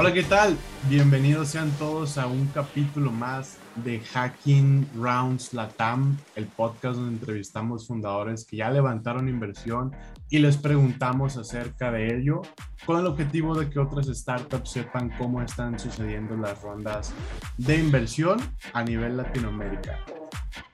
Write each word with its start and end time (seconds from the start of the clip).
Hola, 0.00 0.12
¿qué 0.12 0.22
tal? 0.22 0.56
Bienvenidos 0.88 1.48
sean 1.48 1.72
todos 1.72 2.18
a 2.18 2.28
un 2.28 2.46
capítulo 2.54 3.10
más 3.10 3.58
de 3.74 3.98
Hacking 3.98 4.88
Rounds 4.94 5.52
Latam, 5.54 6.16
el 6.36 6.46
podcast 6.46 6.98
donde 6.98 7.18
entrevistamos 7.18 7.88
fundadores 7.88 8.44
que 8.44 8.58
ya 8.58 8.70
levantaron 8.70 9.28
inversión 9.28 9.90
y 10.30 10.38
les 10.38 10.56
preguntamos 10.56 11.36
acerca 11.36 11.90
de 11.90 12.16
ello, 12.16 12.42
con 12.86 13.00
el 13.00 13.06
objetivo 13.06 13.58
de 13.58 13.68
que 13.68 13.80
otras 13.80 14.06
startups 14.06 14.70
sepan 14.70 15.10
cómo 15.18 15.42
están 15.42 15.80
sucediendo 15.80 16.36
las 16.36 16.62
rondas 16.62 17.12
de 17.56 17.78
inversión 17.78 18.38
a 18.74 18.84
nivel 18.84 19.16
Latinoamérica. 19.16 19.98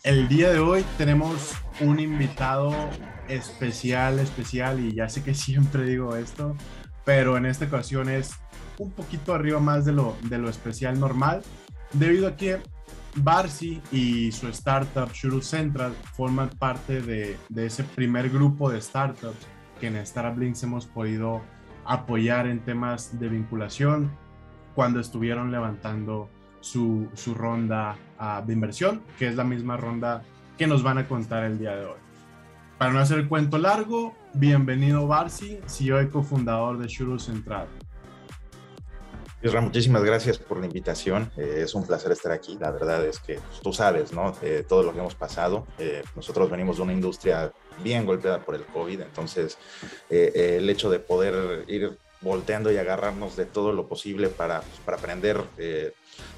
El 0.03 0.29
día 0.29 0.53
de 0.53 0.59
hoy 0.59 0.85
tenemos 0.99 1.55
un 1.81 1.99
invitado 1.99 2.75
especial, 3.29 4.19
especial, 4.19 4.81
y 4.81 4.93
ya 4.95 5.09
sé 5.09 5.23
que 5.23 5.33
siempre 5.33 5.85
digo 5.85 6.15
esto, 6.15 6.55
pero 7.07 7.39
en 7.39 7.47
esta 7.47 7.65
ocasión 7.65 8.11
es 8.11 8.35
un 8.79 8.91
poquito 8.91 9.35
arriba 9.35 9.61
más 9.61 9.85
de 9.85 9.93
lo, 9.93 10.17
de 10.23 10.39
lo 10.39 10.49
especial 10.49 10.99
normal, 10.99 11.43
debido 11.93 12.29
a 12.29 12.37
que 12.37 12.61
Barsi 13.17 13.81
y 13.93 14.33
su 14.33 14.49
startup 14.49 15.13
Shuru 15.13 15.41
Central 15.41 15.95
forman 16.15 16.51
parte 16.51 17.01
de, 17.01 17.37
ese 17.55 17.85
primer 17.85 18.29
grupo 18.29 18.71
de 18.71 18.81
startups 18.81 19.47
que 19.81 19.87
en 19.87 19.97
Startup 19.97 20.39
Links 20.39 20.63
hemos 20.65 20.87
podido 20.87 21.43
apoyar 21.85 22.47
en 22.47 22.61
temas 22.61 23.19
de 23.19 23.29
vinculación 23.29 24.11
cuando 24.75 24.99
estuvieron 25.01 25.53
levantando 25.53 26.29
su, 26.61 27.09
su 27.15 27.35
ronda 27.35 27.97
uh, 28.19 28.45
de 28.45 28.53
inversión, 28.53 29.03
que 29.19 29.29
es 29.29 29.37
la 29.37 29.45
misma 29.45 29.77
ronda 29.77 30.23
que 30.57 30.67
nos 30.67 30.83
van 30.83 30.99
a 30.99 31.07
contar 31.07 31.45
el 31.45 31.59
día 31.59 31.77
de 31.77 31.85
hoy. 31.85 31.99
Para 32.79 32.93
no 32.93 32.99
hacer 32.99 33.21
el 33.21 33.29
cuento 33.29 33.59
largo, 33.59 34.15
bienvenido 34.35 35.07
Barsi, 35.07 35.61
CEO 35.67 36.03
y 36.03 36.09
cofundador 36.09 36.79
de 36.79 36.89
Shuru 36.89 37.21
Central. 37.21 37.69
Isra, 39.45 39.61
muchísimas 39.61 40.03
gracias 40.03 40.39
por 40.39 40.59
la 40.59 40.65
invitación. 40.65 41.31
Eh, 41.37 41.61
es 41.65 41.75
un 41.75 41.87
placer 41.87 42.11
estar 42.13 42.33
aquí. 42.33 42.57
La 42.59 42.71
verdad 42.71 43.05
es 43.05 43.19
que 43.19 43.39
tú 43.63 43.75
sabes, 43.75 44.11
¿no? 44.11 44.35
Eh, 44.41 44.65
todo 44.67 44.83
lo 44.83 44.95
que 44.95 45.01
hemos 45.01 45.15
pasado. 45.15 45.67
Eh, 45.79 46.03
nosotros 46.17 46.51
venimos 46.51 46.79
de 46.79 46.83
una 46.85 46.95
industria 46.95 47.53
bien 47.83 48.07
golpeada 48.07 48.43
por 48.43 48.55
el 48.55 48.65
COVID, 48.65 49.03
entonces 49.03 49.59
el 50.09 50.71
hecho 50.71 50.89
de 50.89 50.99
poder 50.99 51.65
ir 51.69 51.99
volteando 52.23 52.73
y 52.73 52.79
agarrarnos 52.79 53.37
de 53.37 53.45
todo 53.45 53.73
lo 53.73 53.87
posible 53.87 54.29
para, 54.29 54.63
pues, 54.63 54.81
para 54.83 54.97
aprender 54.97 55.43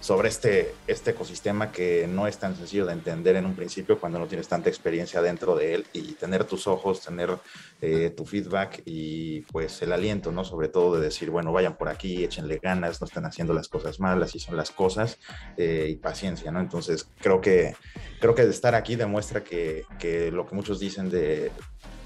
sobre 0.00 0.28
este, 0.28 0.74
este 0.86 1.10
ecosistema 1.10 1.72
que 1.72 2.06
no 2.06 2.27
es 2.27 2.38
tan 2.38 2.56
sencillo 2.56 2.86
de 2.86 2.92
entender 2.92 3.36
en 3.36 3.46
un 3.46 3.55
principio 3.55 3.98
cuando 3.98 4.19
no 4.19 4.27
tienes 4.27 4.48
tanta 4.48 4.69
experiencia 4.69 5.22
dentro 5.22 5.56
de 5.56 5.74
él 5.74 5.86
y 5.92 6.12
tener 6.12 6.44
tus 6.44 6.66
ojos, 6.66 7.00
tener 7.00 7.36
eh, 7.80 8.12
tu 8.16 8.24
feedback 8.24 8.82
y 8.84 9.41
pues 9.42 9.82
el 9.82 9.92
aliento, 9.92 10.32
¿no? 10.32 10.44
Sobre 10.44 10.69
todo 10.69 10.97
de 10.97 11.02
decir, 11.02 11.30
bueno, 11.30 11.52
vayan 11.52 11.77
por 11.77 11.88
aquí, 11.88 12.24
échenle 12.24 12.58
ganas, 12.62 13.00
no 13.00 13.06
están 13.06 13.27
haciendo 13.27 13.52
las 13.52 13.69
cosas 13.69 14.00
mal, 14.00 14.22
así 14.22 14.38
son 14.38 14.56
las 14.56 14.70
cosas 14.70 15.19
eh, 15.56 15.88
y 15.91 15.97
paciencia, 15.97 16.50
¿no? 16.50 16.60
Entonces 16.60 17.08
creo 17.20 17.41
que, 17.41 17.74
creo 18.20 18.34
que 18.34 18.42
estar 18.42 18.74
aquí 18.74 18.97
demuestra 18.97 19.42
que, 19.42 19.84
que 19.98 20.30
lo 20.30 20.47
que 20.47 20.54
muchos 20.54 20.78
dicen 20.78 21.10
de 21.10 21.50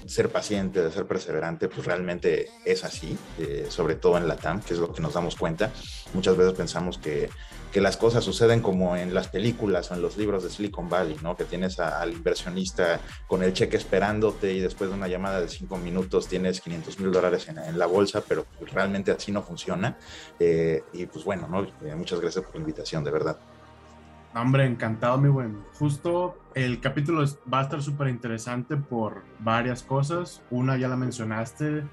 ser 0.05 0.29
paciente, 0.29 0.81
de 0.81 0.91
ser 0.91 1.05
perseverante, 1.05 1.67
pues 1.67 1.85
realmente 1.85 2.49
es 2.65 2.83
así, 2.83 3.17
eh, 3.39 3.67
sobre 3.69 3.95
todo 3.95 4.17
en 4.17 4.27
la 4.27 4.35
TAM, 4.35 4.61
que 4.61 4.73
es 4.73 4.79
lo 4.79 4.91
que 4.91 5.01
nos 5.01 5.13
damos 5.13 5.35
cuenta. 5.35 5.71
Muchas 6.13 6.37
veces 6.37 6.53
pensamos 6.53 6.97
que, 6.97 7.29
que, 7.71 7.81
las 7.81 7.97
cosas 7.97 8.23
suceden 8.23 8.61
como 8.61 8.95
en 8.95 9.13
las 9.13 9.27
películas 9.27 9.91
o 9.91 9.95
en 9.95 10.01
los 10.01 10.17
libros 10.17 10.43
de 10.43 10.49
Silicon 10.49 10.89
Valley, 10.89 11.17
¿no? 11.21 11.35
Que 11.35 11.45
tienes 11.45 11.79
a, 11.79 12.01
al 12.01 12.13
inversionista 12.13 12.99
con 13.27 13.43
el 13.43 13.53
cheque 13.53 13.77
esperándote 13.77 14.53
y 14.53 14.59
después 14.59 14.89
de 14.89 14.95
una 14.95 15.07
llamada 15.07 15.41
de 15.41 15.49
cinco 15.49 15.77
minutos 15.77 16.27
tienes 16.27 16.61
500 16.61 16.99
mil 16.99 17.11
dólares 17.11 17.47
en, 17.47 17.57
en, 17.57 17.79
la 17.79 17.85
bolsa, 17.85 18.23
pero 18.27 18.45
pues 18.59 18.71
realmente 18.71 19.11
así 19.11 19.31
no 19.31 19.41
funciona. 19.41 19.97
Eh, 20.39 20.83
y 20.93 21.05
pues 21.05 21.25
bueno, 21.25 21.47
¿no? 21.47 21.63
Eh, 21.63 21.95
muchas 21.95 22.19
gracias 22.19 22.45
por 22.45 22.55
la 22.55 22.61
invitación, 22.61 23.03
de 23.03 23.11
verdad. 23.11 23.37
Hombre, 24.33 24.65
encantado, 24.65 25.17
mi 25.17 25.27
buen. 25.27 25.61
Justo 25.73 26.37
el 26.55 26.79
capítulo 26.79 27.25
va 27.53 27.59
a 27.59 27.63
estar 27.63 27.81
súper 27.81 28.07
interesante 28.07 28.77
por 28.77 29.23
varias 29.39 29.83
cosas. 29.83 30.41
Una 30.49 30.77
ya 30.77 30.87
la 30.87 30.95
mencionaste, 30.95 31.83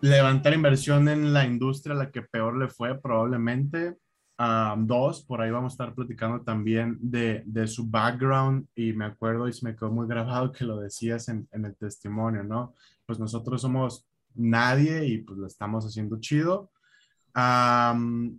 levantar 0.00 0.54
inversión 0.54 1.08
en 1.08 1.32
la 1.32 1.44
industria 1.44 1.94
a 1.94 1.98
la 1.98 2.10
que 2.10 2.22
peor 2.22 2.56
le 2.56 2.68
fue 2.68 2.98
probablemente. 2.98 3.96
Um, 4.36 4.86
dos, 4.86 5.22
por 5.22 5.40
ahí 5.40 5.52
vamos 5.52 5.72
a 5.72 5.74
estar 5.74 5.94
platicando 5.94 6.42
también 6.42 6.98
de, 7.00 7.44
de, 7.46 7.68
su 7.68 7.88
background 7.88 8.66
y 8.74 8.92
me 8.92 9.04
acuerdo 9.04 9.46
y 9.46 9.52
se 9.52 9.64
me 9.64 9.76
quedó 9.76 9.92
muy 9.92 10.08
grabado 10.08 10.50
que 10.50 10.64
lo 10.64 10.78
decías 10.78 11.28
en, 11.28 11.46
en 11.52 11.66
el 11.66 11.76
testimonio, 11.76 12.42
¿no? 12.42 12.74
Pues 13.06 13.20
nosotros 13.20 13.62
somos 13.62 14.04
nadie 14.34 15.06
y 15.06 15.18
pues 15.18 15.38
lo 15.38 15.46
estamos 15.46 15.84
haciendo 15.84 16.18
chido 16.18 16.72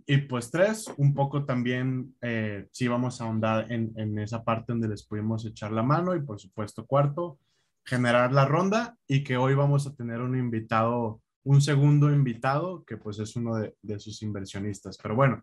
y 0.06 0.16
pues 0.28 0.50
tres, 0.50 0.90
un 0.96 1.12
poco 1.12 1.44
también, 1.44 2.14
eh, 2.22 2.68
sí 2.72 2.88
vamos 2.88 3.20
a 3.20 3.24
ahondar 3.24 3.70
en, 3.70 3.92
en, 3.96 4.18
esa 4.18 4.42
parte 4.42 4.72
donde 4.72 4.88
les 4.88 5.02
pudimos 5.04 5.44
echar 5.44 5.70
la 5.72 5.82
mano 5.82 6.14
y 6.14 6.22
por 6.22 6.40
supuesto 6.40 6.86
cuarto, 6.86 7.38
generar 7.84 8.32
la 8.32 8.46
ronda 8.46 8.96
y 9.06 9.22
que 9.22 9.36
hoy 9.36 9.54
vamos 9.54 9.86
a 9.86 9.94
tener 9.94 10.20
un 10.22 10.36
invitado, 10.38 11.20
un 11.44 11.60
segundo 11.60 12.10
invitado 12.10 12.84
que 12.84 12.96
pues 12.96 13.18
es 13.18 13.36
uno 13.36 13.56
de, 13.56 13.76
de 13.82 13.98
sus 13.98 14.22
inversionistas. 14.22 14.96
Pero 15.02 15.14
bueno, 15.14 15.42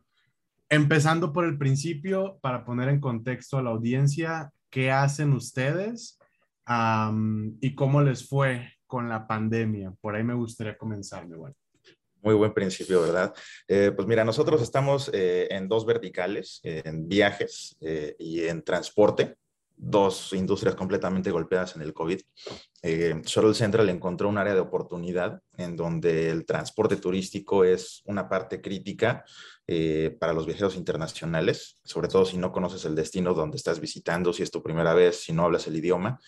empezando 0.73 1.33
por 1.33 1.45
el 1.45 1.57
principio, 1.57 2.39
para 2.41 2.65
poner 2.65 2.89
en 2.89 2.99
contexto 2.99 3.57
a 3.57 3.63
la 3.63 3.71
audiencia, 3.71 4.51
¿qué 4.69 4.91
hacen 4.91 5.33
ustedes 5.33 6.19
y 7.59 7.75
cómo 7.75 8.01
les 8.01 8.27
fue 8.27 8.73
con 8.87 9.09
la 9.09 9.27
pandemia? 9.27 9.93
Por 10.01 10.15
ahí 10.15 10.23
me 10.23 10.33
gustaría 10.33 10.77
comenzar, 10.77 11.25
bueno. 11.27 11.55
Muy 12.21 12.35
buen 12.35 12.53
principio, 12.53 13.01
¿verdad? 13.01 13.33
Eh, 13.67 13.91
pues 13.93 14.07
mira, 14.07 14.23
nosotros 14.23 14.61
estamos 14.61 15.11
eh, 15.13 15.49
en 15.51 15.67
dos 15.67 15.85
verticales, 15.85 16.61
en 16.63 17.09
viajes 17.09 17.75
eh, 17.81 18.15
y 18.17 18.45
en 18.45 18.63
transporte, 18.63 19.35
dos 19.85 20.31
industrias 20.33 20.75
completamente 20.75 21.29
golpeadas 21.29 21.75
en 21.75 21.81
el 21.81 21.93
COVID. 21.93 22.19
Shuttle 23.25 23.53
Central 23.53 23.89
encontró 23.89 24.29
un 24.29 24.37
área 24.37 24.53
de 24.53 24.61
oportunidad 24.61 25.41
en 25.57 25.75
donde 25.75 26.29
el 26.29 26.45
transporte 26.45 26.95
turístico 26.95 27.63
es 27.63 28.01
una 28.05 28.29
parte 28.29 28.61
crítica 28.61 29.25
para 30.19 30.33
los 30.33 30.45
viajeros 30.45 30.75
internacionales, 30.75 31.79
sobre 31.83 32.07
todo 32.07 32.25
si 32.25 32.37
no 32.37 32.51
conoces 32.51 32.85
el 32.85 32.95
destino 32.95 33.33
donde 33.33 33.57
estás 33.57 33.79
visitando, 33.79 34.33
si 34.33 34.43
es 34.43 34.51
tu 34.51 34.63
primera 34.63 34.93
vez, 34.93 35.23
si 35.23 35.33
no 35.33 35.43
hablas 35.43 35.67
el 35.67 35.75
idioma. 35.75 36.19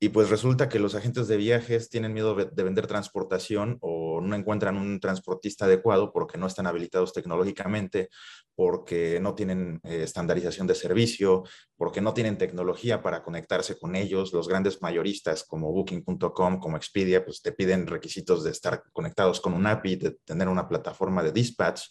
Y 0.00 0.10
pues 0.10 0.28
resulta 0.28 0.68
que 0.68 0.78
los 0.78 0.94
agentes 0.94 1.28
de 1.28 1.36
viajes 1.36 1.88
tienen 1.88 2.12
miedo 2.12 2.34
de 2.34 2.62
vender 2.62 2.86
transportación 2.86 3.78
o 3.80 4.20
no 4.20 4.34
encuentran 4.36 4.76
un 4.76 5.00
transportista 5.00 5.64
adecuado 5.64 6.12
porque 6.12 6.36
no 6.36 6.46
están 6.46 6.66
habilitados 6.66 7.12
tecnológicamente, 7.12 8.10
porque 8.54 9.18
no 9.20 9.34
tienen 9.34 9.80
eh, 9.84 10.02
estandarización 10.02 10.66
de 10.66 10.74
servicio, 10.74 11.44
porque 11.76 12.00
no 12.00 12.14
tienen 12.14 12.38
tecnología 12.38 13.02
para 13.02 13.22
conectarse 13.22 13.78
con 13.78 13.96
ellos. 13.96 14.32
Los 14.32 14.48
grandes 14.48 14.80
mayoristas 14.82 15.44
como 15.44 15.72
Booking.com, 15.72 16.58
como 16.58 16.76
Expedia, 16.76 17.24
pues 17.24 17.42
te 17.42 17.52
piden 17.52 17.86
requisitos 17.86 18.44
de 18.44 18.50
estar 18.50 18.82
conectados 18.92 19.40
con 19.40 19.54
un 19.54 19.66
API, 19.66 19.96
de 19.96 20.10
tener 20.24 20.48
una 20.48 20.68
plataforma 20.68 21.22
de 21.22 21.32
dispatch, 21.32 21.82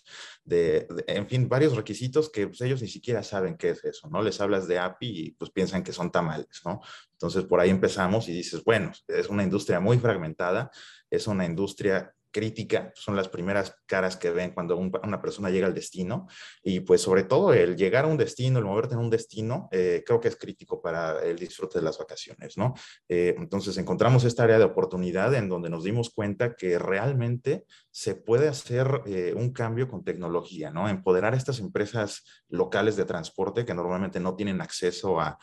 de, 0.46 0.88
en 1.08 1.28
fin, 1.28 1.48
varios 1.48 1.76
requisitos 1.76 2.30
que 2.30 2.48
pues, 2.48 2.62
ellos 2.62 2.82
ni 2.82 2.88
siquiera 2.88 3.24
saben 3.24 3.56
qué 3.56 3.70
es 3.70 3.84
eso, 3.86 4.10
¿no? 4.10 4.22
Les 4.22 4.42
hablas 4.42 4.68
de 4.68 4.80
API 4.80 5.08
y 5.08 5.32
pues 5.32 5.52
piensan 5.52 5.84
que 5.84 5.94
son 5.94 6.12
tamales, 6.12 6.62
¿no? 6.66 6.82
Entonces 7.12 7.46
por 7.46 7.60
ahí 7.60 7.70
empezamos 7.70 8.28
y 8.28 8.34
dices, 8.34 8.64
bueno, 8.64 8.92
es 9.08 9.30
una 9.30 9.44
industria 9.44 9.80
muy 9.80 9.98
fragmentada, 9.98 10.70
es 11.10 11.28
una 11.28 11.46
industria 11.46 12.14
crítica, 12.34 12.92
son 12.96 13.16
las 13.16 13.30
primeras 13.30 13.76
caras 13.86 14.18
que 14.18 14.32
ven 14.32 14.52
cuando 14.52 14.76
un, 14.76 14.92
una 15.04 15.22
persona 15.22 15.50
llega 15.50 15.68
al 15.68 15.74
destino 15.74 16.28
y 16.62 16.82
pues 16.82 17.02
sobre 17.02 17.24
todo 17.24 17.54
el 17.54 17.78
llegar 17.78 18.06
a 18.06 18.08
un 18.08 18.18
destino, 18.18 18.60
el 18.60 18.66
moverte 18.66 18.96
en 18.96 19.00
un 19.00 19.10
destino, 19.10 19.70
eh, 19.72 20.04
creo 20.06 20.20
que 20.20 20.28
es 20.28 20.36
crítico 20.36 20.82
para 20.82 21.24
el 21.24 21.38
disfrute 21.38 21.80
de 21.80 21.86
las 21.86 21.98
vacaciones, 21.98 22.58
¿no? 22.58 22.74
Eh, 23.08 23.36
entonces 23.38 23.78
encontramos 23.78 24.26
esta 24.26 24.44
área 24.44 24.58
de 24.58 24.66
oportunidad 24.66 25.34
en 25.36 25.48
donde 25.48 25.70
nos 25.70 25.84
dimos 25.84 26.10
cuenta 26.10 26.56
que 26.56 26.80
realmente 26.80 27.66
se 27.92 28.16
puede 28.16 28.48
hacer 28.48 29.02
eh, 29.06 29.34
un 29.36 29.54
cambio 29.54 29.88
con 29.88 30.04
tecnología, 30.04 30.72
¿no? 30.72 30.90
Empoderar 30.90 31.34
a 31.34 31.38
estas 31.38 31.60
empresas 31.60 32.24
locales 32.50 32.96
de 32.96 33.06
transporte 33.06 33.66
que 33.66 33.76
normalmente 33.76 34.20
no 34.20 34.36
tienen 34.36 34.60
acceso 34.60 35.22
a 35.22 35.38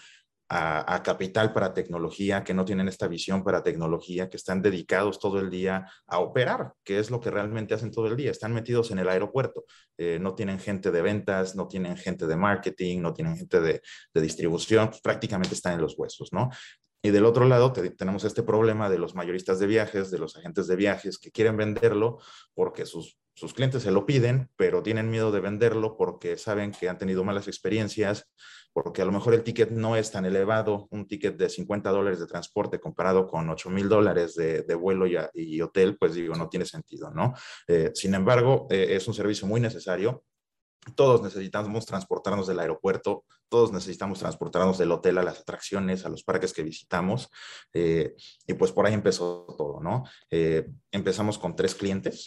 a, 0.53 1.01
capital 1.05 1.53
para 1.53 1.73
tecnología, 1.73 2.43
que 2.43 2.55
no 2.55 2.65
tienen 2.65 2.89
esta 2.89 3.07
visión 3.07 3.45
para 3.45 3.63
tecnología, 3.63 4.29
que 4.29 4.37
están 4.37 4.61
dedicados 4.61 5.21
todo 5.21 5.39
el 5.39 5.49
día 5.49 5.87
a 6.09 6.19
operar, 6.19 6.73
que 6.83 6.99
es 6.99 7.09
lo 7.09 7.21
que 7.21 7.31
realmente 7.31 7.73
hacen 7.73 7.93
todo 7.93 8.09
el 8.09 8.17
día. 8.17 8.33
Están 8.33 8.53
metidos 8.53 8.91
en 8.91 8.99
el 8.99 9.09
aeropuerto, 9.09 9.65
eh, 9.97 10.19
no 10.21 10.35
tienen 10.35 10.59
gente 10.59 10.91
de 10.91 11.03
ventas, 11.03 11.55
no 11.55 11.69
tienen 11.69 11.97
gente 11.97 12.27
de 12.27 12.35
marketing, 12.35 13.01
no 13.01 13.15
tienen 13.15 13.37
gente 13.37 13.61
de, 13.61 13.81
distribución, 14.21 14.89
pues 14.89 15.01
prácticamente 15.01 15.55
están 15.55 15.75
en 15.75 15.83
los 15.83 15.97
huesos, 15.97 16.33
¿no? 16.33 16.51
Y 17.01 17.11
del 17.11 17.25
otro 17.27 17.47
lado 17.47 17.73
te, 17.73 17.89
tenemos 17.91 18.25
este 18.25 18.43
problema 18.43 18.91
de 18.91 18.99
los 18.99 19.15
mayoristas 19.15 19.61
de 19.61 19.69
viajes, 19.69 20.11
de 20.11 20.19
los 20.19 20.37
agentes 20.37 20.67
de 20.67 20.77
viajes 20.77 21.19
que 21.19 21.31
quieren 21.31 21.57
venderlo 21.57 22.19
porque 22.55 22.87
sus 22.87 23.20
sus 23.35 23.55
clientes 23.55 23.83
se 23.83 23.91
lo 23.91 24.07
piden, 24.07 24.51
pero 24.57 24.83
tienen 24.83 25.11
miedo 25.11 25.33
de 25.33 25.41
venderlo 25.41 25.97
porque 25.97 26.37
saben 26.37 26.73
que 26.73 26.89
han 26.89 26.99
tenido 26.99 27.25
malas 27.25 27.49
experiencias, 27.49 28.29
porque 28.73 29.03
a 29.03 29.05
lo 29.05 29.13
mejor 29.13 29.35
el 29.35 29.43
ticket 29.43 29.71
no 29.71 29.97
es 29.97 30.11
tan 30.11 30.25
elevado, 30.25 30.89
un 30.91 31.07
ticket 31.07 31.37
de 31.37 31.49
50 31.49 31.91
dólares 31.91 32.21
de 32.21 32.27
transporte 32.27 32.79
comparado 32.79 33.27
con 33.27 33.49
8 33.49 33.71
mil 33.71 33.89
dólares 33.89 34.35
de, 34.35 34.75
vuelo 34.75 35.07
y, 35.35 35.61
hotel, 35.61 35.97
pues 35.99 36.15
digo, 36.15 36.35
no 36.35 36.49
tiene 36.49 36.67
sentido, 36.67 37.11
¿no? 37.11 37.35
Eh, 37.67 37.91
sin 37.95 38.15
embargo, 38.15 38.67
eh, 38.71 38.89
es 38.91 39.09
un 39.09 39.15
servicio 39.15 39.47
muy 39.47 39.61
necesario. 39.61 40.23
Todos 40.95 41.21
necesitamos 41.23 41.85
transportarnos 41.85 42.47
del 42.47 42.59
aeropuerto, 42.59 43.25
todos 43.51 43.71
necesitamos 43.71 44.19
transportarnos 44.21 44.79
del 44.79 44.93
hotel 44.93 45.19
a 45.19 45.23
las 45.23 45.41
atracciones, 45.41 46.07
a 46.07 46.09
los 46.09 46.23
parques 46.23 46.55
que 46.55 46.63
visitamos. 46.63 47.29
Eh, 47.75 48.15
y 48.47 48.55
pues 48.55 48.73
por 48.73 48.87
ahí 48.87 48.95
empezó 48.95 49.47
todo, 49.59 49.81
¿no? 49.81 50.05
empezamos 50.91 51.39
con 51.39 51.55
tres 51.55 51.75
clientes 51.75 52.25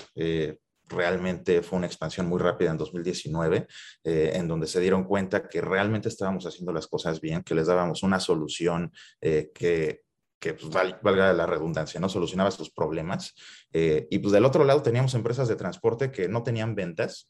realmente 0.87 1.61
fue 1.61 1.77
una 1.77 1.87
expansión 1.87 2.27
muy 2.27 2.39
rápida 2.39 2.71
en 2.71 2.77
2019, 2.77 3.67
eh, 4.03 4.31
en 4.35 4.47
donde 4.47 4.67
se 4.67 4.79
dieron 4.79 5.03
cuenta 5.05 5.47
que 5.47 5.61
realmente 5.61 6.09
estábamos 6.09 6.45
haciendo 6.45 6.71
las 6.73 6.87
cosas 6.87 7.21
bien, 7.21 7.43
que 7.43 7.55
les 7.55 7.67
dábamos 7.67 8.03
una 8.03 8.19
solución 8.19 8.91
eh, 9.21 9.51
que, 9.53 10.01
que 10.39 10.53
pues, 10.53 10.71
valga 11.01 11.33
la 11.33 11.45
redundancia, 11.45 11.99
¿no? 11.99 12.09
Solucionaba 12.09 12.51
sus 12.51 12.71
problemas. 12.71 13.33
Eh, 13.71 14.07
y 14.09 14.19
pues 14.19 14.33
del 14.33 14.45
otro 14.45 14.63
lado 14.63 14.81
teníamos 14.81 15.13
empresas 15.13 15.47
de 15.47 15.55
transporte 15.55 16.11
que 16.11 16.27
no 16.27 16.43
tenían 16.43 16.75
ventas, 16.75 17.29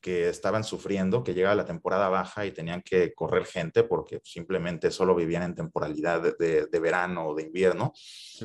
que 0.00 0.28
estaban 0.28 0.62
sufriendo, 0.62 1.24
que 1.24 1.34
llegaba 1.34 1.56
la 1.56 1.64
temporada 1.64 2.08
baja 2.08 2.46
y 2.46 2.52
tenían 2.52 2.80
que 2.82 3.12
correr 3.12 3.44
gente 3.44 3.82
porque 3.82 4.20
simplemente 4.22 4.92
solo 4.92 5.16
vivían 5.16 5.42
en 5.42 5.56
temporalidad 5.56 6.22
de, 6.38 6.66
de, 6.70 6.78
verano 6.78 7.26
o 7.26 7.34
de 7.34 7.42
invierno. 7.42 7.92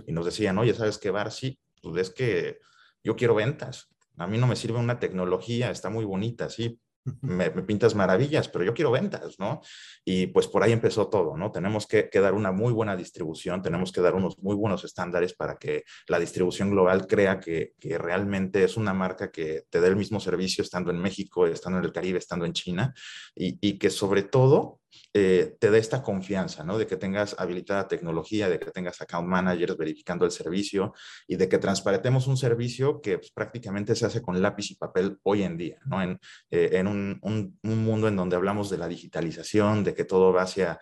Y 0.08 0.12
nos 0.12 0.26
decían, 0.26 0.58
oye, 0.58 0.74
¿sabes 0.74 0.98
qué, 0.98 1.12
Barcy? 1.12 1.60
Pues 1.84 1.98
es 1.98 2.10
que 2.10 2.58
yo 3.04 3.16
quiero 3.16 3.36
ventas. 3.36 3.90
A 4.18 4.28
mí 4.28 4.38
no 4.38 4.48
me 4.48 4.56
sirve 4.56 4.80
una 4.80 5.00
tecnología, 5.00 5.72
está 5.72 5.90
muy 5.90 6.06
bonita, 6.06 6.50
sí, 6.50 6.80
me, 7.22 7.50
pintas 7.50 7.96
maravillas, 7.96 8.48
pero 8.50 8.64
yo 8.64 8.74
quiero 8.74 8.92
ventas, 8.92 9.40
¿no? 9.40 9.62
Y 10.06 10.28
pues 10.28 10.48
por 10.48 10.64
ahí 10.64 10.72
empezó 10.72 11.08
todo, 11.08 11.36
¿no? 11.36 11.52
Tenemos 11.52 11.88
que, 11.88 12.10
dar 12.14 12.34
una 12.34 12.52
muy 12.52 12.72
buena 12.74 12.96
distribución, 12.96 13.62
tenemos 13.62 13.92
que 13.92 14.02
dar 14.02 14.16
unos 14.16 14.38
muy 14.40 14.56
buenos 14.56 14.84
estándares 14.84 15.34
para 15.34 15.58
que 15.58 15.84
la 16.08 16.20
distribución 16.20 16.70
global 16.70 17.08
crea 17.08 17.40
que, 17.40 17.74
realmente 17.82 18.64
es 18.64 18.78
una 18.78 18.94
marca 18.94 19.32
que 19.32 19.64
te 19.70 19.82
dé 19.82 19.88
el 19.88 19.96
mismo 19.96 20.20
servicio 20.20 20.64
estando 20.64 20.92
en 20.92 20.98
México, 20.98 21.48
estando 21.48 21.80
en 21.80 21.86
el 21.86 21.92
Caribe, 21.92 22.20
estando 22.20 22.46
en 22.46 22.54
China, 22.54 22.94
y, 23.36 23.58
y 23.62 23.78
que 23.78 23.90
sobre 23.90 24.24
todo 24.24 24.81
eh, 25.14 25.56
te 25.60 25.72
dé 25.72 25.78
esta 25.78 26.02
confianza, 26.02 26.64
¿no? 26.64 26.78
De 26.78 26.88
que 26.88 26.96
tengas 26.96 27.36
habilitada 27.38 27.88
tecnología, 27.88 28.50
de 28.50 28.60
que 28.60 28.72
tengas 28.72 29.02
account 29.02 29.28
managers 29.28 29.78
verificando 29.78 30.26
el 30.26 30.32
servicio 30.32 30.94
y 31.28 31.36
de 31.36 31.50
que 31.50 31.58
transparentemos 31.58 32.28
un 32.28 32.38
servicio 32.38 33.02
que 33.02 33.18
pues, 33.18 33.32
prácticamente 33.32 33.96
se 33.96 34.06
hace 34.06 34.22
con 34.22 34.42
lápiz 34.42 34.72
y 34.72 34.76
papel 34.76 35.18
hoy 35.24 35.44
en 35.44 35.58
día, 35.58 35.80
¿no? 35.86 36.02
En, 36.02 36.20
eh, 36.50 36.82
un, 36.86 37.60
mundo 37.62 38.08
en 38.08 38.16
donde 38.16 38.36
hablamos 38.36 38.70
de 38.70 38.78
la 38.78 38.88
digitalización, 38.88 39.84
de 39.84 39.94
que 39.94 40.06
todo 40.06 40.32
va 40.34 40.44
hacia, 40.44 40.80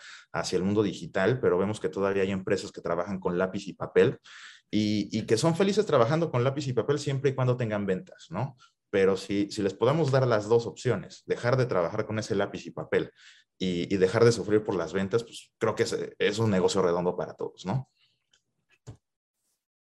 el 0.52 0.64
mundo 0.64 0.84
digital, 0.84 1.40
pero 1.40 1.58
vemos 1.58 1.80
que 1.80 1.90
todavía 1.90 2.24
hay 2.24 2.32
empresas 2.32 2.72
que 2.72 2.82
trabajan 2.82 3.20
con 3.20 3.38
lápiz 3.38 3.68
y 3.68 3.74
papel. 3.74 4.20
Y, 4.72 5.10
y, 5.12 5.24
que 5.24 5.36
son 5.36 5.56
felices 5.56 5.88
trabajando 5.88 6.30
con 6.30 6.44
lápiz 6.44 6.68
y 6.68 6.74
papel 6.74 7.00
siempre 7.00 7.32
y 7.32 7.34
cuando 7.34 7.58
tengan 7.58 7.88
ventas, 7.88 8.28
¿no? 8.30 8.56
Pero 8.92 9.18
si, 9.18 9.50
si 9.50 9.64
les 9.64 9.74
podemos 9.74 10.12
dar 10.12 10.28
las 10.28 10.48
dos 10.48 10.68
opciones, 10.68 11.24
dejar 11.26 11.58
de 11.58 11.66
trabajar 11.66 12.06
con 12.06 12.20
ese 12.20 12.36
lápiz 12.36 12.68
y 12.68 12.72
papel 12.72 13.12
y, 13.62 13.98
dejar 13.98 14.24
de 14.24 14.32
sufrir 14.32 14.64
por 14.64 14.76
las 14.76 14.94
ventas, 14.94 15.24
pues 15.24 15.52
creo 15.58 15.76
que 15.76 15.86
es, 16.18 16.40
un 16.40 16.50
negocio 16.50 16.82
redondo 16.82 17.18
para 17.18 17.34
todos, 17.34 17.66
¿no? 17.66 17.90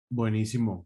Buenísimo. 0.10 0.86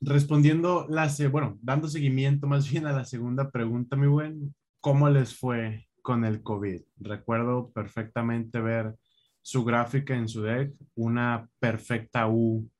Respondiendo, 0.00 0.86
la, 0.88 1.12
bueno, 1.30 1.58
dando 1.60 1.88
seguimiento 1.88 2.46
más 2.46 2.70
bien 2.70 2.86
a 2.86 2.92
la 2.92 3.04
segunda 3.04 3.50
pregunta, 3.50 3.96
mi 3.96 4.06
buen, 4.06 4.54
¿cómo 4.80 5.10
les 5.10 5.36
fue 5.36 5.88
con 6.00 6.24
el 6.24 6.42
COVID? 6.42 6.80
Recuerdo 6.98 7.72
perfectamente 7.72 8.60
ver 8.60 8.94
su 9.42 9.64
gráfica 9.64 10.14
en 10.14 10.28
su 10.28 10.42
deck, 10.42 10.72
una 10.94 11.48
perfecta 11.58 12.28
U 12.28 12.70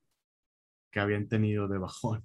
que 0.91 1.01
habían 1.01 1.27
tenido 1.27 1.67
de 1.67 1.79
bajón. 1.79 2.25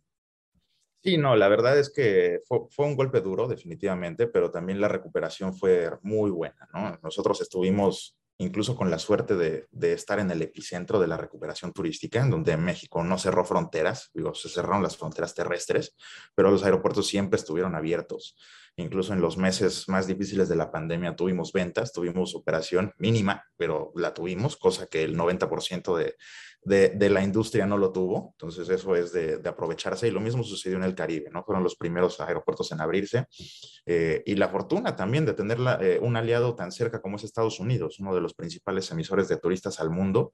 Sí, 1.07 1.15
no, 1.17 1.37
la 1.37 1.47
verdad 1.47 1.79
es 1.79 1.89
que 1.89 2.41
fue, 2.45 2.85
un 2.85 2.97
golpe 2.97 3.21
duro, 3.21 3.47
definitivamente, 3.47 4.27
pero 4.27 4.51
también 4.51 4.81
la 4.81 4.89
recuperación 4.89 5.55
fue 5.55 5.89
muy 6.01 6.29
buena, 6.29 6.67
¿no? 6.73 6.99
Nosotros 7.01 7.39
estuvimos 7.39 8.17
incluso 8.39 8.75
con 8.75 8.91
la 8.91 8.99
suerte 8.99 9.37
de, 9.37 9.67
de, 9.71 9.93
estar 9.93 10.19
en 10.19 10.29
el 10.31 10.41
epicentro 10.41 10.99
de 10.99 11.07
la 11.07 11.15
recuperación 11.15 11.71
turística, 11.71 12.19
en 12.21 12.29
donde 12.29 12.57
México 12.57 13.05
no 13.05 13.17
cerró 13.17 13.45
fronteras, 13.45 14.11
digo, 14.13 14.35
se 14.35 14.49
cerraron 14.49 14.83
las 14.83 14.97
fronteras 14.97 15.33
terrestres, 15.33 15.95
pero 16.35 16.51
los 16.51 16.65
aeropuertos 16.65 17.07
siempre 17.07 17.37
estuvieron 17.37 17.73
abiertos. 17.73 18.35
Incluso 18.77 19.13
en 19.13 19.21
los 19.21 19.37
meses 19.37 19.89
más 19.89 20.05
difíciles 20.05 20.47
de 20.49 20.55
la 20.55 20.71
pandemia 20.71 21.15
tuvimos 21.15 21.51
ventas, 21.51 21.91
tuvimos 21.91 22.35
operación 22.35 22.93
mínima, 22.99 23.43
pero 23.57 23.91
la 23.95 24.13
tuvimos, 24.13 24.55
cosa 24.55 24.85
que 24.85 25.03
el 25.03 25.17
90% 25.17 25.97
de, 25.97 26.15
de, 26.67 27.09
la 27.09 27.23
industria 27.23 27.65
no 27.65 27.77
lo 27.77 27.91
tuvo. 27.91 28.33
Entonces 28.33 28.69
eso 28.69 28.95
es 28.95 29.11
de, 29.13 29.41
aprovecharse 29.45 30.07
y 30.07 30.11
lo 30.11 30.19
mismo 30.19 30.43
sucedió 30.43 30.77
en 30.77 30.83
el 30.83 30.95
Caribe, 30.95 31.29
¿no? 31.31 31.43
Fueron 31.43 31.63
los 31.63 31.75
primeros 31.75 32.19
aeropuertos 32.19 32.71
en 32.71 32.81
abrirse 32.81 33.27
eh, 33.85 34.21
y 34.25 34.35
la 34.35 34.49
fortuna 34.49 34.95
también 34.95 35.25
de 35.25 35.33
tener 35.33 35.57
eh, 35.81 35.99
un 36.01 36.15
aliado 36.17 36.55
tan 36.55 36.71
cerca 36.71 37.01
como 37.01 37.15
es 37.15 37.23
Estados 37.23 37.59
Unidos, 37.59 37.99
uno 37.99 38.13
de 38.13 38.21
los 38.21 38.33
principales 38.33 38.91
emisores 38.91 39.27
de 39.27 39.37
turistas 39.37 39.79
al 39.79 39.89
mundo. 39.89 40.31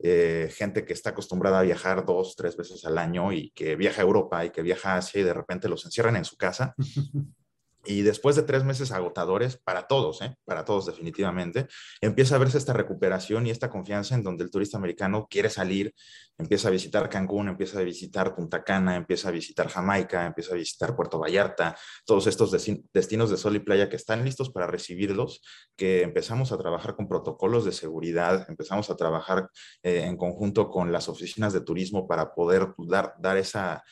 Eh, 0.00 0.52
gente 0.52 0.84
que 0.84 0.92
está 0.92 1.10
acostumbrada 1.10 1.60
a 1.60 1.62
viajar 1.62 2.04
dos, 2.04 2.34
tres 2.34 2.56
veces 2.56 2.84
al 2.84 2.98
año 2.98 3.32
y 3.32 3.50
que 3.50 3.76
viaja 3.76 4.02
a 4.02 4.04
Europa 4.04 4.44
y 4.44 4.50
que 4.50 4.62
viaja 4.62 4.94
a 4.94 4.96
Asia 4.96 5.20
y 5.20 5.24
de 5.24 5.34
repente 5.34 5.68
los 5.68 5.84
encierran 5.84 6.16
en 6.16 6.24
su 6.24 6.36
casa. 6.36 6.74
Y 7.86 8.02
después 8.02 8.36
de 8.36 8.42
tres 8.42 8.64
meses 8.64 8.92
agotadores 8.92 9.56
para 9.56 9.86
todos, 9.86 10.22
¿eh? 10.22 10.36
para 10.44 10.64
todos 10.64 10.86
definitivamente, 10.86 11.66
empieza 12.00 12.36
a 12.36 12.38
verse 12.38 12.58
esta 12.58 12.72
recuperación 12.72 13.46
y 13.46 13.50
esta 13.50 13.70
confianza 13.70 14.14
en 14.14 14.22
donde 14.22 14.44
el 14.44 14.50
turista 14.50 14.78
americano 14.78 15.26
quiere 15.30 15.50
salir, 15.50 15.94
empieza 16.38 16.68
a 16.68 16.70
visitar 16.70 17.08
Cancún, 17.08 17.48
empieza 17.48 17.78
a 17.78 17.82
visitar 17.82 18.34
Punta 18.34 18.64
Cana, 18.64 18.96
empieza 18.96 19.28
a 19.28 19.32
visitar 19.32 19.68
Jamaica, 19.68 20.26
empieza 20.26 20.54
a 20.54 20.56
visitar 20.56 20.96
Puerto 20.96 21.18
Vallarta, 21.18 21.76
todos 22.04 22.26
estos 22.26 22.50
destinos 22.92 23.30
de 23.30 23.36
sol 23.36 23.56
y 23.56 23.60
playa 23.60 23.88
que 23.88 23.96
están 23.96 24.24
listos 24.24 24.50
para 24.50 24.66
recibirlos, 24.66 25.42
que 25.76 26.02
empezamos 26.02 26.52
a 26.52 26.58
trabajar 26.58 26.96
con 26.96 27.08
protocolos 27.08 27.64
de 27.64 27.72
seguridad, 27.72 28.46
empezamos 28.48 28.90
a 28.90 28.96
trabajar 28.96 29.48
eh, 29.82 30.04
en 30.04 30.16
conjunto 30.16 30.70
con 30.70 30.92
las 30.92 31.08
oficinas 31.08 31.52
de 31.52 31.60
turismo 31.60 32.08
para 32.08 32.34
poder 32.34 32.68
dar, 32.78 33.14
dar 33.18 33.36
esa 33.36 33.82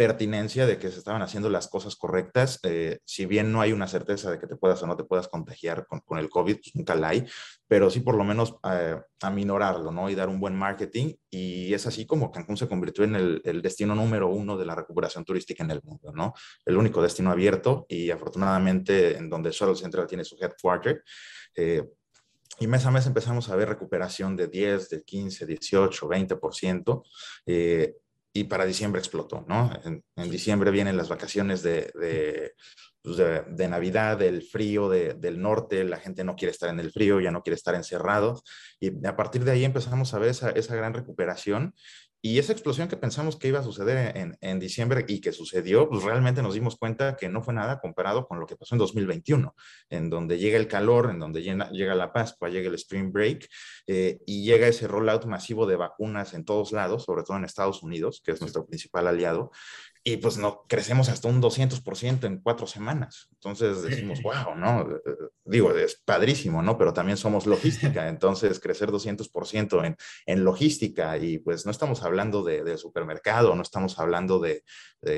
pertinencia 0.00 0.64
de 0.64 0.78
que 0.78 0.90
se 0.90 0.96
estaban 0.96 1.20
haciendo 1.20 1.50
las 1.50 1.68
cosas 1.68 1.94
correctas. 1.94 2.58
Eh, 2.62 3.00
si 3.04 3.26
bien 3.26 3.52
no 3.52 3.60
hay 3.60 3.72
una 3.72 3.86
certeza 3.86 4.30
de 4.30 4.38
que 4.38 4.46
te 4.46 4.56
puedas 4.56 4.82
o 4.82 4.86
no 4.86 4.96
te 4.96 5.04
puedas 5.04 5.28
contagiar 5.28 5.86
con, 5.86 6.18
el 6.18 6.30
COVID, 6.30 6.54
pues 6.54 6.74
nunca 6.74 6.94
la 6.94 7.08
hay, 7.10 7.26
pero 7.68 7.90
sí 7.90 8.00
por 8.00 8.14
lo 8.14 8.24
menos 8.24 8.56
eh, 8.64 8.96
aminorarlo, 9.20 9.92
¿no? 9.92 10.08
Y 10.08 10.14
dar 10.14 10.30
un 10.30 10.40
buen 10.40 10.56
marketing. 10.56 11.16
Y 11.28 11.74
es 11.74 11.86
así 11.86 12.06
como 12.06 12.32
Cancún 12.32 12.56
se 12.56 12.66
convirtió 12.66 13.04
en 13.04 13.14
el, 13.14 13.60
destino 13.60 13.94
número 13.94 14.28
uno 14.28 14.56
de 14.56 14.64
la 14.64 14.74
recuperación 14.74 15.22
turística 15.22 15.62
en 15.64 15.70
el 15.70 15.82
mundo, 15.82 16.12
¿no? 16.14 16.32
El 16.64 16.78
único 16.78 17.02
destino 17.02 17.30
abierto 17.30 17.84
y 17.86 18.10
afortunadamente 18.10 19.18
en 19.18 19.28
donde 19.28 19.50
Shuttle 19.50 19.76
Central 19.76 20.06
tiene 20.06 20.24
su 20.24 20.34
headquarter. 20.40 21.04
Eh, 21.54 21.84
y 22.58 22.66
mes 22.66 22.86
a 22.86 22.90
mes 22.90 23.06
empezamos 23.06 23.50
a 23.50 23.56
ver 23.56 23.68
recuperación 23.68 24.34
de 24.34 24.48
10, 24.48 24.88
de 24.88 25.02
15, 25.02 25.44
18, 25.44 26.08
20%. 26.08 27.02
Eh, 27.44 27.96
y 28.32 28.44
para 28.44 28.64
diciembre 28.64 29.00
explotó, 29.00 29.44
¿no? 29.48 29.70
En, 29.84 30.30
diciembre 30.30 30.70
vienen 30.70 30.96
las 30.96 31.08
vacaciones 31.08 31.62
de, 31.62 31.92
pues 33.02 33.16
de, 33.16 33.42
de, 33.48 33.68
Navidad, 33.68 34.22
el 34.22 34.42
frío 34.42 34.88
del 34.88 35.40
norte, 35.40 35.82
la 35.84 35.98
gente 35.98 36.22
no 36.22 36.36
quiere 36.36 36.52
estar 36.52 36.70
en 36.70 36.78
el 36.78 36.92
frío, 36.92 37.20
ya 37.20 37.32
no 37.32 37.42
quiere 37.42 37.56
estar 37.56 37.74
encerrado, 37.74 38.42
y 38.78 39.04
a 39.06 39.16
partir 39.16 39.44
de 39.44 39.52
ahí 39.52 39.64
empezamos 39.64 40.14
a 40.14 40.18
ver 40.18 40.30
esa, 40.30 40.50
esa 40.50 40.76
gran 40.76 40.94
recuperación 40.94 41.74
y 42.22 42.38
esa 42.38 42.52
explosión 42.52 42.88
que 42.88 42.96
pensamos 42.96 43.36
que 43.36 43.48
iba 43.48 43.60
a 43.60 43.62
suceder 43.62 44.16
en, 44.16 44.36
en, 44.40 44.58
diciembre 44.58 45.04
y 45.08 45.20
que 45.20 45.32
sucedió, 45.32 45.88
pues 45.88 46.02
realmente 46.02 46.42
nos 46.42 46.54
dimos 46.54 46.76
cuenta 46.76 47.16
que 47.16 47.28
no 47.28 47.42
fue 47.42 47.54
nada 47.54 47.80
comparado 47.80 48.26
con 48.26 48.38
lo 48.38 48.46
que 48.46 48.56
pasó 48.56 48.74
en 48.74 48.80
2021, 48.80 49.54
en 49.88 50.10
donde 50.10 50.38
llega 50.38 50.58
el 50.58 50.68
calor, 50.68 51.10
en 51.10 51.18
donde 51.18 51.42
llega, 51.42 51.70
llega 51.70 51.94
la 51.94 52.12
Pascua, 52.12 52.50
llega 52.50 52.68
el 52.68 52.74
Spring 52.74 53.10
Break 53.10 53.48
eh, 53.86 54.18
y 54.26 54.44
llega 54.44 54.66
ese 54.66 54.86
rollout 54.86 55.24
masivo 55.24 55.66
de 55.66 55.76
vacunas 55.76 56.34
en 56.34 56.44
todos 56.44 56.72
lados, 56.72 57.04
sobre 57.04 57.22
todo 57.22 57.38
en 57.38 57.44
Estados 57.44 57.82
Unidos, 57.82 58.20
que 58.24 58.32
es 58.32 58.40
nuestro 58.40 58.66
principal 58.66 59.06
aliado, 59.06 59.50
y 60.02 60.16
pues 60.16 60.38
no, 60.38 60.64
crecemos 60.66 61.10
hasta 61.10 61.28
un 61.28 61.42
200% 61.42 62.24
en 62.24 62.40
cuatro 62.40 62.66
semanas. 62.66 63.28
Entonces 63.32 63.82
decimos, 63.82 64.20
wow, 64.22 64.54
¿no? 64.56 64.88
Digo, 65.44 65.72
es 65.72 66.00
padrísimo, 66.04 66.62
¿no? 66.62 66.78
Pero 66.78 66.92
también 66.92 67.18
somos 67.18 67.46
logística, 67.46 68.08
entonces 68.08 68.60
crecer 68.60 68.90
200% 68.90 69.84
en, 69.84 69.96
en 70.26 70.44
logística 70.44 71.18
y 71.18 71.38
pues 71.38 71.66
no 71.66 71.70
estamos 71.70 72.02
hablando 72.02 72.42
de, 72.42 72.78
supermercado, 72.78 73.54
no 73.54 73.62
estamos 73.62 73.98
hablando 73.98 74.38
de, 74.38 74.64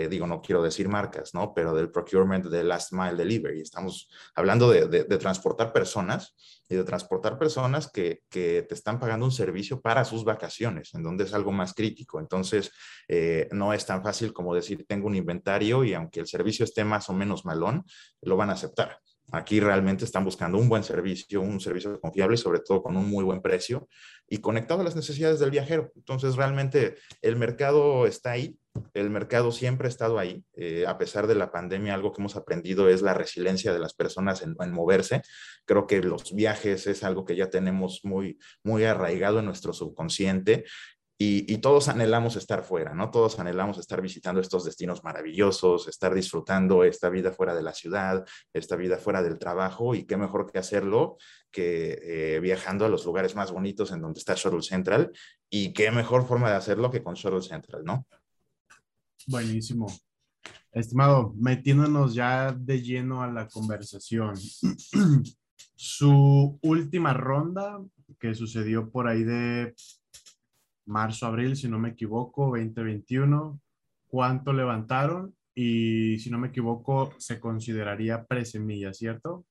digo, 0.09 0.27
no 0.27 0.41
quiero 0.41 0.62
decir 0.62 0.89
marcas, 0.89 1.35
¿no? 1.35 1.53
Pero 1.55 1.75
del 1.75 1.91
procurement 1.91 2.47
de 2.47 2.65
last 2.65 2.93
mile 2.93 3.15
delivery, 3.15 3.61
estamos 3.61 4.09
hablando 4.35 4.71
de, 4.71 4.89
de 4.89 5.19
transportar 5.19 5.73
personas 5.73 6.35
y 6.73 6.77
de 6.77 6.85
transportar 6.85 7.39
personas 7.39 7.91
que, 7.91 8.23
que 8.31 8.62
te 8.62 8.75
están 8.75 8.99
pagando 8.99 9.27
un 9.27 9.33
servicio 9.33 9.81
para 9.81 10.05
sus 10.05 10.25
vacaciones, 10.25 10.95
en 10.95 11.03
donde 11.03 11.25
es 11.25 11.35
algo 11.35 11.53
más 11.53 11.75
crítico. 11.75 12.19
Entonces, 12.19 12.73
eh, 13.09 13.49
no 13.53 13.73
es 13.73 13.85
tan 13.85 14.03
fácil 14.03 14.33
como 14.33 14.55
decir, 14.55 14.72
tengo 14.76 15.07
un 15.07 15.14
inventario 15.14 15.85
y 15.85 15.95
aunque 15.95 16.21
el 16.21 16.26
servicio 16.26 16.64
esté 16.64 16.85
más 16.85 17.09
o 17.09 17.12
menos 17.12 17.45
malón, 17.45 17.85
lo 18.21 18.37
van 18.37 18.50
a 18.50 18.55
aceptar. 18.55 18.99
Aquí 19.31 19.61
realmente 19.61 20.05
están 20.05 20.25
buscando 20.25 20.59
un 20.59 20.69
buen 20.69 20.85
servicio, 20.85 21.41
un 21.41 21.59
servicio 21.59 21.99
confiable 22.00 22.35
y 22.35 22.38
sobre 22.38 22.61
todo 22.61 22.83
con 22.83 22.97
un 22.99 23.09
muy 23.09 23.25
buen 23.25 23.41
precio 23.41 23.88
y 24.29 24.38
conectado 24.38 24.83
a 24.83 24.85
las 24.85 24.95
necesidades 24.95 25.41
del 25.41 25.50
viajero. 25.50 25.91
Entonces, 25.97 26.37
realmente 26.37 26.97
el 27.23 27.37
mercado 27.37 28.07
está 28.07 28.33
ahí, 28.33 28.59
el 28.93 29.09
mercado 29.09 29.50
siempre 29.50 29.87
ha 29.87 29.88
estado 29.88 30.19
ahí. 30.19 30.45
Eh, 30.55 30.85
a 30.87 30.99
pesar 30.99 31.26
de 31.26 31.35
la 31.35 31.50
pandemia, 31.50 31.95
algo 31.95 32.12
que 32.12 32.21
hemos 32.21 32.37
aprendido 32.37 32.91
es 32.91 33.00
la 33.00 33.14
resiliencia 33.14 33.73
de 33.73 33.79
las 33.79 33.95
personas 33.95 34.43
en, 34.43 34.55
en, 34.61 34.71
moverse. 34.71 35.23
Creo 35.64 35.87
que 35.87 36.02
los 36.02 36.35
viajes 36.35 36.87
es 36.87 37.02
algo 37.02 37.25
que 37.25 37.37
ya 37.37 37.49
tenemos 37.49 38.00
muy, 38.05 38.38
muy 38.62 38.85
arraigado 38.85 39.38
en 39.38 39.47
nuestro 39.47 39.73
subconsciente 39.73 40.64
y, 41.25 41.59
todos 41.59 41.88
anhelamos 41.88 42.37
estar 42.37 42.64
fuera, 42.64 42.95
¿no? 42.95 43.11
Todos 43.11 43.38
anhelamos 43.38 43.79
estar 43.79 44.00
visitando 44.00 44.41
estos 44.41 44.64
destinos 44.64 45.05
maravillosos, 45.05 45.87
estar 45.88 46.14
disfrutando 46.14 46.85
esta 46.85 47.09
vida 47.09 47.33
fuera 47.33 47.55
de 47.55 47.62
la 47.62 47.73
ciudad, 47.73 48.26
esta 48.52 48.76
vida 48.76 48.99
fuera 48.99 49.23
del 49.23 49.38
trabajo, 49.38 49.95
y 49.95 50.05
qué 50.05 50.17
mejor 50.17 50.50
que 50.50 50.59
hacerlo 50.59 51.17
que 51.50 51.99
eh, 52.02 52.41
viajando 52.41 52.85
a 52.85 52.88
los 52.88 53.05
lugares 53.05 53.37
más 53.37 53.52
bonitos 53.52 53.93
en 53.93 54.00
donde 54.00 54.19
está 54.19 54.35
Shuttle 54.35 54.62
Central, 54.62 55.12
y 55.50 55.73
qué 55.73 55.91
mejor 55.91 56.26
forma 56.26 56.50
de 56.50 56.57
hacerlo 56.57 56.91
que 56.91 57.02
con 57.02 57.14
Shuttle 57.14 57.43
Central, 57.43 57.85
¿no? 57.85 58.07
Buenísimo. 59.26 59.87
Estimado, 60.73 61.35
metiéndonos 61.37 62.14
ya 62.14 62.52
de 62.52 62.83
lleno 62.83 63.23
a 63.23 63.31
la 63.31 63.47
conversación, 63.47 64.35
su 65.76 66.59
última 66.62 67.12
ronda 67.12 67.81
que 68.19 68.35
sucedió 68.35 68.91
por 68.91 69.09
ahí 69.09 69.25
de 69.25 69.75
marzo, 70.93 71.27
abril, 71.27 71.57
si 71.57 71.69
no 71.69 71.79
me 71.79 71.91
equivoco, 71.91 72.47
2021. 72.47 73.61
¿Cuánto 74.07 74.53
levantaron? 74.53 75.35
Y 75.55 76.19
si 76.19 76.31
no 76.31 76.39
me 76.39 76.49
equivoco, 76.49 77.13
se 77.19 77.41
consideraría 77.41 78.25
presemilla, 78.25 78.93
¿cierto? 78.93 79.45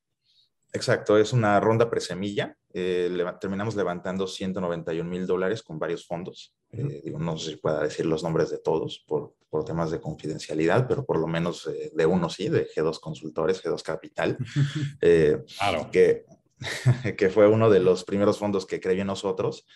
Exacto, 0.72 1.18
es 1.18 1.32
una 1.32 1.60
ronda 1.60 1.90
presemilla. 1.90 2.56
Eh, 2.72 3.14
terminamos 3.40 3.76
levantando 3.76 4.26
191 4.26 5.08
mil 5.08 5.26
dólares 5.26 5.62
con 5.62 5.78
varios 5.78 6.06
fondos. 6.06 6.54
Eh, 6.70 7.02
digo, 7.04 7.18
no 7.18 7.36
sé 7.36 7.50
si 7.50 7.56
pueda 7.56 7.82
decir 7.82 8.06
los 8.06 8.22
nombres 8.22 8.50
de 8.50 8.58
todos 8.58 9.04
por, 9.06 9.34
por 9.50 9.66
temas 9.66 9.90
de 9.90 10.00
confidencialidad, 10.00 10.88
pero 10.88 11.04
por 11.04 11.18
lo 11.18 11.26
menos 11.26 11.66
eh, 11.66 11.92
de 11.94 12.06
uno 12.06 12.30
sí, 12.30 12.48
de 12.48 12.66
G2 12.66 13.00
Consultores, 13.00 13.62
G2 13.62 13.82
Capital, 13.82 14.38
claro. 15.58 15.90
que, 15.90 16.24
que 17.18 17.28
fue 17.28 17.46
uno 17.46 17.68
de 17.68 17.80
los 17.80 18.04
primeros 18.04 18.38
fondos 18.38 18.64
que 18.64 18.80
creí 18.80 19.00
en 19.00 19.08
nosotros 19.08 19.66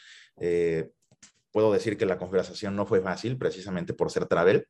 puedo 1.56 1.72
decir 1.72 1.96
que 1.96 2.04
la 2.04 2.18
conversación 2.18 2.76
no 2.76 2.84
fue 2.84 3.00
fácil 3.00 3.38
precisamente 3.38 3.94
por 3.94 4.10
ser 4.10 4.26
travel. 4.26 4.68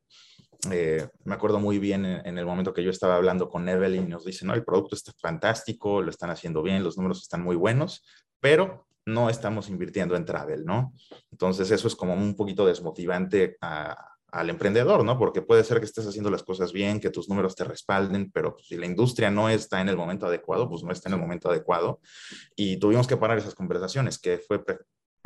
Eh, 0.71 1.05
me 1.25 1.35
acuerdo 1.35 1.59
muy 1.59 1.79
bien 1.79 2.05
en, 2.05 2.37
el 2.37 2.45
momento 2.45 2.73
que 2.73 2.81
yo 2.81 2.91
estaba 2.91 3.17
hablando 3.17 3.49
con 3.49 3.67
Evelyn 3.67 4.05
y 4.05 4.07
nos 4.07 4.23
dice, 4.23 4.45
no, 4.45 4.53
el 4.53 4.63
producto 4.63 4.95
está 4.95 5.11
fantástico, 5.19 6.01
lo 6.01 6.09
están 6.09 6.29
haciendo 6.29 6.63
bien, 6.63 6.85
los 6.85 6.95
números 6.95 7.21
están 7.21 7.43
muy 7.43 7.57
buenos, 7.57 8.05
pero 8.39 8.87
no 9.05 9.29
estamos 9.29 9.67
invirtiendo 9.67 10.15
en 10.15 10.23
travel, 10.23 10.63
¿no? 10.63 10.93
Entonces 11.29 11.71
eso 11.71 11.89
es 11.89 11.95
como 11.97 12.13
un 12.13 12.37
poquito 12.37 12.65
desmotivante 12.65 13.57
al 13.59 14.49
emprendedor, 14.49 15.03
¿no? 15.03 15.19
Porque 15.19 15.41
puede 15.41 15.65
ser 15.65 15.79
que 15.79 15.85
estés 15.85 16.07
haciendo 16.07 16.29
las 16.29 16.43
cosas 16.43 16.71
bien, 16.71 17.01
que 17.01 17.09
tus 17.09 17.27
números 17.27 17.53
te 17.53 17.65
respalden, 17.65 18.31
pero 18.31 18.53
pues, 18.53 18.67
si 18.67 18.77
la 18.77 18.85
industria 18.85 19.29
no 19.29 19.49
está 19.49 19.81
en 19.81 19.89
el 19.89 19.97
momento 19.97 20.25
adecuado, 20.25 20.69
pues 20.69 20.83
no 20.83 20.93
está 20.93 21.09
en 21.09 21.15
el 21.15 21.19
momento 21.19 21.49
adecuado. 21.49 21.99
Y 22.55 22.77
tuvimos 22.77 23.07
que 23.07 23.17
parar 23.17 23.37
esas 23.37 23.55
conversaciones, 23.55 24.17
que 24.17 24.37
fue 24.37 24.63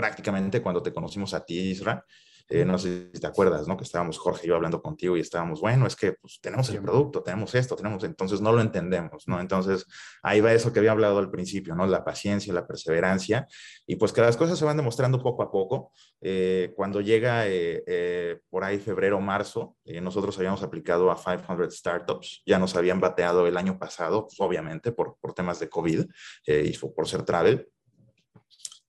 prácticamente 0.02 0.64
cuando 0.64 0.82
te 0.82 0.92
conocimos 0.92 1.36
a 1.36 1.46
ti, 1.46 1.60
Isra, 1.60 2.04
eh, 2.50 2.66
no 2.66 2.80
sé 2.80 3.12
si 3.14 3.22
te 3.22 3.28
acuerdas, 3.28 3.68
¿no? 3.68 3.78
Que 3.78 3.84
estábamos 3.84 4.18
Jorge 4.18 4.42
y 4.46 4.50
yo 4.50 4.56
hablando 4.56 4.82
contigo 4.82 5.16
y 5.16 5.20
estábamos, 5.20 5.62
bueno, 5.62 5.86
es 5.86 5.96
que 5.96 6.14
pues, 6.14 6.40
tenemos 6.42 6.68
el 6.72 6.82
producto, 6.82 7.22
tenemos 7.22 7.54
esto, 7.54 7.76
tenemos, 7.76 8.04
entonces 8.04 8.42
no 8.42 8.52
lo 8.52 8.62
entendemos, 8.62 9.28
¿no? 9.28 9.40
Entonces 9.40 9.86
ahí 10.24 10.42
va 10.42 10.52
eso 10.52 10.74
que 10.74 10.80
había 10.80 10.92
hablado 10.92 11.20
al 11.20 11.30
principio, 11.30 11.76
¿no? 11.76 11.86
La 11.86 12.04
paciencia, 12.04 12.52
la 12.52 12.66
perseverancia 12.66 13.48
y 13.86 13.96
pues 13.96 14.12
que 14.12 14.22
las 14.22 14.38
cosas 14.38 14.58
se 14.58 14.66
van 14.66 14.76
demostrando 14.76 15.22
poco 15.22 15.44
a 15.44 15.52
poco. 15.52 15.92
Eh, 16.20 16.74
cuando 16.76 17.00
llega 17.00 17.44
eh, 17.46 18.40
por 18.50 18.64
ahí 18.64 18.80
febrero, 18.80 19.22
marzo, 19.22 19.78
nosotros 20.02 20.36
habíamos 20.40 20.64
aplicado 20.64 21.12
a 21.12 21.16
500 21.16 21.78
startups, 21.78 22.42
ya 22.46 22.58
nos 22.58 22.76
habían 22.76 23.00
bateado 23.00 23.46
el 23.46 23.56
año 23.56 23.78
pasado, 23.78 24.24
pues, 24.28 24.40
obviamente 24.42 24.92
por, 24.92 25.18
por 25.22 25.34
temas 25.34 25.60
de 25.60 25.70
COVID 25.70 26.06
y 26.48 26.78
por 26.78 27.08
ser 27.08 27.24
travel, 27.24 27.70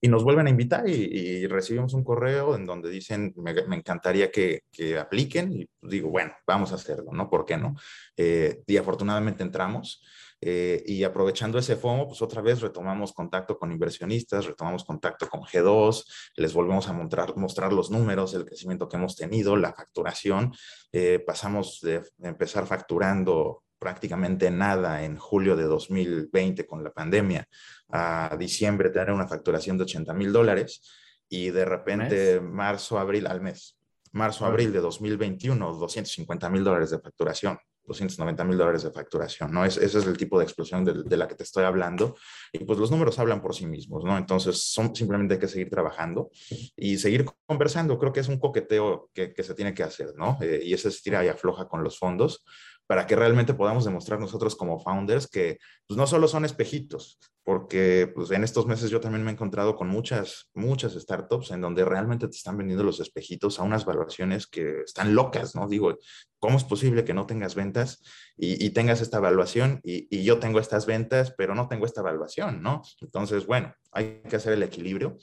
y 0.03 0.09
nos 0.09 0.25
vuelven 0.25 0.47
a 0.47 0.49
invitar 0.49 0.85
y, 0.85 1.47
recibimos 1.47 1.93
un 1.93 2.03
correo 2.03 2.55
en 2.55 2.65
donde 2.65 2.89
dicen, 2.89 3.33
me, 3.37 3.51
encantaría 3.73 4.29
que, 4.29 4.63
que, 4.69 4.97
apliquen 4.97 5.53
y 5.53 5.65
digo, 5.81 6.09
bueno, 6.09 6.33
vamos 6.45 6.73
a 6.73 6.75
hacerlo, 6.75 7.13
¿no? 7.13 7.29
¿Por 7.29 7.45
qué 7.45 7.55
no? 7.55 7.73
Eh, 8.17 8.63
y 8.67 8.75
afortunadamente 8.75 9.43
entramos 9.43 10.03
eh, 10.41 10.83
y 10.85 11.05
aprovechando 11.05 11.57
ese 11.57 11.77
FOMO, 11.77 12.05
pues 12.09 12.21
otra 12.21 12.41
vez 12.41 12.59
retomamos 12.59 13.13
contacto 13.13 13.57
con 13.57 13.71
inversionistas, 13.71 14.45
retomamos 14.45 14.83
contacto 14.83 15.29
con 15.29 15.43
G2, 15.43 16.03
les 16.35 16.53
volvemos 16.53 16.89
a 16.89 16.93
mostrar, 16.93 17.37
mostrar 17.37 17.71
los 17.71 17.89
números, 17.89 18.33
el 18.33 18.43
crecimiento 18.43 18.89
que 18.89 18.97
hemos 18.97 19.15
tenido, 19.15 19.55
la 19.55 19.71
facturación, 19.71 20.53
eh, 20.91 21.23
pasamos 21.25 21.79
de 21.79 22.01
empezar 22.21 22.67
facturando 22.67 23.63
prácticamente 23.83 24.49
nada 24.49 25.03
en 25.03 25.17
julio 25.17 25.57
de 25.57 25.65
2020 25.65 26.65
con 26.65 26.85
la 26.85 26.93
pandemia 26.93 27.45
a 27.89 28.33
diciembre 28.39 28.89
tener 28.89 29.11
una 29.11 29.27
facturación 29.27 29.77
de 29.77 29.83
80 29.83 30.13
mil 30.13 30.31
dólares 30.31 30.81
y 31.27 31.49
de 31.49 31.65
repente 31.65 32.39
marzo, 32.39 32.97
abril 32.97 33.27
al 33.27 33.41
mes, 33.41 33.77
marzo, 34.13 34.45
abril 34.45 34.71
de 34.71 34.79
2021, 34.79 35.73
250 35.73 36.49
mil 36.49 36.63
dólares 36.63 36.91
de 36.91 36.99
facturación. 36.99 37.59
290 37.85 38.45
mil 38.45 38.57
dólares 38.57 38.83
de 38.83 38.91
facturación, 38.91 39.51
¿no? 39.51 39.65
Es, 39.65 39.75
ese 39.75 39.99
es 39.99 40.07
el 40.07 40.15
tipo 40.15 40.39
de 40.39 40.45
explosión 40.45 40.85
de, 40.85 41.03
de, 41.03 41.17
la 41.17 41.27
que 41.27 41.35
te 41.35 41.43
estoy 41.43 41.65
hablando. 41.65 42.15
Y 42.53 42.59
pues 42.59 42.79
los 42.79 42.89
números 42.89 43.19
hablan 43.19 43.41
por 43.41 43.53
sí 43.53 43.65
mismos, 43.65 44.05
¿no? 44.05 44.17
Entonces, 44.17 44.71
son, 44.71 44.95
simplemente 44.95 45.33
hay 45.33 45.39
que 45.41 45.49
seguir 45.49 45.69
trabajando 45.69 46.31
y 46.77 46.97
seguir 46.97 47.25
conversando. 47.45 47.99
Creo 47.99 48.13
que 48.13 48.21
es 48.21 48.29
un 48.29 48.39
coqueteo 48.39 49.09
que, 49.13 49.33
que 49.33 49.43
se 49.43 49.53
tiene 49.53 49.73
que 49.73 49.83
hacer, 49.83 50.13
¿no? 50.15 50.37
Eh, 50.41 50.61
y 50.63 50.73
ese 50.73 50.87
estira 50.87 51.25
y 51.25 51.27
afloja 51.27 51.67
con 51.67 51.83
los 51.83 51.99
fondos 51.99 52.45
para 52.87 53.07
que 53.07 53.15
realmente 53.15 53.53
podamos 53.53 53.85
demostrar 53.85 54.19
nosotros 54.19 54.55
como 54.55 54.79
founders 54.79 55.27
que 55.27 55.57
pues, 55.87 55.97
no 55.97 56.05
solo 56.05 56.27
son 56.27 56.45
espejitos, 56.45 57.19
porque 57.43 58.11
pues, 58.13 58.31
en 58.31 58.43
estos 58.43 58.65
meses 58.67 58.89
yo 58.89 58.99
también 58.99 59.23
me 59.23 59.31
he 59.31 59.33
encontrado 59.33 59.75
con 59.75 59.87
muchas, 59.87 60.49
muchas 60.53 60.93
startups 60.93 61.51
en 61.51 61.61
donde 61.61 61.85
realmente 61.85 62.27
te 62.27 62.35
están 62.35 62.57
vendiendo 62.57 62.83
los 62.83 62.99
espejitos 62.99 63.59
a 63.59 63.63
unas 63.63 63.85
valuaciones 63.85 64.47
que 64.47 64.81
están 64.81 65.15
locas, 65.15 65.55
¿no? 65.55 65.67
Digo, 65.67 65.97
¿cómo 66.39 66.57
es 66.57 66.63
posible 66.63 67.03
que 67.03 67.13
no 67.13 67.25
tengas 67.25 67.55
ventas 67.55 68.03
y, 68.37 68.69
tengas 68.71 69.01
esta 69.01 69.17
evaluación 69.17 69.79
y, 69.83 70.23
yo 70.23 70.39
tengo 70.39 70.59
estas 70.59 70.85
ventas, 70.85 71.33
pero 71.37 71.55
no 71.55 71.67
tengo 71.67 71.85
esta 71.85 72.01
evaluación, 72.01 72.61
¿no? 72.61 72.81
Entonces, 73.01 73.45
bueno, 73.45 73.73
hay 73.91 74.21
que 74.29 74.35
hacer 74.35 74.53
el 74.53 74.63
equilibrio 74.63 75.17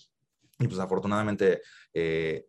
y 0.58 0.66
pues 0.66 0.78
afortunadamente... 0.80 1.62
Eh, 1.92 2.46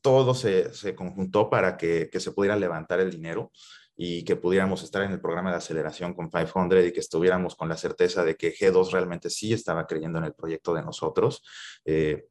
todo 0.00 0.34
se, 0.34 0.74
se, 0.74 0.94
conjuntó 0.94 1.48
para 1.48 1.78
que, 1.78 2.10
que 2.12 2.20
se 2.20 2.32
pudiera 2.32 2.56
levantar 2.56 3.00
el 3.00 3.10
dinero 3.10 3.50
y 3.96 4.24
que 4.24 4.36
pudiéramos 4.36 4.82
estar 4.82 5.02
en 5.02 5.12
el 5.12 5.20
programa 5.20 5.50
de 5.50 5.56
aceleración 5.56 6.14
con 6.14 6.30
500 6.30 6.86
y 6.86 6.92
que 6.92 7.00
estuviéramos 7.00 7.54
con 7.54 7.68
la 7.68 7.76
certeza 7.76 8.24
de 8.24 8.36
que 8.36 8.52
G2 8.52 8.90
realmente 8.90 9.30
sí 9.30 9.52
estaba 9.52 9.86
creyendo 9.86 10.18
en 10.18 10.24
el 10.24 10.34
proyecto 10.34 10.74
de 10.74 10.82
nosotros. 10.82 11.42
Eh, 11.84 12.26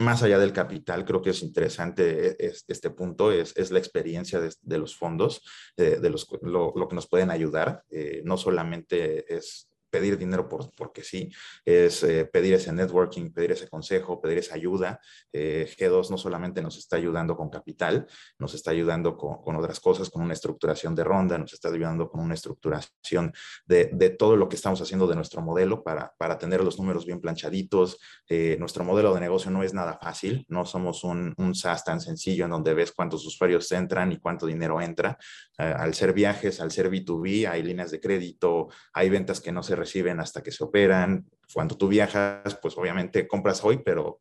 más 0.00 0.24
allá 0.24 0.40
del 0.40 0.52
capital, 0.52 1.04
creo 1.04 1.22
que 1.22 1.30
es 1.30 1.42
interesante 1.42 2.36
e, 2.44 2.52
este 2.66 2.90
punto, 2.90 3.30
es, 3.30 3.56
es 3.56 3.70
la 3.70 3.78
experiencia 3.78 4.40
de, 4.40 4.78
los 4.78 4.96
fondos, 4.96 5.42
de, 5.76 6.10
los, 6.10 6.26
lo, 6.42 6.88
que 6.88 6.94
nos 6.96 7.06
pueden 7.06 7.30
ayudar. 7.30 7.84
Eh, 7.90 8.20
no 8.24 8.36
solamente 8.36 9.32
es 9.32 9.70
pedir 9.94 10.18
dinero 10.18 10.48
por, 10.48 10.72
porque 10.74 11.04
sí, 11.04 11.30
es 11.64 12.02
eh, 12.02 12.24
pedir 12.24 12.54
ese 12.54 12.72
networking, 12.72 13.30
pedir 13.30 13.52
ese 13.52 13.68
consejo, 13.68 14.20
pedir 14.20 14.38
esa 14.38 14.56
ayuda. 14.56 14.98
Eh, 15.32 15.72
G2 15.78 16.10
no 16.10 16.18
solamente 16.18 16.60
nos 16.60 16.76
está 16.78 16.96
ayudando 16.96 17.36
con 17.36 17.48
capital, 17.48 18.04
nos 18.40 18.54
está 18.54 18.72
ayudando 18.72 19.16
con, 19.16 19.40
con, 19.40 19.54
otras 19.54 19.78
cosas, 19.78 20.10
con 20.10 20.22
una 20.22 20.32
estructuración 20.32 20.96
de 20.96 21.04
ronda, 21.04 21.38
nos 21.38 21.52
está 21.52 21.68
ayudando 21.68 22.08
con 22.08 22.20
una 22.20 22.34
estructuración 22.34 23.32
de, 23.66 23.90
de 23.92 24.10
todo 24.10 24.34
lo 24.34 24.48
que 24.48 24.56
estamos 24.56 24.80
haciendo 24.80 25.06
de 25.06 25.14
nuestro 25.14 25.42
modelo 25.42 25.84
para, 25.84 26.12
para 26.18 26.38
tener 26.38 26.64
los 26.64 26.76
números 26.76 27.06
bien 27.06 27.20
planchaditos. 27.20 28.00
Eh, 28.28 28.56
nuestro 28.58 28.82
modelo 28.82 29.14
de 29.14 29.20
negocio 29.20 29.52
no 29.52 29.62
es 29.62 29.74
nada 29.74 29.96
fácil, 30.02 30.44
no 30.48 30.66
somos 30.66 31.04
un, 31.04 31.34
un 31.36 31.54
SaaS 31.54 31.84
tan 31.84 32.00
sencillo 32.00 32.46
en 32.46 32.50
donde 32.50 32.74
ves 32.74 32.90
cuántos 32.90 33.24
usuarios 33.24 33.70
entran 33.70 34.10
y 34.10 34.18
cuánto 34.18 34.44
dinero 34.44 34.80
entra. 34.80 35.16
Al 35.56 35.94
ser 35.94 36.12
viajes, 36.12 36.60
al 36.60 36.70
ser 36.70 36.90
B2B, 36.90 37.48
hay 37.48 37.62
líneas 37.62 37.90
de 37.90 38.00
crédito, 38.00 38.68
hay 38.92 39.08
ventas 39.08 39.40
que 39.40 39.52
no 39.52 39.62
se 39.62 39.76
reciben 39.76 40.20
hasta 40.20 40.42
que 40.42 40.50
se 40.50 40.64
operan. 40.64 41.26
Cuando 41.52 41.76
tú 41.76 41.88
viajas, 41.88 42.58
pues 42.60 42.76
obviamente 42.76 43.28
compras 43.28 43.62
hoy, 43.64 43.80
pero 43.84 44.20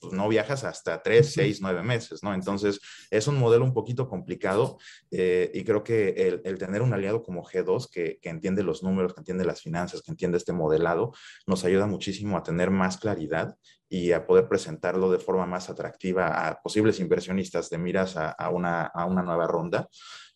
pues 0.00 0.14
no 0.14 0.28
viajas 0.28 0.64
hasta 0.64 1.02
tres, 1.02 1.34
seis, 1.34 1.60
nueve 1.60 1.82
meses, 1.82 2.22
¿no? 2.22 2.32
Entonces, 2.32 2.80
es 3.10 3.26
un 3.28 3.38
modelo 3.38 3.64
un 3.64 3.74
poquito 3.74 4.08
complicado 4.08 4.78
eh, 5.10 5.50
y 5.52 5.62
creo 5.62 5.84
que 5.84 6.40
el, 6.42 6.58
tener 6.58 6.80
un 6.80 6.94
aliado 6.94 7.22
como 7.22 7.44
G2 7.44 7.90
que, 7.90 8.18
que, 8.20 8.30
entiende 8.30 8.62
los 8.62 8.82
números, 8.82 9.12
que 9.12 9.20
entiende 9.20 9.44
las 9.44 9.60
finanzas, 9.60 10.00
que 10.02 10.10
entiende 10.10 10.38
este 10.38 10.54
modelado, 10.54 11.12
nos 11.46 11.64
ayuda 11.64 11.86
muchísimo 11.86 12.38
a 12.38 12.42
tener 12.42 12.70
más 12.70 12.96
claridad 12.96 13.56
y 13.90 14.12
a 14.12 14.26
poder 14.26 14.48
presentarlo 14.48 15.10
de 15.10 15.18
forma 15.18 15.44
más 15.46 15.68
atractiva 15.68 16.48
a 16.48 16.62
posibles 16.62 16.98
inversionistas 16.98 17.68
de 17.68 17.78
miras 17.78 18.16
a, 18.16 18.30
a, 18.30 18.48
una, 18.48 18.84
a 18.86 19.04
una 19.04 19.22
nueva 19.22 19.46
ronda. 19.46 19.88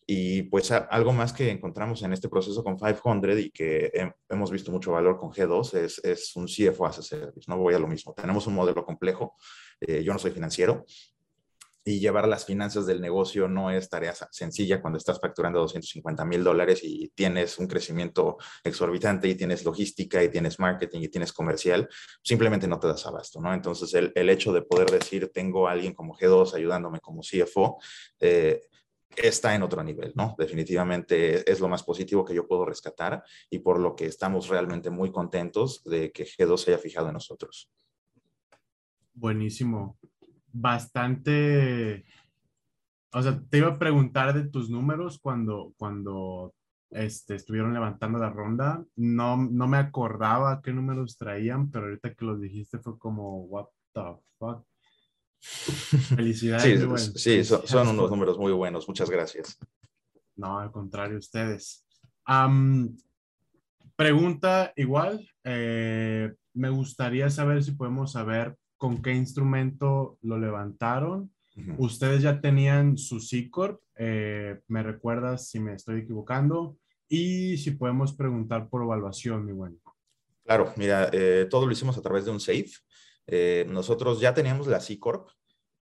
Y 0.07 0.43
pues 0.43 0.71
algo 0.71 1.13
más 1.13 1.33
que 1.33 1.49
encontramos 1.49 2.03
en 2.03 2.13
este 2.13 2.29
proceso 2.29 2.63
con 2.63 2.77
500 2.77 3.39
y 3.39 3.49
que 3.49 3.91
hemos 4.29 4.51
visto 4.51 4.71
mucho 4.71 4.91
valor 4.91 5.17
con 5.17 5.31
G2 5.31 5.77
es, 5.77 5.99
es 6.03 6.35
un 6.35 6.45
CFO 6.45 6.85
as 6.85 6.99
a 6.99 7.01
service, 7.01 7.45
no 7.47 7.57
voy 7.57 7.73
a 7.73 7.79
lo 7.79 7.87
mismo. 7.87 8.13
Tenemos 8.13 8.45
un 8.45 8.53
modelo 8.53 8.85
complejo, 8.85 9.35
eh, 9.81 10.03
yo 10.03 10.13
no 10.13 10.19
soy 10.19 10.31
financiero, 10.31 10.85
y 11.87 11.99
llevar 11.99 12.27
las 12.27 12.45
finanzas 12.45 12.87
del 12.87 12.99
negocio 12.99 13.47
no 13.47 13.69
es 13.69 13.89
tarea 13.89 14.13
sencilla 14.31 14.81
cuando 14.81 14.97
estás 14.97 15.19
facturando 15.21 15.59
250 15.59 16.25
mil 16.25 16.43
dólares 16.43 16.79
y 16.81 17.09
tienes 17.09 17.59
un 17.59 17.67
crecimiento 17.67 18.37
exorbitante 18.63 19.27
y 19.27 19.35
tienes 19.35 19.63
logística 19.63 20.23
y 20.23 20.29
tienes 20.29 20.59
marketing 20.59 21.01
y 21.01 21.09
tienes 21.09 21.31
comercial, 21.31 21.87
simplemente 22.23 22.67
no 22.67 22.79
te 22.79 22.87
das 22.87 23.05
abasto, 23.05 23.39
¿no? 23.39 23.53
Entonces, 23.53 23.93
el, 23.93 24.11
el 24.15 24.31
hecho 24.31 24.51
de 24.51 24.63
poder 24.63 24.89
decir, 24.89 25.31
tengo 25.31 25.67
a 25.67 25.73
alguien 25.73 25.93
como 25.93 26.17
G2 26.17 26.55
ayudándome 26.55 26.99
como 26.99 27.21
CFO, 27.21 27.77
eh, 28.19 28.61
está 29.17 29.55
en 29.55 29.63
otro 29.63 29.83
nivel, 29.83 30.13
¿no? 30.15 30.35
Definitivamente 30.37 31.49
es 31.49 31.59
lo 31.59 31.67
más 31.67 31.83
positivo 31.83 32.25
que 32.25 32.35
yo 32.35 32.47
puedo 32.47 32.65
rescatar 32.65 33.23
y 33.49 33.59
por 33.59 33.79
lo 33.79 33.95
que 33.95 34.05
estamos 34.05 34.47
realmente 34.47 34.89
muy 34.89 35.11
contentos 35.11 35.83
de 35.83 36.11
que 36.11 36.25
G2 36.25 36.57
se 36.57 36.71
haya 36.71 36.81
fijado 36.81 37.07
en 37.07 37.13
nosotros. 37.13 37.71
Buenísimo. 39.13 39.97
Bastante, 40.51 42.05
o 43.13 43.21
sea, 43.21 43.41
te 43.49 43.57
iba 43.57 43.69
a 43.69 43.79
preguntar 43.79 44.33
de 44.33 44.49
tus 44.49 44.69
números 44.69 45.19
cuando, 45.19 45.73
cuando 45.77 46.53
este, 46.91 47.35
estuvieron 47.35 47.73
levantando 47.73 48.19
la 48.19 48.29
ronda. 48.29 48.85
No, 48.95 49.37
no 49.37 49.67
me 49.67 49.77
acordaba 49.77 50.61
qué 50.61 50.71
números 50.71 51.17
traían, 51.17 51.71
pero 51.71 51.85
ahorita 51.85 52.13
que 52.13 52.25
los 52.25 52.39
dijiste 52.39 52.79
fue 52.79 52.97
como, 52.97 53.43
what 53.43 53.67
the 53.93 54.01
fuck. 54.37 54.65
Felicidades. 56.15 57.11
Sí, 57.15 57.43
son, 57.43 57.87
unos 57.87 58.09
números 58.09 58.37
muy 58.37 58.51
buenos. 58.51 58.87
Muchas 58.87 59.09
gracias. 59.09 59.59
No, 60.35 60.59
al 60.59 60.71
contrario, 60.71 61.17
ustedes. 61.19 61.85
pregunta 63.95 64.73
igual. 64.75 65.29
Eh, 65.43 66.33
me 66.53 66.69
gustaría 66.69 67.29
saber 67.29 67.63
si 67.63 67.73
podemos 67.73 68.13
saber 68.13 68.57
con 68.77 69.01
qué 69.01 69.13
instrumento 69.13 70.17
lo 70.21 70.39
levantaron. 70.39 71.31
Ustedes 71.77 72.21
ya 72.21 72.41
tenían 72.41 72.97
su 72.97 73.19
C 73.19 73.49
Corp. 73.49 73.81
Eh, 73.97 74.59
¿Me 74.67 74.83
recuerdas 74.83 75.49
si 75.49 75.59
me 75.59 75.73
estoy 75.73 76.01
equivocando? 76.01 76.77
Y 77.07 77.57
si 77.57 77.71
podemos 77.71 78.13
preguntar 78.13 78.67
por 78.67 78.81
evaluación, 78.81 79.45
mi 79.45 79.53
bueno. 79.53 79.77
Claro, 80.43 80.73
mira, 80.75 81.09
eh, 81.13 81.47
todo 81.49 81.65
lo 81.65 81.71
hicimos 81.71 81.97
a 81.97 82.01
través 82.01 82.25
de 82.25 82.31
un 82.31 82.39
SAFE. 82.39 82.71
Eh, 83.27 83.65
nosotros 83.69 84.19
ya 84.19 84.33
teníamos 84.33 84.67
la 84.67 84.79
C 84.79 84.99
Corp, 84.99 85.29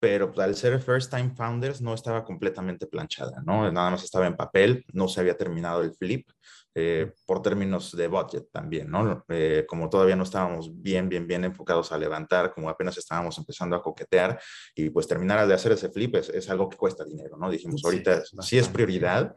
pero 0.00 0.30
pues, 0.32 0.46
al 0.46 0.54
ser 0.54 0.80
first 0.80 1.10
time 1.10 1.30
founders 1.34 1.80
no 1.80 1.94
estaba 1.94 2.24
completamente 2.24 2.86
planchada, 2.86 3.42
¿no? 3.44 3.70
Nada 3.70 3.90
más 3.90 4.04
estaba 4.04 4.26
en 4.26 4.36
papel, 4.36 4.84
no 4.92 5.08
se 5.08 5.20
había 5.20 5.36
terminado 5.36 5.82
el 5.82 5.92
flip 5.92 6.28
eh, 6.74 7.12
por 7.26 7.42
términos 7.42 7.96
de 7.96 8.06
budget 8.06 8.48
también, 8.52 8.90
¿no? 8.90 9.24
Eh, 9.28 9.64
como 9.66 9.88
todavía 9.90 10.14
no 10.14 10.22
estábamos 10.22 10.70
bien, 10.80 11.08
bien, 11.08 11.26
bien 11.26 11.44
enfocados 11.44 11.90
a 11.90 11.98
levantar, 11.98 12.52
como 12.52 12.68
apenas 12.68 12.96
estábamos 12.96 13.36
empezando 13.38 13.74
a 13.74 13.82
coquetear 13.82 14.40
y 14.74 14.90
pues 14.90 15.08
terminar 15.08 15.46
de 15.46 15.54
hacer 15.54 15.72
ese 15.72 15.90
flip 15.90 16.14
es, 16.16 16.48
algo 16.48 16.68
que 16.68 16.76
cuesta 16.76 17.04
dinero, 17.04 17.36
¿no? 17.36 17.50
Dijimos, 17.50 17.82
ahorita 17.84 18.22
sí, 18.42 18.58
es 18.58 18.68
prioridad, 18.68 19.34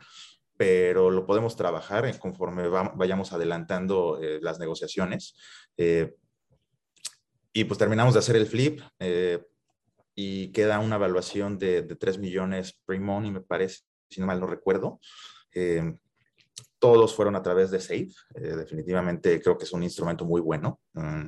pero 0.56 1.10
lo 1.10 1.26
podemos 1.26 1.56
trabajar 1.56 2.20
conforme 2.20 2.68
vayamos 2.68 3.34
adelantando 3.34 4.20
las 4.42 4.60
negociaciones. 4.60 5.36
Y 7.54 7.66
pues 7.66 7.78
terminamos 7.78 8.14
de 8.14 8.20
hacer 8.20 8.36
el 8.36 8.48
flip 8.48 8.82
eh, 9.00 9.44
y 10.16 10.52
queda 10.52 10.80
una 10.80 10.96
evaluación 10.96 11.58
de, 11.58 11.82
de 11.82 11.96
3 11.96 12.18
millones 12.18 12.80
pre-money, 12.86 13.32
me 13.32 13.42
parece, 13.42 13.82
si 14.10 14.22
no 14.22 14.28
mal 14.28 14.40
no 14.40 14.48
recuerdo. 14.48 15.00
Eh, 15.54 15.96
todos 16.80 17.14
fueron 17.14 17.36
a 17.36 17.44
través 17.44 17.70
de 17.72 17.80
Safe. 17.80 18.12
Eh, 18.36 18.56
definitivamente 18.56 19.40
creo 19.42 19.58
que 19.58 19.66
es 19.66 19.72
un 19.72 19.84
instrumento 19.84 20.26
muy 20.26 20.42
bueno. 20.42 20.80
Mm, 20.94 21.28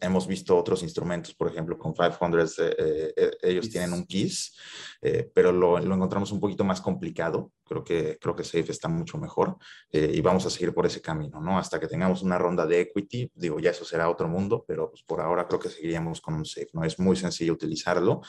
hemos 0.00 0.26
visto 0.26 0.56
otros 0.56 0.82
instrumentos, 0.82 1.34
por 1.34 1.48
ejemplo, 1.48 1.78
con 1.78 1.92
500, 1.92 2.58
eh, 2.58 2.74
eh, 2.78 3.12
eh, 3.16 3.30
ellos 3.42 3.68
tienen 3.70 3.92
un 3.92 4.06
KISS, 4.06 4.56
pero 5.34 5.50
lo, 5.50 5.78
lo, 5.80 5.94
encontramos 5.94 6.30
un 6.30 6.40
poquito 6.40 6.64
más 6.64 6.80
complicado. 6.80 7.50
Creo 7.64 7.82
que, 7.82 8.18
creo 8.20 8.36
que 8.36 8.44
Safe 8.44 8.70
está 8.70 8.88
mucho 8.88 9.18
mejor 9.18 9.56
y 9.90 10.20
vamos 10.20 10.44
a 10.46 10.50
seguir 10.50 10.74
por 10.74 10.86
ese 10.86 11.00
camino, 11.00 11.40
¿no? 11.40 11.58
Hasta 11.58 11.80
que 11.80 11.88
tengamos 11.88 12.22
una 12.22 12.38
ronda 12.38 12.66
de 12.66 12.82
equity, 12.82 13.30
digo, 13.34 13.58
ya 13.58 13.70
eso 13.70 13.84
será 13.84 14.10
otro 14.10 14.28
mundo, 14.28 14.64
pero 14.66 14.90
pues, 14.90 15.02
por 15.02 15.20
ahora 15.20 15.48
creo 15.48 15.58
que 15.58 15.70
seguiríamos 15.70 16.20
con 16.20 16.34
un 16.34 16.44
Safe, 16.44 16.68
¿no? 16.74 16.84
Es 16.84 16.98
muy 16.98 17.16
sencillo 17.16 17.52
utilizarlo. 17.52 18.20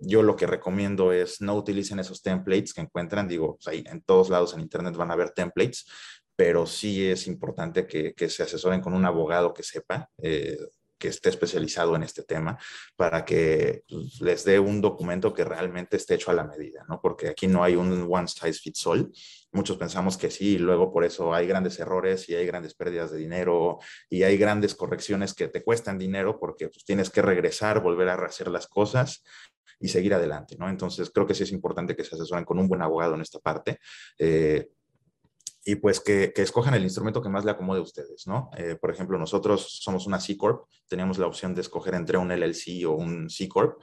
yo 0.00 0.22
lo 0.22 0.36
que 0.36 0.46
recomiendo 0.46 1.12
es 1.12 1.40
no 1.40 1.54
utilicen 1.54 1.98
esos 1.98 2.22
templates 2.22 2.74
que 2.74 2.82
encuentran, 2.82 3.26
digo, 3.26 3.56
pues, 3.56 3.68
ahí 3.68 3.84
en 3.86 4.02
todos 4.02 4.28
lados 4.28 4.54
en 4.54 4.60
Internet 4.60 4.96
van 4.96 5.10
a 5.10 5.14
haber 5.14 5.30
templates, 5.30 5.86
pero 6.42 6.66
sí 6.66 7.08
es 7.08 7.28
importante 7.28 7.86
que, 7.86 8.28
se 8.28 8.42
asesoren 8.42 8.80
con 8.80 8.94
un 8.94 9.04
abogado 9.04 9.54
que 9.54 9.62
sepa, 9.62 10.10
eh, 10.20 10.58
que 10.98 11.06
esté 11.06 11.28
especializado 11.28 11.94
en 11.94 12.02
este 12.02 12.24
tema, 12.24 12.58
para 12.96 13.24
que 13.24 13.84
pues, 13.88 14.20
les 14.20 14.44
dé 14.44 14.58
un 14.58 14.80
documento 14.80 15.32
que 15.32 15.44
realmente 15.44 15.96
esté 15.96 16.16
hecho 16.16 16.32
a 16.32 16.34
la 16.34 16.42
medida, 16.42 16.84
¿no? 16.88 17.00
Porque 17.00 17.28
aquí 17.28 17.46
no 17.46 17.62
hay 17.62 17.76
un 17.76 18.08
one 18.10 18.26
size 18.26 18.54
fits 18.54 18.84
all. 18.88 19.12
Muchos 19.52 19.76
pensamos 19.76 20.16
que 20.16 20.32
sí, 20.32 20.58
luego 20.58 20.92
por 20.92 21.04
eso 21.04 21.32
hay 21.32 21.46
grandes 21.46 21.78
errores 21.78 22.28
y 22.28 22.34
hay 22.34 22.44
grandes 22.44 22.74
pérdidas 22.74 23.12
de 23.12 23.18
dinero 23.18 23.78
y 24.10 24.24
hay 24.24 24.36
grandes 24.36 24.74
correcciones 24.74 25.34
que 25.34 25.46
te 25.46 25.62
cuestan 25.62 25.96
dinero 25.96 26.40
porque 26.40 26.66
pues, 26.70 26.84
tienes 26.84 27.08
que 27.08 27.22
regresar, 27.22 27.80
volver 27.80 28.08
a 28.08 28.14
hacer 28.14 28.48
las 28.48 28.66
cosas 28.66 29.22
y 29.78 29.86
seguir 29.86 30.12
adelante, 30.12 30.56
¿no? 30.58 30.68
Entonces, 30.68 31.08
creo 31.14 31.24
que 31.24 31.34
sí 31.34 31.44
es 31.44 31.52
importante 31.52 31.94
que 31.94 32.02
se 32.02 32.16
asesoren 32.16 32.44
con 32.44 32.58
un 32.58 32.66
buen 32.66 32.82
abogado 32.82 33.14
en 33.14 33.20
esta 33.20 33.38
parte. 33.38 33.78
Eh, 34.18 34.70
y 35.64 35.76
pues 35.76 36.00
que, 36.00 36.32
escojan 36.36 36.74
el 36.74 36.82
instrumento 36.82 37.22
que 37.22 37.28
más 37.28 37.44
le 37.44 37.52
acomode 37.52 37.78
a 37.78 37.82
ustedes, 37.82 38.26
¿no? 38.26 38.50
Eh, 38.56 38.76
por 38.80 38.90
ejemplo, 38.90 39.18
nosotros 39.18 39.78
somos 39.80 40.06
una 40.06 40.20
C 40.20 40.36
Corp, 40.36 40.64
teníamos 40.88 41.18
la 41.18 41.26
opción 41.26 41.54
de 41.54 41.60
escoger 41.60 41.94
entre 41.94 42.18
un 42.18 42.32
LLC 42.32 42.84
o 42.86 42.92
un 42.92 43.30
C 43.30 43.48
Corp. 43.48 43.80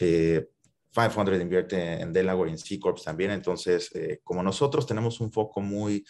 Eh, 0.00 0.48
500 0.92 1.40
invierte 1.40 2.00
en 2.00 2.12
Delaware 2.12 2.50
y 2.50 2.52
en 2.52 2.58
C 2.58 2.78
Corps 2.78 3.02
también, 3.02 3.30
entonces, 3.30 3.90
eh, 3.94 4.20
como 4.22 4.42
nosotros 4.42 4.86
tenemos 4.86 5.20
un 5.20 5.32
foco 5.32 5.60
muy 5.62 6.04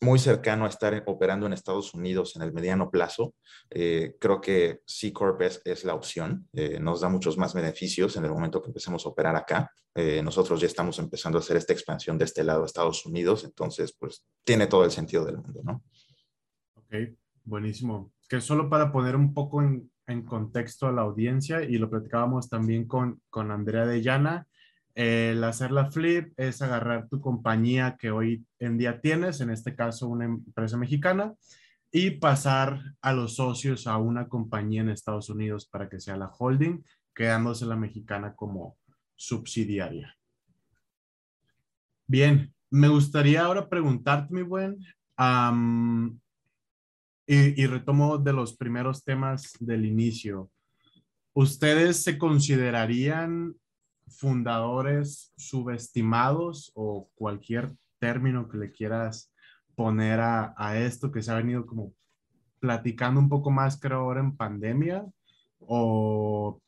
muy 0.00 0.18
cercano 0.18 0.64
a 0.64 0.68
estar 0.68 1.02
operando 1.06 1.46
en 1.46 1.52
Estados 1.52 1.94
Unidos 1.94 2.36
en 2.36 2.42
el 2.42 2.52
mediano 2.52 2.90
plazo. 2.90 3.34
Eh, 3.70 4.16
creo 4.20 4.40
que 4.40 4.80
C 4.86 5.12
Corp 5.12 5.40
es, 5.42 5.84
la 5.84 5.94
opción. 5.94 6.48
Eh, 6.52 6.78
nos 6.80 7.00
da 7.00 7.08
muchos 7.08 7.38
más 7.38 7.54
beneficios 7.54 8.16
en 8.16 8.24
el 8.24 8.30
momento 8.30 8.60
que 8.60 8.68
empecemos 8.68 9.04
a 9.04 9.08
operar 9.08 9.34
acá. 9.36 9.70
Eh, 9.94 10.22
nosotros 10.22 10.60
ya 10.60 10.66
estamos 10.66 10.98
empezando 10.98 11.38
a 11.38 11.40
hacer 11.40 11.56
esta 11.56 11.72
expansión 11.72 12.18
de 12.18 12.24
este 12.24 12.44
lado 12.44 12.62
a 12.62 12.66
Estados 12.66 13.06
Unidos, 13.06 13.44
entonces, 13.44 13.96
pues, 13.98 14.26
tiene 14.44 14.66
todo 14.66 14.84
el 14.84 14.90
sentido 14.90 15.24
del 15.24 15.38
mundo, 15.38 15.60
¿no? 15.62 15.84
Ok, 16.74 17.16
buenísimo. 17.44 18.12
Que 18.28 18.40
solo 18.40 18.68
para 18.68 18.90
poner 18.90 19.14
un 19.14 19.32
poco 19.32 19.62
en, 19.62 19.90
en 20.06 20.22
contexto 20.22 20.88
a 20.88 20.92
la 20.92 21.02
audiencia, 21.02 21.62
y 21.62 21.78
lo 21.78 21.88
platicábamos 21.88 22.48
también 22.48 22.86
con, 22.86 23.22
con 23.30 23.52
Andrea 23.52 23.86
de 23.86 24.02
Llana, 24.02 24.48
el 24.94 25.42
hacer 25.42 25.72
la 25.72 25.90
flip 25.90 26.32
es 26.36 26.62
agarrar 26.62 27.08
tu 27.08 27.20
compañía 27.20 27.96
que 27.98 28.10
hoy 28.10 28.46
en 28.60 28.78
día 28.78 29.00
tienes, 29.00 29.40
en 29.40 29.50
este 29.50 29.74
caso 29.74 30.08
una 30.08 30.24
empresa 30.24 30.76
mexicana, 30.76 31.34
y 31.90 32.12
pasar 32.12 32.80
a 33.00 33.12
los 33.12 33.36
socios 33.36 33.86
a 33.86 33.98
una 33.98 34.28
compañía 34.28 34.82
en 34.82 34.90
Estados 34.90 35.30
Unidos 35.30 35.66
para 35.66 35.88
que 35.88 36.00
sea 36.00 36.16
la 36.16 36.28
holding, 36.28 36.82
quedándose 37.14 37.66
la 37.66 37.76
mexicana 37.76 38.34
como 38.34 38.76
subsidiaria. 39.16 40.16
Bien, 42.06 42.52
me 42.70 42.88
gustaría 42.88 43.44
ahora 43.44 43.68
preguntarte, 43.68 44.34
mi 44.34 44.42
buen, 44.42 44.78
y, 47.26 47.62
y 47.62 47.66
retomo 47.66 48.18
de 48.18 48.32
los 48.32 48.56
primeros 48.56 49.04
temas 49.04 49.52
del 49.60 49.86
inicio. 49.86 50.50
¿Ustedes 51.32 52.02
se 52.02 52.18
considerarían 52.18 53.54
fundadores 54.18 55.32
subestimados 55.36 56.72
o 56.74 57.08
cualquier 57.14 57.72
término 57.98 58.48
que 58.48 58.58
le 58.58 58.72
quieras 58.72 59.32
poner 59.74 60.20
a, 60.20 60.78
esto 60.78 61.10
que 61.10 61.22
se 61.22 61.30
ha 61.32 61.36
venido 61.36 61.66
como 61.66 61.92
platicando 62.60 63.20
un 63.20 63.28
poco 63.28 63.50
más, 63.50 63.78
creo, 63.78 63.98
ahora 63.98 64.20
en 64.20 64.36
pandemia, 64.36 65.04
o, 65.58 66.60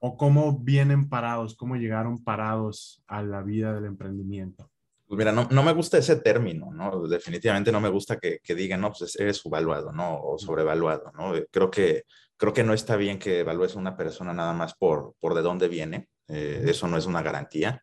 o 0.00 0.16
cómo 0.16 0.58
vienen 0.58 1.08
parados, 1.08 1.56
cómo 1.56 1.76
llegaron 1.76 2.22
parados 2.22 3.02
a 3.06 3.22
la 3.22 3.42
vida 3.42 3.74
del 3.74 3.86
emprendimiento. 3.86 4.70
Pues 5.06 5.18
mira, 5.18 5.32
no, 5.32 5.48
no, 5.50 5.62
me 5.62 5.72
gusta 5.72 5.98
ese 5.98 6.16
término, 6.16 6.72
¿no? 6.72 7.06
Definitivamente 7.06 7.70
no 7.70 7.80
me 7.80 7.90
gusta 7.90 8.18
que, 8.18 8.38
que 8.42 8.54
digan, 8.54 8.80
no, 8.80 8.92
pues 8.92 9.16
eres 9.16 9.36
subvaluado, 9.36 9.92
¿no? 9.92 10.18
O 10.22 10.38
sobrevaluado, 10.38 11.12
¿no? 11.16 11.32
Creo 11.50 11.70
que, 11.70 12.04
creo 12.36 12.52
que 12.52 12.64
no 12.64 12.72
está 12.72 12.96
bien 12.96 13.18
que 13.18 13.40
evalúes 13.40 13.76
a 13.76 13.78
una 13.78 13.96
persona 13.96 14.32
nada 14.32 14.54
más 14.54 14.74
por, 14.74 15.14
por 15.20 15.34
de 15.34 15.42
dónde 15.42 15.68
viene. 15.68 16.08
Eh, 16.28 16.64
eso 16.66 16.88
no 16.88 16.96
es 16.96 17.06
una 17.06 17.22
garantía, 17.22 17.82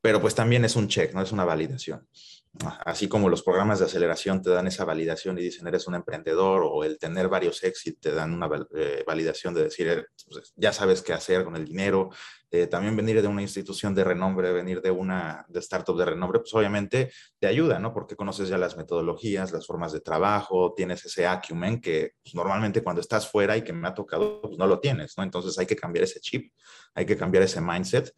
pero 0.00 0.20
pues 0.20 0.34
también 0.34 0.64
es 0.64 0.76
un 0.76 0.88
check, 0.88 1.14
¿no? 1.14 1.22
Es 1.22 1.32
una 1.32 1.44
validación 1.44 2.06
así 2.84 3.08
como 3.08 3.28
los 3.28 3.42
programas 3.42 3.78
de 3.78 3.86
aceleración 3.86 4.42
te 4.42 4.50
dan 4.50 4.66
esa 4.66 4.84
validación 4.84 5.38
y 5.38 5.42
dicen 5.42 5.66
eres 5.66 5.86
un 5.86 5.94
emprendedor 5.94 6.62
o 6.64 6.84
el 6.84 6.98
tener 6.98 7.28
varios 7.28 7.62
éxitos 7.62 8.00
te 8.00 8.12
dan 8.12 8.32
una 8.32 8.48
eh, 8.74 9.04
validación 9.06 9.54
de 9.54 9.64
decir 9.64 10.06
pues, 10.28 10.52
ya 10.56 10.72
sabes 10.72 11.02
qué 11.02 11.12
hacer 11.12 11.44
con 11.44 11.56
el 11.56 11.64
dinero, 11.64 12.10
eh, 12.50 12.66
también 12.66 12.96
venir 12.96 13.20
de 13.20 13.28
una 13.28 13.42
institución 13.42 13.94
de 13.94 14.04
renombre, 14.04 14.52
venir 14.52 14.80
de 14.80 14.90
una 14.90 15.44
de 15.48 15.60
startup 15.60 15.96
de 15.98 16.06
renombre, 16.06 16.40
pues 16.40 16.54
obviamente 16.54 17.12
te 17.38 17.46
ayuda, 17.46 17.78
¿no? 17.78 17.92
Porque 17.92 18.16
conoces 18.16 18.48
ya 18.48 18.56
las 18.56 18.76
metodologías, 18.76 19.52
las 19.52 19.66
formas 19.66 19.92
de 19.92 20.00
trabajo, 20.00 20.72
tienes 20.74 21.04
ese 21.04 21.26
acumen 21.26 21.80
que 21.80 22.12
pues, 22.22 22.34
normalmente 22.34 22.82
cuando 22.82 23.00
estás 23.00 23.28
fuera 23.30 23.56
y 23.56 23.62
que 23.62 23.72
me 23.72 23.86
ha 23.86 23.94
tocado, 23.94 24.40
pues 24.40 24.56
no 24.56 24.66
lo 24.66 24.80
tienes, 24.80 25.16
¿no? 25.18 25.24
Entonces 25.24 25.58
hay 25.58 25.66
que 25.66 25.76
cambiar 25.76 26.04
ese 26.04 26.20
chip, 26.20 26.52
hay 26.94 27.04
que 27.04 27.16
cambiar 27.16 27.44
ese 27.44 27.60
mindset 27.60 28.12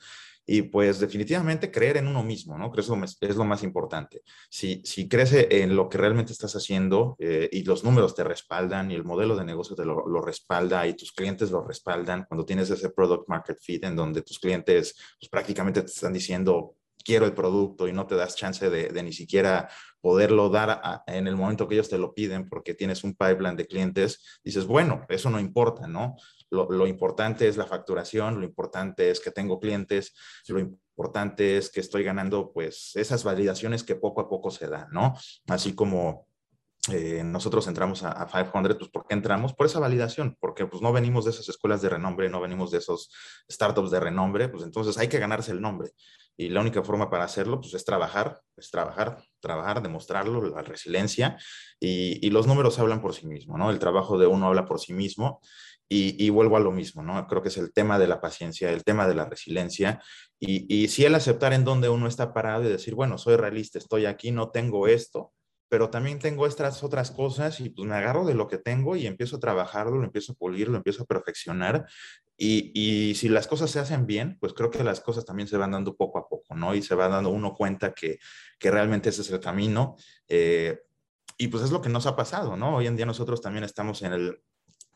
y 0.52 0.62
pues 0.62 0.98
definitivamente 0.98 1.70
creer 1.70 1.98
en 1.98 2.08
uno 2.08 2.24
mismo, 2.24 2.58
¿no? 2.58 2.72
Creo 2.72 2.84
que 2.84 3.26
es 3.28 3.36
lo 3.36 3.44
más 3.44 3.62
importante. 3.62 4.22
Si, 4.48 4.82
si 4.84 5.08
crees 5.08 5.32
en 5.32 5.76
lo 5.76 5.88
que 5.88 5.96
realmente 5.96 6.32
estás 6.32 6.56
haciendo 6.56 7.14
eh, 7.20 7.48
y 7.52 7.62
los 7.62 7.84
números 7.84 8.16
te 8.16 8.24
respaldan 8.24 8.90
y 8.90 8.96
el 8.96 9.04
modelo 9.04 9.36
de 9.36 9.44
negocio 9.44 9.76
te 9.76 9.84
lo, 9.84 10.02
respalda 10.20 10.88
y 10.88 10.94
tus 10.94 11.12
clientes 11.12 11.52
lo 11.52 11.62
respaldan, 11.62 12.24
cuando 12.24 12.44
tienes 12.44 12.68
ese 12.68 12.90
product 12.90 13.28
market 13.28 13.58
fit 13.60 13.84
en 13.84 13.94
donde 13.94 14.22
tus 14.22 14.40
clientes 14.40 14.96
pues, 15.20 15.28
prácticamente 15.30 15.82
te 15.82 15.92
están 15.92 16.12
diciendo, 16.12 16.74
quiero 17.04 17.26
el 17.26 17.32
producto 17.32 17.86
y 17.86 17.92
no 17.92 18.08
te 18.08 18.16
das 18.16 18.34
chance 18.34 18.68
de, 18.68 19.02
ni 19.04 19.12
siquiera 19.12 19.68
poderlo 20.00 20.48
dar 20.48 21.02
en 21.06 21.28
el 21.28 21.36
momento 21.36 21.68
que 21.68 21.76
ellos 21.76 21.88
te 21.88 21.96
lo 21.96 22.12
piden 22.12 22.48
porque 22.48 22.74
tienes 22.74 23.04
un 23.04 23.14
pipeline 23.14 23.54
de 23.54 23.68
clientes, 23.68 24.40
dices, 24.42 24.66
bueno, 24.66 25.06
eso 25.08 25.30
no 25.30 25.38
importa, 25.38 25.86
¿no? 25.86 26.16
Lo, 26.50 26.86
importante 26.86 27.46
es 27.46 27.56
la 27.56 27.66
facturación, 27.66 28.40
lo 28.40 28.44
importante 28.44 29.10
es 29.10 29.20
que 29.20 29.30
tengo 29.30 29.60
clientes, 29.60 30.14
lo 30.48 30.58
importante 30.58 31.56
es 31.56 31.70
que 31.70 31.80
estoy 31.80 32.02
ganando 32.02 32.52
pues 32.52 32.90
esas 32.96 33.22
validaciones 33.22 33.84
que 33.84 33.94
poco 33.94 34.20
a 34.20 34.28
poco 34.28 34.50
se 34.50 34.66
dan, 34.66 34.88
¿no? 34.90 35.14
Así 35.46 35.74
como 35.74 36.26
eh, 36.90 37.22
nosotros 37.22 37.68
entramos 37.68 38.02
a, 38.02 38.26
500, 38.26 38.78
pues 38.78 38.90
¿por 38.90 39.06
qué 39.06 39.14
entramos? 39.14 39.52
Por 39.52 39.66
esa 39.66 39.78
validación, 39.78 40.36
porque 40.40 40.66
pues 40.66 40.82
no 40.82 40.92
venimos 40.92 41.24
de 41.24 41.30
esas 41.30 41.48
escuelas 41.48 41.82
de 41.82 41.90
renombre, 41.90 42.30
no 42.30 42.40
venimos 42.40 42.70
de 42.70 42.78
esos 42.78 43.12
startups 43.50 43.90
de 43.90 44.00
renombre, 44.00 44.48
pues 44.48 44.64
entonces 44.64 44.96
hay 44.96 45.08
que 45.08 45.18
ganarse 45.18 45.52
el 45.52 45.60
nombre. 45.60 45.90
Y 46.38 46.48
la 46.48 46.62
única 46.62 46.82
forma 46.82 47.10
para 47.10 47.24
hacerlo 47.24 47.60
pues 47.60 47.74
es 47.74 47.84
trabajar, 47.84 48.40
es 48.56 48.70
trabajar, 48.70 49.22
trabajar, 49.40 49.82
demostrarlo, 49.82 50.42
la 50.42 50.62
resiliencia 50.62 51.36
y, 51.78 52.26
y 52.26 52.30
los 52.30 52.46
números 52.46 52.78
hablan 52.78 53.02
por 53.02 53.14
sí 53.14 53.26
mismos, 53.26 53.58
¿no? 53.58 53.70
El 53.70 53.78
trabajo 53.78 54.18
de 54.18 54.26
uno 54.26 54.46
habla 54.46 54.64
por 54.64 54.80
sí 54.80 54.94
mismo 54.94 55.40
y, 55.92 56.30
vuelvo 56.30 56.56
a 56.56 56.60
lo 56.60 56.70
mismo, 56.70 57.02
¿no? 57.02 57.26
Creo 57.26 57.42
que 57.42 57.48
es 57.48 57.56
el 57.56 57.72
tema 57.72 57.98
de 57.98 58.06
la 58.06 58.20
paciencia, 58.20 58.70
el 58.70 58.84
tema 58.84 59.08
de 59.08 59.14
la 59.16 59.24
resiliencia 59.24 60.00
y, 60.38 60.64
y 60.72 60.86
si 60.86 61.04
el 61.04 61.16
aceptar 61.16 61.52
en 61.52 61.64
donde 61.64 61.88
uno 61.88 62.06
está 62.06 62.32
parado 62.32 62.64
y 62.64 62.68
decir, 62.68 62.94
bueno, 62.94 63.18
soy 63.18 63.34
realista, 63.34 63.78
estoy 63.78 64.06
aquí, 64.06 64.30
no 64.30 64.50
tengo 64.50 64.86
esto, 64.86 65.32
pero 65.68 65.90
también 65.90 66.20
tengo 66.20 66.46
estas 66.46 66.84
otras 66.84 67.10
cosas 67.10 67.58
y 67.58 67.70
pues 67.70 67.88
me 67.88 67.96
agarro 67.96 68.24
de 68.24 68.34
lo 68.34 68.46
que 68.46 68.58
tengo 68.58 68.94
y 68.94 69.08
empiezo 69.08 69.36
a 69.36 69.40
trabajarlo, 69.40 69.98
lo 69.98 70.04
empiezo 70.04 70.32
a 70.32 70.36
pulir, 70.36 70.68
lo 70.68 70.76
empiezo 70.76 71.02
a 71.02 71.06
perfeccionar 71.06 71.86
y, 72.36 72.70
y, 72.72 73.16
si 73.16 73.28
las 73.28 73.46
cosas 73.48 73.70
se 73.70 73.80
hacen 73.80 74.06
bien, 74.06 74.38
pues 74.40 74.54
creo 74.54 74.70
que 74.70 74.82
las 74.84 75.00
cosas 75.00 75.24
también 75.24 75.48
se 75.48 75.56
van 75.56 75.72
dando 75.72 75.96
poco 75.96 76.18
a 76.18 76.28
poco, 76.28 76.54
¿no? 76.54 76.74
Y 76.74 76.82
se 76.82 76.94
va 76.94 77.08
dando 77.08 77.30
uno 77.30 77.52
cuenta 77.52 77.92
que, 77.92 78.18
que 78.58 78.70
realmente 78.70 79.10
ese 79.10 79.22
es 79.22 79.30
el 79.30 79.40
camino. 79.40 79.96
Eh, 80.26 80.78
y 81.36 81.48
pues 81.48 81.64
es 81.64 81.70
lo 81.70 81.82
que 81.82 81.90
nos 81.90 82.06
ha 82.06 82.16
pasado, 82.16 82.56
¿no? 82.56 82.76
Hoy 82.76 82.86
en 82.86 82.96
día 82.96 83.04
nosotros 83.04 83.42
también 83.42 83.64
estamos 83.64 84.00
en 84.02 84.14
el, 84.14 84.42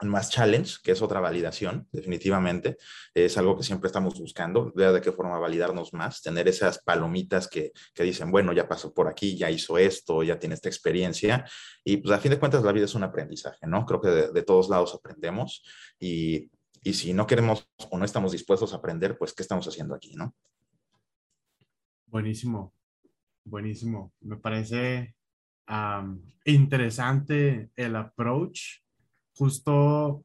más 0.03 0.31
challenge, 0.31 0.77
que 0.83 0.93
es 0.93 1.03
otra 1.03 1.21
validación, 1.21 1.89
definitivamente. 1.93 2.77
Es 3.15 3.39
algo 3.39 3.57
que 3.57 3.63
siempre 3.63 3.87
estamos 3.87 4.19
buscando, 4.19 4.73
ver 4.75 4.93
de 4.93 5.01
qué 5.01 5.13
forma 5.13 5.39
validarnos 5.39 5.93
más, 5.93 6.23
tener 6.23 6.49
esas 6.49 6.83
palomitas 6.83 7.49
que, 7.49 7.73
que, 7.95 8.03
dicen, 8.03 8.31
bueno, 8.31 8.53
ya 8.53 8.69
pasó 8.69 8.93
por 8.93 9.09
aquí, 9.09 9.37
ya 9.37 9.51
hizo 9.51 9.79
esto, 9.79 10.23
ya 10.23 10.39
tiene 10.39 10.57
esta 10.57 10.69
experiencia. 10.69 11.45
Y 11.85 11.99
pues 11.99 12.15
a 12.15 12.21
fin 12.21 12.33
de 12.33 12.39
cuentas 12.39 12.65
la 12.65 12.73
vida 12.73 12.87
es 12.87 12.95
un 12.95 13.05
aprendizaje, 13.05 13.67
¿no? 13.67 13.87
Creo 13.87 14.01
que 14.01 14.09
de, 14.09 14.43
todos 14.43 14.69
lados 14.69 14.95
aprendemos 14.95 15.65
y, 15.99 16.51
y, 16.83 16.93
si 16.93 17.15
no 17.15 17.27
queremos 17.27 17.67
o 17.91 17.97
no 17.97 18.05
estamos 18.05 18.33
dispuestos 18.33 18.73
a 18.73 18.77
aprender, 18.77 19.17
pues 19.17 19.33
¿qué 19.33 19.43
estamos 19.43 19.67
haciendo 19.67 19.95
aquí, 19.95 20.15
no? 20.17 20.35
Buenísimo, 22.07 22.75
buenísimo. 23.45 24.13
Me 24.21 24.37
parece 24.37 25.15
interesante 26.45 27.71
el 27.77 27.97
approach 27.97 28.84
justo, 29.37 30.25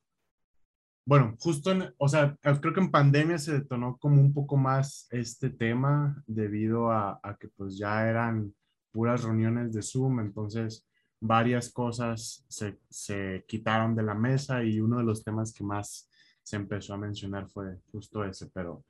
bueno, 1.06 1.36
justo, 1.40 1.72
en, 1.72 1.94
o 1.98 2.08
sea, 2.08 2.38
creo 2.42 2.74
que 2.74 2.80
en 2.80 2.92
pandemia 2.92 3.38
se 3.38 3.54
detonó 3.54 3.98
como 3.98 4.22
un 4.22 4.34
poco 4.34 4.58
más 4.58 5.08
este 5.12 5.50
tema 5.50 6.24
debido 6.28 6.92
a, 6.92 7.20
a 7.24 7.36
que 7.38 7.48
pues 7.50 7.78
ya 7.78 8.08
eran 8.08 8.54
puras 8.92 9.24
reuniones 9.24 9.74
de 9.74 9.82
Zoom, 9.82 10.20
entonces 10.20 10.88
varias 11.20 11.72
cosas 11.72 12.46
se, 12.48 12.80
se, 12.90 13.44
quitaron 13.48 13.96
de 13.96 14.04
la 14.04 14.14
mesa 14.14 14.64
y 14.64 14.80
uno 14.80 14.98
de 14.98 15.04
los 15.04 15.24
temas 15.24 15.54
que 15.54 15.64
más 15.64 16.10
se 16.42 16.56
empezó 16.56 16.94
a 16.94 16.98
mencionar 16.98 17.48
fue 17.50 17.80
justo 17.92 18.24
ese, 18.24 18.48
pero, 18.48 18.84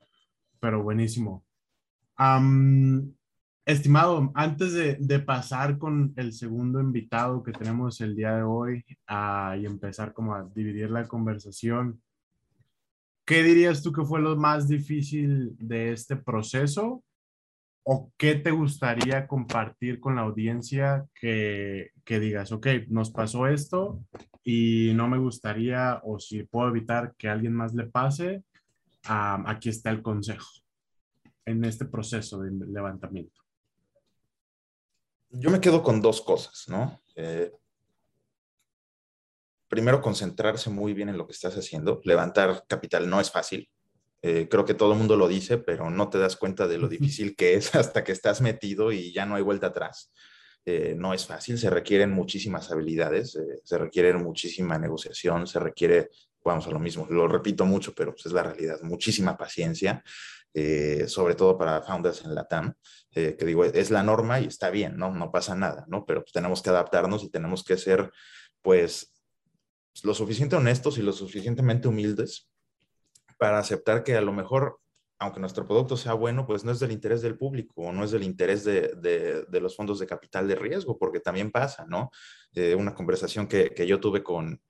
pero 0.60 0.82
buenísimo. 0.82 1.44
Estimado, 3.66 4.32
antes 4.34 4.72
de, 4.72 5.18
pasar 5.20 5.78
con 5.78 6.12
el 6.16 6.32
segundo 6.32 6.80
invitado 6.80 7.42
que 7.42 7.52
tenemos 7.52 8.00
el 8.00 8.16
día 8.16 8.36
de 8.36 8.42
hoy 8.42 8.84
ah, 9.06 9.54
y 9.60 9.66
empezar 9.66 10.12
como 10.14 10.34
a 10.34 10.48
dividir 10.54 10.90
la 10.90 11.06
conversación, 11.06 12.00
¿qué 13.26 13.42
dirías 13.42 13.82
tú 13.82 13.92
que 13.92 14.04
fue 14.04 14.20
lo 14.20 14.34
más 14.36 14.66
difícil 14.66 15.56
de 15.58 15.92
este 15.92 16.16
proceso? 16.16 17.04
¿O 17.84 18.10
qué 18.16 18.34
te 18.34 18.50
gustaría 18.50 19.26
compartir 19.26 20.00
con 20.00 20.16
la 20.16 20.22
audiencia 20.22 21.06
que, 21.14 21.90
que 22.04 22.18
digas, 22.18 22.52
ok, 22.52 22.66
nos 22.88 23.10
pasó 23.10 23.46
esto 23.46 24.02
y 24.42 24.92
no 24.94 25.06
me 25.06 25.18
gustaría 25.18 26.00
o 26.02 26.18
si 26.18 26.44
puedo 26.44 26.70
evitar 26.70 27.14
que 27.16 27.28
a 27.28 27.32
alguien 27.32 27.54
más 27.54 27.74
le 27.74 27.86
pase, 27.86 28.42
ah, 29.04 29.44
aquí 29.46 29.68
está 29.68 29.90
el 29.90 30.02
consejo 30.02 30.48
en 31.44 31.64
este 31.64 31.84
proceso 31.84 32.40
de 32.40 32.50
levantamiento? 32.66 33.40
Yo 35.30 35.50
me 35.50 35.60
quedo 35.60 35.82
con 35.82 36.00
dos 36.00 36.20
cosas, 36.20 36.64
¿no? 36.68 37.02
Eh, 37.14 37.52
primero, 39.68 40.00
concentrarse 40.00 40.70
muy 40.70 40.92
bien 40.92 41.08
en 41.08 41.16
lo 41.16 41.26
que 41.26 41.32
estás 41.32 41.56
haciendo. 41.56 42.00
Levantar 42.04 42.64
capital 42.66 43.08
no 43.08 43.20
es 43.20 43.30
fácil. 43.30 43.68
Eh, 44.22 44.48
creo 44.50 44.64
que 44.64 44.74
todo 44.74 44.92
el 44.92 44.98
mundo 44.98 45.16
lo 45.16 45.28
dice, 45.28 45.58
pero 45.58 45.88
no 45.88 46.10
te 46.10 46.18
das 46.18 46.36
cuenta 46.36 46.66
de 46.66 46.78
lo 46.78 46.88
difícil 46.88 47.36
que 47.36 47.54
es 47.54 47.74
hasta 47.74 48.04
que 48.04 48.12
estás 48.12 48.40
metido 48.40 48.92
y 48.92 49.12
ya 49.12 49.24
no 49.26 49.36
hay 49.36 49.42
vuelta 49.42 49.68
atrás. 49.68 50.12
Eh, 50.66 50.94
no 50.96 51.14
es 51.14 51.26
fácil, 51.26 51.56
se 51.58 51.70
requieren 51.70 52.10
muchísimas 52.10 52.70
habilidades, 52.70 53.38
se 53.64 53.78
requiere 53.78 54.12
muchísima 54.12 54.78
negociación, 54.78 55.46
se 55.46 55.58
requiere, 55.58 56.10
vamos 56.44 56.66
a 56.66 56.70
lo 56.70 56.78
mismo, 56.78 57.06
lo 57.08 57.26
repito 57.26 57.64
mucho, 57.64 57.94
pero 57.94 58.12
pues, 58.12 58.26
es 58.26 58.32
la 58.32 58.42
realidad, 58.42 58.78
muchísima 58.82 59.38
paciencia, 59.38 60.04
sobre 61.06 61.34
todo 61.34 61.56
para 61.56 61.82
founders 61.82 62.24
en 62.24 62.34
la 62.34 62.46
TAM. 62.46 62.74
Eh, 63.12 63.36
que 63.36 63.44
digo, 63.44 63.64
es 63.64 63.90
la 63.90 64.04
norma 64.04 64.40
y 64.40 64.46
está 64.46 64.70
bien, 64.70 64.96
¿no? 64.96 65.12
No 65.12 65.32
pasa 65.32 65.56
nada, 65.56 65.84
¿no? 65.88 66.04
Pero 66.06 66.22
pues, 66.22 66.32
tenemos 66.32 66.62
que 66.62 66.70
adaptarnos 66.70 67.24
y 67.24 67.30
tenemos 67.30 67.64
que 67.64 67.76
ser, 67.76 68.12
pues, 68.62 69.12
lo 70.04 70.14
suficiente 70.14 70.54
honestos 70.54 70.96
y 70.96 71.02
lo 71.02 71.12
suficientemente 71.12 71.88
humildes 71.88 72.48
para 73.36 73.58
aceptar 73.58 74.04
que 74.04 74.16
a 74.16 74.20
lo 74.20 74.32
mejor, 74.32 74.78
aunque 75.18 75.40
nuestro 75.40 75.66
producto 75.66 75.96
sea 75.96 76.12
bueno, 76.12 76.46
pues 76.46 76.64
no 76.64 76.70
es 76.70 76.78
del 76.78 76.92
interés 76.92 77.20
del 77.20 77.36
público 77.36 77.82
o 77.82 77.92
no 77.92 78.04
es 78.04 78.12
del 78.12 78.22
interés 78.22 78.62
de, 78.64 78.92
de, 79.48 79.60
los 79.60 79.74
fondos 79.74 79.98
de 79.98 80.06
capital 80.06 80.46
de 80.46 80.54
riesgo, 80.54 80.96
porque 80.96 81.18
también 81.18 81.50
pasa, 81.50 81.84
¿no? 81.86 82.10
Eh, 82.54 82.76
una 82.76 82.94
conversación 82.94 83.48
que, 83.48 83.74
que 83.74 83.88
yo 83.88 83.98
tuve 83.98 84.22
con, 84.22 84.62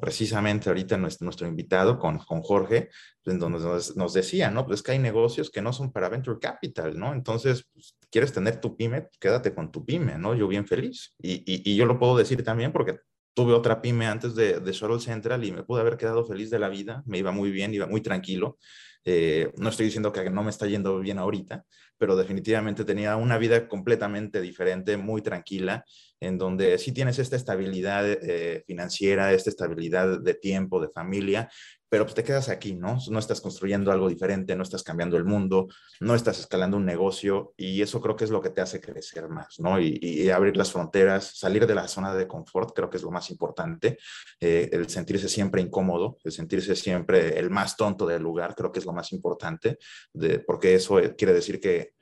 precisamente 0.00 0.68
ahorita 0.68 0.96
nuestro, 0.96 1.24
nuestro 1.24 1.46
invitado, 1.46 1.98
con, 1.98 2.18
con 2.18 2.42
Jorge, 2.42 2.90
en 3.24 3.38
donde 3.38 3.58
nos, 3.60 4.12
decía, 4.12 4.50
¿no? 4.50 4.66
Pues 4.66 4.82
que 4.82 4.92
hay 4.92 4.98
negocios 4.98 5.50
que 5.50 5.62
no 5.62 5.72
son 5.72 5.92
para 5.92 6.08
Venture 6.08 6.38
Capital, 6.40 6.98
¿no? 6.98 7.12
Entonces, 7.12 7.66
pues, 7.72 7.96
quieres 8.10 8.32
tener 8.32 8.60
tu 8.60 8.76
pyme, 8.76 9.08
quédate 9.20 9.54
con 9.54 9.70
tu 9.70 9.84
pyme, 9.84 10.18
¿no? 10.18 10.34
Yo 10.34 10.48
bien 10.48 10.66
feliz. 10.66 11.14
Y, 11.18 11.42
y, 11.46 11.76
yo 11.76 11.86
lo 11.86 11.98
puedo 11.98 12.16
decir 12.16 12.42
también 12.42 12.72
porque 12.72 12.98
tuve 13.34 13.52
otra 13.52 13.80
pyme 13.80 14.06
antes 14.06 14.34
de, 14.34 14.60
de 14.60 14.72
Shuttle 14.72 15.00
Central 15.00 15.44
y 15.44 15.52
me 15.52 15.62
pude 15.62 15.80
haber 15.80 15.96
quedado 15.96 16.24
feliz 16.24 16.50
de 16.50 16.58
la 16.58 16.68
vida, 16.68 17.02
me 17.06 17.18
iba 17.18 17.30
muy 17.30 17.50
bien, 17.50 17.72
iba 17.72 17.86
muy 17.86 18.00
tranquilo. 18.00 18.58
Eh, 19.04 19.52
no 19.56 19.70
estoy 19.70 19.86
diciendo 19.86 20.12
que 20.12 20.28
no 20.28 20.42
me 20.42 20.50
está 20.50 20.66
yendo 20.66 20.98
bien 21.00 21.18
ahorita, 21.18 21.64
pero 21.98 22.16
definitivamente 22.16 22.84
tenía 22.84 23.16
una 23.16 23.36
vida 23.38 23.68
completamente 23.68 24.40
diferente, 24.40 24.96
muy 24.96 25.20
tranquila 25.20 25.84
en 26.20 26.38
donde 26.38 26.78
sí 26.78 26.92
tienes 26.92 27.18
esta 27.18 27.36
estabilidad 27.36 28.08
eh, 28.08 28.64
financiera, 28.66 29.32
esta 29.32 29.50
estabilidad 29.50 30.20
de 30.20 30.34
tiempo, 30.34 30.80
de 30.80 30.88
familia, 30.88 31.50
pero 31.88 32.04
pues 32.04 32.14
te 32.14 32.24
quedas 32.24 32.48
aquí, 32.48 32.74
¿no? 32.74 32.98
No 33.10 33.18
estás 33.18 33.40
construyendo 33.40 33.90
algo 33.90 34.08
diferente, 34.08 34.54
no 34.54 34.62
estás 34.62 34.82
cambiando 34.82 35.16
el 35.16 35.24
mundo, 35.24 35.68
no 36.00 36.14
estás 36.14 36.38
escalando 36.38 36.76
un 36.76 36.84
negocio 36.84 37.54
y 37.56 37.80
eso 37.80 38.00
creo 38.00 38.16
que 38.16 38.24
es 38.24 38.30
lo 38.30 38.42
que 38.42 38.50
te 38.50 38.60
hace 38.60 38.80
crecer 38.80 39.28
más, 39.28 39.58
¿no? 39.58 39.80
Y, 39.80 40.28
abrir 40.28 40.56
las 40.56 40.72
fronteras, 40.72 41.38
salir 41.38 41.66
de 41.66 41.74
la 41.74 41.88
zona 41.88 42.14
de 42.14 42.28
confort, 42.28 42.74
creo 42.74 42.90
que 42.90 42.98
es 42.98 43.02
lo 43.02 43.10
más 43.10 43.30
importante. 43.30 43.98
Eh, 44.40 44.68
el 44.72 44.88
sentirse 44.88 45.28
siempre 45.28 45.62
incómodo, 45.62 46.18
el 46.22 46.32
sentirse 46.32 46.76
siempre 46.76 47.38
el 47.38 47.50
más 47.50 47.76
tonto 47.76 48.06
del 48.06 48.22
lugar, 48.22 48.54
creo 48.54 48.70
que 48.70 48.80
es 48.80 48.84
lo 48.84 48.92
más 48.92 49.12
importante, 49.12 49.78
de, 50.12 50.40
porque 50.40 50.74
eso 50.74 50.98
eh, 50.98 51.14
quiere 51.16 51.32
decir 51.32 51.60
que 51.60 51.94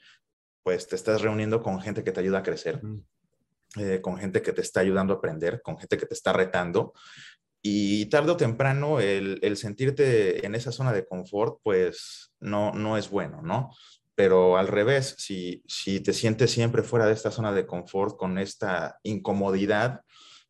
pues 0.64 0.88
te 0.88 0.96
estás 0.96 1.22
reuniendo 1.22 1.62
con 1.62 1.80
gente 1.80 2.02
que 2.02 2.10
te 2.10 2.20
ayuda 2.20 2.38
a 2.38 2.42
crecer. 2.42 2.80
Eh, 3.78 4.00
con 4.00 4.16
gente 4.16 4.40
que 4.40 4.52
te 4.52 4.62
está 4.62 4.80
ayudando 4.80 5.12
a 5.12 5.16
aprender, 5.18 5.60
con 5.60 5.76
gente 5.76 5.98
que 5.98 6.06
te 6.06 6.14
está 6.14 6.32
retando 6.32 6.94
y 7.68 8.06
tarde 8.06 8.30
o 8.30 8.36
temprano 8.36 9.00
el, 9.00 9.56
sentirte 9.56 10.46
en 10.46 10.54
esa 10.54 10.70
zona 10.70 10.92
de 10.92 11.04
confort, 11.04 11.58
pues 11.64 12.32
no, 12.38 12.72
no 12.72 12.96
es 12.96 13.10
bueno, 13.10 13.42
¿no? 13.42 13.70
Pero 14.14 14.56
al 14.56 14.68
revés, 14.68 15.16
si, 15.18 15.64
si 15.66 15.98
te 15.98 16.12
sientes 16.12 16.52
siempre 16.52 16.84
fuera 16.84 17.06
de 17.06 17.12
esta 17.12 17.32
zona 17.32 17.52
de 17.52 17.66
confort 17.66 18.16
con 18.16 18.38
esta 18.38 19.00
incomodidad, 19.02 20.02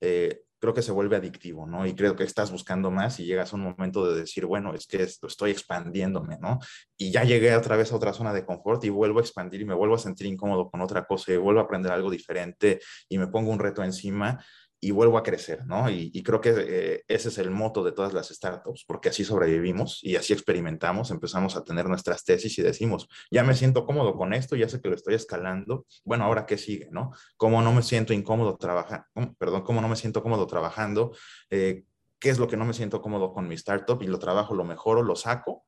eh, 0.02 0.42
creo 0.59 0.74
que 0.74 0.83
se 0.83 0.92
vuelve 0.92 1.16
adictivo, 1.16 1.66
¿no? 1.66 1.87
Y 1.87 1.94
creo 1.94 2.16
que 2.16 2.24
estás 2.24 2.50
buscando 2.50 2.90
más 2.90 3.18
y 3.18 3.24
llegas 3.24 3.52
a 3.52 3.57
un 3.57 3.62
momento 3.62 4.07
de 4.07 4.20
decir, 4.20 4.44
bueno, 4.44 4.74
es 4.74 4.87
que 4.87 5.02
esto, 5.02 5.26
estoy 5.26 5.52
expandiéndome, 5.52 6.37
¿no? 6.38 6.59
Y 6.98 7.12
ya 7.12 7.24
llegué 7.24 7.57
otra 7.57 7.76
vez 7.76 7.92
a 7.92 7.96
otra 7.96 8.12
zona 8.12 8.35
de 8.35 8.44
confort 8.44 8.85
y 8.85 8.90
vuelvo 8.90 9.20
a 9.20 9.22
expandir 9.22 9.62
y 9.62 9.64
me 9.64 9.74
vuelvo 9.74 9.94
a 9.94 9.98
sentir 9.98 10.26
incómodo 10.26 10.70
con 10.70 10.83
otra 10.83 11.07
cosa 11.07 11.33
y 11.33 11.38
vuelvo 11.38 11.61
a 11.61 11.64
aprender 11.64 11.92
algo 11.92 12.11
diferente 12.11 12.81
y 13.09 13.16
me 13.16 13.29
pongo 13.29 13.50
un 13.52 13.59
reto 13.59 13.83
encima 13.83 14.44
y 14.80 14.90
vuelvo 14.90 15.18
a 15.18 15.22
crecer, 15.22 15.64
¿no? 15.66 15.88
Y, 15.90 16.22
creo 16.22 16.40
que 16.40 16.54
eh, 16.56 17.04
ese 17.08 17.28
es 17.28 17.38
el 17.38 17.50
moto 17.50 17.82
de 17.82 17.92
todas 17.92 18.12
las 18.12 18.28
startups, 18.28 18.84
porque 18.86 19.08
así 19.08 19.24
sobrevivimos 19.24 20.00
y 20.02 20.16
así 20.16 20.32
experimentamos, 20.32 21.10
empezamos 21.10 21.56
a 21.56 21.64
tener 21.64 21.86
nuestras 21.88 22.24
tesis 22.24 22.58
y 22.58 22.62
decimos, 22.62 23.08
ya 23.30 23.42
me 23.42 23.54
siento 23.54 23.86
cómodo 23.86 24.16
con 24.16 24.32
esto, 24.32 24.54
ya 24.56 24.68
sé 24.68 24.80
que 24.80 24.88
lo 24.88 24.94
estoy 24.94 25.14
escalando, 25.14 25.86
bueno, 26.04 26.24
ahora 26.24 26.46
qué 26.46 26.58
sigue, 26.58 26.88
¿no? 26.90 27.12
¿Cómo 27.36 27.62
no 27.62 27.72
me 27.72 27.82
siento 27.82 28.12
incómodo 28.12 28.56
trabajando? 28.56 29.06
Perdón, 29.38 29.62
¿cómo 29.62 29.80
no 29.80 29.88
me 29.88 29.96
siento 29.96 30.22
cómodo 30.22 30.46
trabajando? 30.46 31.16
Eh, 31.50 31.84
¿Qué 32.18 32.30
es 32.30 32.38
lo 32.38 32.48
que 32.48 32.56
no 32.56 32.64
me 32.64 32.74
siento 32.74 33.00
cómodo 33.00 33.32
con 33.32 33.48
mi 33.48 33.54
startup? 33.54 34.02
Y 34.02 34.06
lo 34.06 34.18
trabajo, 34.18 34.54
lo 34.54 34.64
mejoro, 34.64 35.02
lo 35.02 35.16
saco 35.16 35.64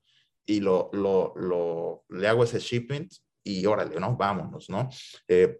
y 0.46 0.60
lo, 0.60 0.90
lo, 0.92 1.34
lo 1.36 2.04
le 2.08 2.26
hago 2.26 2.44
ese 2.44 2.58
shipment 2.58 3.12
y 3.44 3.64
órale, 3.66 3.98
¿no? 4.00 4.16
Vámonos, 4.16 4.68
¿no? 4.68 4.88
Eh, 5.26 5.58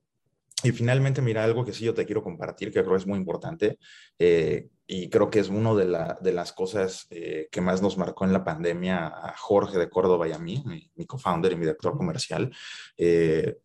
y 0.65 0.73
finalmente, 0.73 1.23
mira, 1.23 1.45
algo 1.45 1.65
que 1.65 1.73
sí 1.73 1.85
yo 1.85 1.95
te 1.95 2.05
quiero 2.05 2.23
compartir, 2.23 2.73
que 2.73 2.83
creo 2.83 2.97
es 2.97 3.07
muy 3.07 3.19
importante, 3.19 3.79
eh, 4.19 4.69
y 4.87 5.09
creo 5.09 5.31
que 5.31 5.39
es 5.39 5.49
una 5.49 5.75
de, 5.75 5.85
la, 5.85 6.19
de 6.21 6.33
las 6.33 6.53
cosas 6.53 7.07
eh, 7.11 7.49
que 7.53 7.61
más 7.61 7.81
nos 7.83 7.97
marcó 7.97 8.25
en 8.25 8.33
la 8.33 8.45
pandemia 8.45 9.07
a 9.07 9.37
Jorge 9.37 9.79
de 9.79 9.89
Córdoba 9.89 10.27
y 10.27 10.33
a 10.33 10.39
mí, 10.39 10.63
mi, 10.67 10.91
mi 10.97 11.07
co-founder 11.07 11.53
y 11.53 11.57
mi 11.57 11.61
director 11.63 11.97
comercial. 11.97 12.51
Eh, 12.97 13.59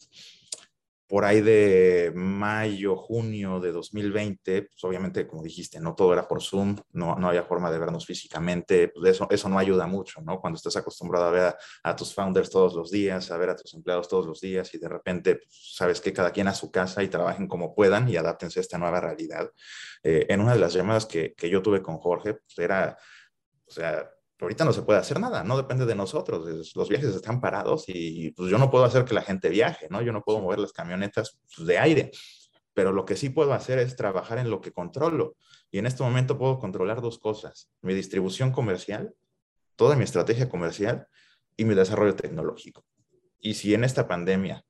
por 1.13 1.25
ahí 1.25 1.41
de 1.41 2.11
mayo, 2.15 2.95
junio 2.95 3.59
de 3.59 3.71
2020, 3.71 4.63
pues 4.63 4.83
obviamente, 4.83 5.27
como 5.27 5.43
dijiste, 5.43 5.79
no 5.79 5.93
todo 5.93 6.11
era 6.11 6.27
por 6.27 6.41
Zoom, 6.41 6.75
no, 6.91 7.15
no 7.17 7.27
había 7.27 7.43
forma 7.43 7.69
de 7.69 7.77
vernos 7.77 8.07
físicamente, 8.07 8.87
pues 8.87 9.11
eso, 9.11 9.27
eso 9.29 9.47
no 9.47 9.59
ayuda 9.59 9.85
mucho, 9.85 10.23
¿no? 10.23 10.41
Cuando 10.41 10.57
estás 10.57 10.75
acostumbrado 10.75 11.25
a 11.25 11.29
ver 11.29 11.55
a, 11.83 11.95
tus 11.95 12.15
founders 12.15 12.49
todos 12.49 12.73
los 12.73 12.89
días, 12.89 13.29
a 13.29 13.37
ver 13.37 13.51
a 13.51 13.55
tus 13.55 13.75
empleados 13.75 14.07
todos 14.07 14.25
los 14.25 14.41
días 14.41 14.73
y 14.73 14.79
de 14.79 14.89
repente 14.89 15.35
pues, 15.35 15.75
sabes 15.75 16.01
que 16.01 16.13
cada 16.13 16.31
quien 16.31 16.47
a 16.47 16.55
su 16.55 16.71
casa 16.71 17.03
y 17.03 17.09
trabajen 17.09 17.47
como 17.47 17.75
puedan 17.75 18.09
y 18.09 18.15
adáptense 18.15 18.59
a 18.59 18.61
esta 18.61 18.79
nueva 18.79 18.99
realidad. 18.99 19.51
Eh, 20.01 20.25
en 20.29 20.41
una 20.41 20.53
de 20.53 20.59
las 20.61 20.73
llamadas 20.73 21.05
que, 21.05 21.35
que 21.35 21.47
yo 21.47 21.61
tuve 21.61 21.83
con 21.83 21.99
Jorge, 21.99 22.33
pues 22.33 22.57
era, 22.57 22.97
o 23.67 23.71
sea, 23.71 24.09
ahorita 24.43 24.65
no 24.65 24.73
se 24.73 24.83
puede 24.83 24.99
hacer 24.99 25.19
nada, 25.19 25.43
no 25.43 25.57
depende 25.57 25.85
de 25.85 25.95
nosotros, 25.95 26.73
los 26.75 26.89
viajes 26.89 27.15
están 27.15 27.41
parados 27.41 27.85
y 27.87 28.31
pues 28.31 28.49
yo 28.49 28.57
no 28.57 28.69
puedo 28.69 28.85
hacer 28.85 29.05
que 29.05 29.13
la 29.13 29.21
gente 29.21 29.49
viaje, 29.49 29.87
¿no? 29.89 30.01
Yo 30.01 30.11
no 30.11 30.21
puedo 30.21 30.39
mover 30.39 30.59
las 30.59 30.73
camionetas 30.73 31.39
pues, 31.55 31.67
de 31.67 31.79
aire, 31.79 32.11
pero 32.73 32.91
lo 32.91 33.05
que 33.05 33.15
sí 33.15 33.29
puedo 33.29 33.53
hacer 33.53 33.79
es 33.79 33.95
trabajar 33.95 34.37
en 34.37 34.49
lo 34.49 34.61
que 34.61 34.71
controlo. 34.71 35.35
Y 35.71 35.79
en 35.79 35.85
este 35.85 36.03
momento 36.03 36.37
puedo 36.37 36.59
controlar 36.59 37.01
dos 37.01 37.19
cosas, 37.19 37.69
mi 37.81 37.93
distribución 37.93 38.51
comercial, 38.51 39.13
toda 39.75 39.95
mi 39.95 40.03
estrategia 40.03 40.49
comercial 40.49 41.07
y 41.57 41.65
mi 41.65 41.75
desarrollo 41.75 42.15
tecnológico. 42.15 42.85
Y 43.39 43.55
si 43.55 43.73
en 43.73 43.83
esta 43.83 44.07
pandemia, 44.07 44.65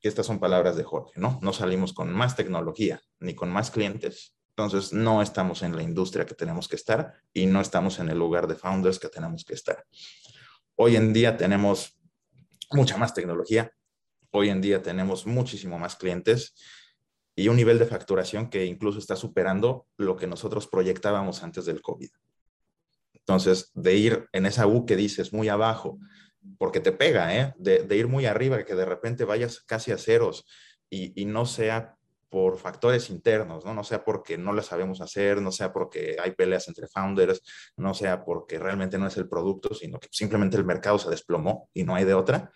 que 0.00 0.08
estas 0.08 0.26
son 0.26 0.38
palabras 0.38 0.76
de 0.76 0.84
Jorge, 0.84 1.12
¿no? 1.16 1.38
No 1.42 1.52
salimos 1.52 1.92
con 1.92 2.12
más 2.12 2.36
tecnología 2.36 3.00
ni 3.18 3.34
con 3.34 3.50
más 3.50 3.70
clientes, 3.70 4.37
entonces, 4.58 4.92
no 4.92 5.22
estamos 5.22 5.62
en 5.62 5.76
la 5.76 5.84
industria 5.84 6.26
que 6.26 6.34
tenemos 6.34 6.66
que 6.66 6.74
estar 6.74 7.14
y 7.32 7.46
no 7.46 7.60
estamos 7.60 8.00
en 8.00 8.08
el 8.08 8.18
lugar 8.18 8.48
de 8.48 8.56
founders 8.56 8.98
que 8.98 9.08
tenemos 9.08 9.44
que 9.44 9.54
estar. 9.54 9.84
Hoy 10.74 10.96
en 10.96 11.12
día 11.12 11.36
tenemos 11.36 11.96
mucha 12.72 12.96
más 12.96 13.14
tecnología, 13.14 13.70
hoy 14.32 14.48
en 14.48 14.60
día 14.60 14.82
tenemos 14.82 15.26
muchísimo 15.26 15.78
más 15.78 15.94
clientes 15.94 16.56
y 17.36 17.46
un 17.46 17.54
nivel 17.54 17.78
de 17.78 17.86
facturación 17.86 18.50
que 18.50 18.64
incluso 18.64 18.98
está 18.98 19.14
superando 19.14 19.86
lo 19.96 20.16
que 20.16 20.26
nosotros 20.26 20.66
proyectábamos 20.66 21.44
antes 21.44 21.64
del 21.64 21.80
COVID. 21.80 22.10
Entonces, 23.12 23.70
de 23.74 23.94
ir 23.94 24.28
en 24.32 24.44
esa 24.44 24.66
U 24.66 24.86
que 24.86 24.96
dices 24.96 25.32
muy 25.32 25.48
abajo, 25.48 26.00
porque 26.58 26.80
te 26.80 26.90
pega, 26.90 27.36
¿eh? 27.36 27.54
de, 27.58 27.96
ir 27.96 28.08
muy 28.08 28.26
arriba, 28.26 28.64
que 28.64 28.74
de 28.74 28.84
repente 28.84 29.24
vayas 29.24 29.60
casi 29.60 29.92
a 29.92 29.98
ceros 29.98 30.46
y, 30.90 31.12
y 31.20 31.26
no 31.26 31.46
sea 31.46 31.97
por 32.28 32.58
factores 32.58 33.10
internos, 33.10 33.64
¿no? 33.64 33.74
No 33.74 33.84
sea 33.84 34.04
porque 34.04 34.36
no 34.36 34.52
lo 34.52 34.62
sabemos 34.62 35.00
hacer, 35.00 35.40
no 35.40 35.50
sea 35.50 35.72
porque 35.72 36.16
hay 36.22 36.32
peleas 36.32 36.68
entre 36.68 36.86
founders, 36.86 37.42
no 37.76 37.94
sea 37.94 38.24
porque 38.24 38.58
realmente 38.58 38.98
no 38.98 39.06
es 39.06 39.16
el 39.16 39.28
producto, 39.28 39.74
sino 39.74 39.98
que 39.98 40.08
simplemente 40.10 40.56
el 40.56 40.64
mercado 40.64 40.98
se 40.98 41.10
desplomó 41.10 41.68
y 41.72 41.84
no 41.84 41.94
hay 41.94 42.04
de 42.04 42.14
otra, 42.14 42.52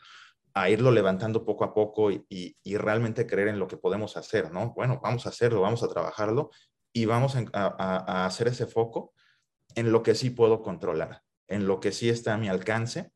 a 0.54 0.68
irlo 0.68 0.90
levantando 0.90 1.44
poco 1.44 1.64
a 1.64 1.72
poco 1.72 2.10
y, 2.10 2.26
y, 2.28 2.76
realmente 2.76 3.26
creer 3.26 3.48
en 3.48 3.58
lo 3.58 3.66
que 3.66 3.78
podemos 3.78 4.16
hacer, 4.18 4.52
¿no? 4.52 4.74
Bueno, 4.74 5.00
vamos 5.02 5.24
a 5.26 5.30
hacerlo, 5.30 5.62
vamos 5.62 5.82
a 5.82 5.88
trabajarlo 5.88 6.50
y 6.92 7.06
vamos 7.06 7.36
a, 7.36 7.46
a 7.54 8.26
hacer 8.26 8.48
ese 8.48 8.66
foco 8.66 9.14
en 9.74 9.92
lo 9.92 10.02
que 10.02 10.14
sí 10.14 10.28
puedo 10.28 10.60
controlar, 10.60 11.22
en 11.48 11.66
lo 11.66 11.80
que 11.80 11.92
sí 11.92 12.10
está 12.10 12.34
a 12.34 12.38
mi 12.38 12.48
alcance 12.50 13.12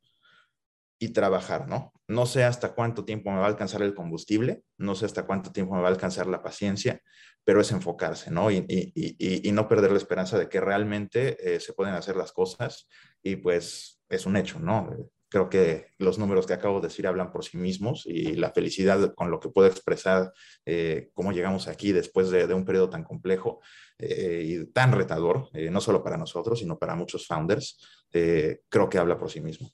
y 0.99 1.11
trabajar, 1.11 1.69
¿no? 1.69 1.93
No 2.09 2.27
sé 2.27 2.45
hasta 2.45 2.75
cuánto 2.75 3.05
tiempo 3.05 3.31
me 3.31 3.39
va 3.39 3.45
a 3.45 3.49
alcanzar 3.49 3.83
el 3.83 3.95
combustible, 3.95 4.63
no 4.79 4.95
sé 4.95 5.07
hasta 5.07 5.27
cuánto 5.27 5.53
tiempo 5.53 5.75
me 5.75 5.83
va 5.83 5.89
a 5.89 5.91
alcanzar 5.91 6.27
la 6.27 6.43
paciencia, 6.43 7.01
pero 7.45 7.61
es 7.61 7.71
enfocarse, 7.71 8.31
¿no? 8.31 8.51
Y, 8.51 8.65
y, 8.69 9.49
y, 9.49 9.53
no 9.53 9.69
perder 9.69 9.93
la 9.93 9.99
esperanza 9.99 10.39
de 10.39 10.49
que 10.49 10.61
realmente 10.61 11.55
eh, 11.55 11.61
se 11.61 11.75
pueden 11.75 11.95
hacer 11.95 12.17
las 12.17 12.33
cosas 12.33 12.89
y 13.23 13.37
pues 13.37 14.01
es 14.09 14.27
un 14.27 14.37
hecho, 14.37 14.59
¿no? 14.59 14.91
Creo 15.29 15.49
que 15.49 15.89
los 15.99 16.19
números 16.19 16.47
que 16.47 16.55
acabo 16.55 16.81
de 16.81 16.89
decir 16.89 17.07
hablan 17.07 17.31
por 17.31 17.45
sí 17.45 17.57
mismos 17.57 18.05
y 18.07 18.35
la 18.35 18.53
felicidad 18.53 19.15
con 19.15 19.31
lo 19.31 19.39
que 19.39 19.49
puedo 19.49 19.69
expresar 19.69 20.33
eh, 20.65 21.11
cómo 21.15 21.33
llegamos 21.33 21.69
aquí 21.69 21.93
después 21.93 22.31
de, 22.31 22.53
un 22.55 22.65
periodo 22.65 22.91
tan 22.91 23.05
complejo 23.05 23.61
eh, 23.99 24.43
y 24.45 24.67
tan 24.73 24.93
retador, 24.93 25.49
no 25.53 25.81
solo 25.81 26.03
para 26.03 26.17
nosotros, 26.17 26.61
sino 26.61 26.79
para 26.79 26.95
muchos 26.95 27.27
founders, 27.27 27.79
creo 28.11 28.89
que 28.89 28.99
habla 28.99 29.19
por 29.19 29.31
sí 29.31 29.41
mismo. 29.41 29.69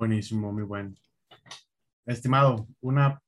Buenísimo, 0.00 0.50
muy 0.50 0.62
bueno. 0.62 0.94
Estimado, 2.06 2.66
una 2.80 3.20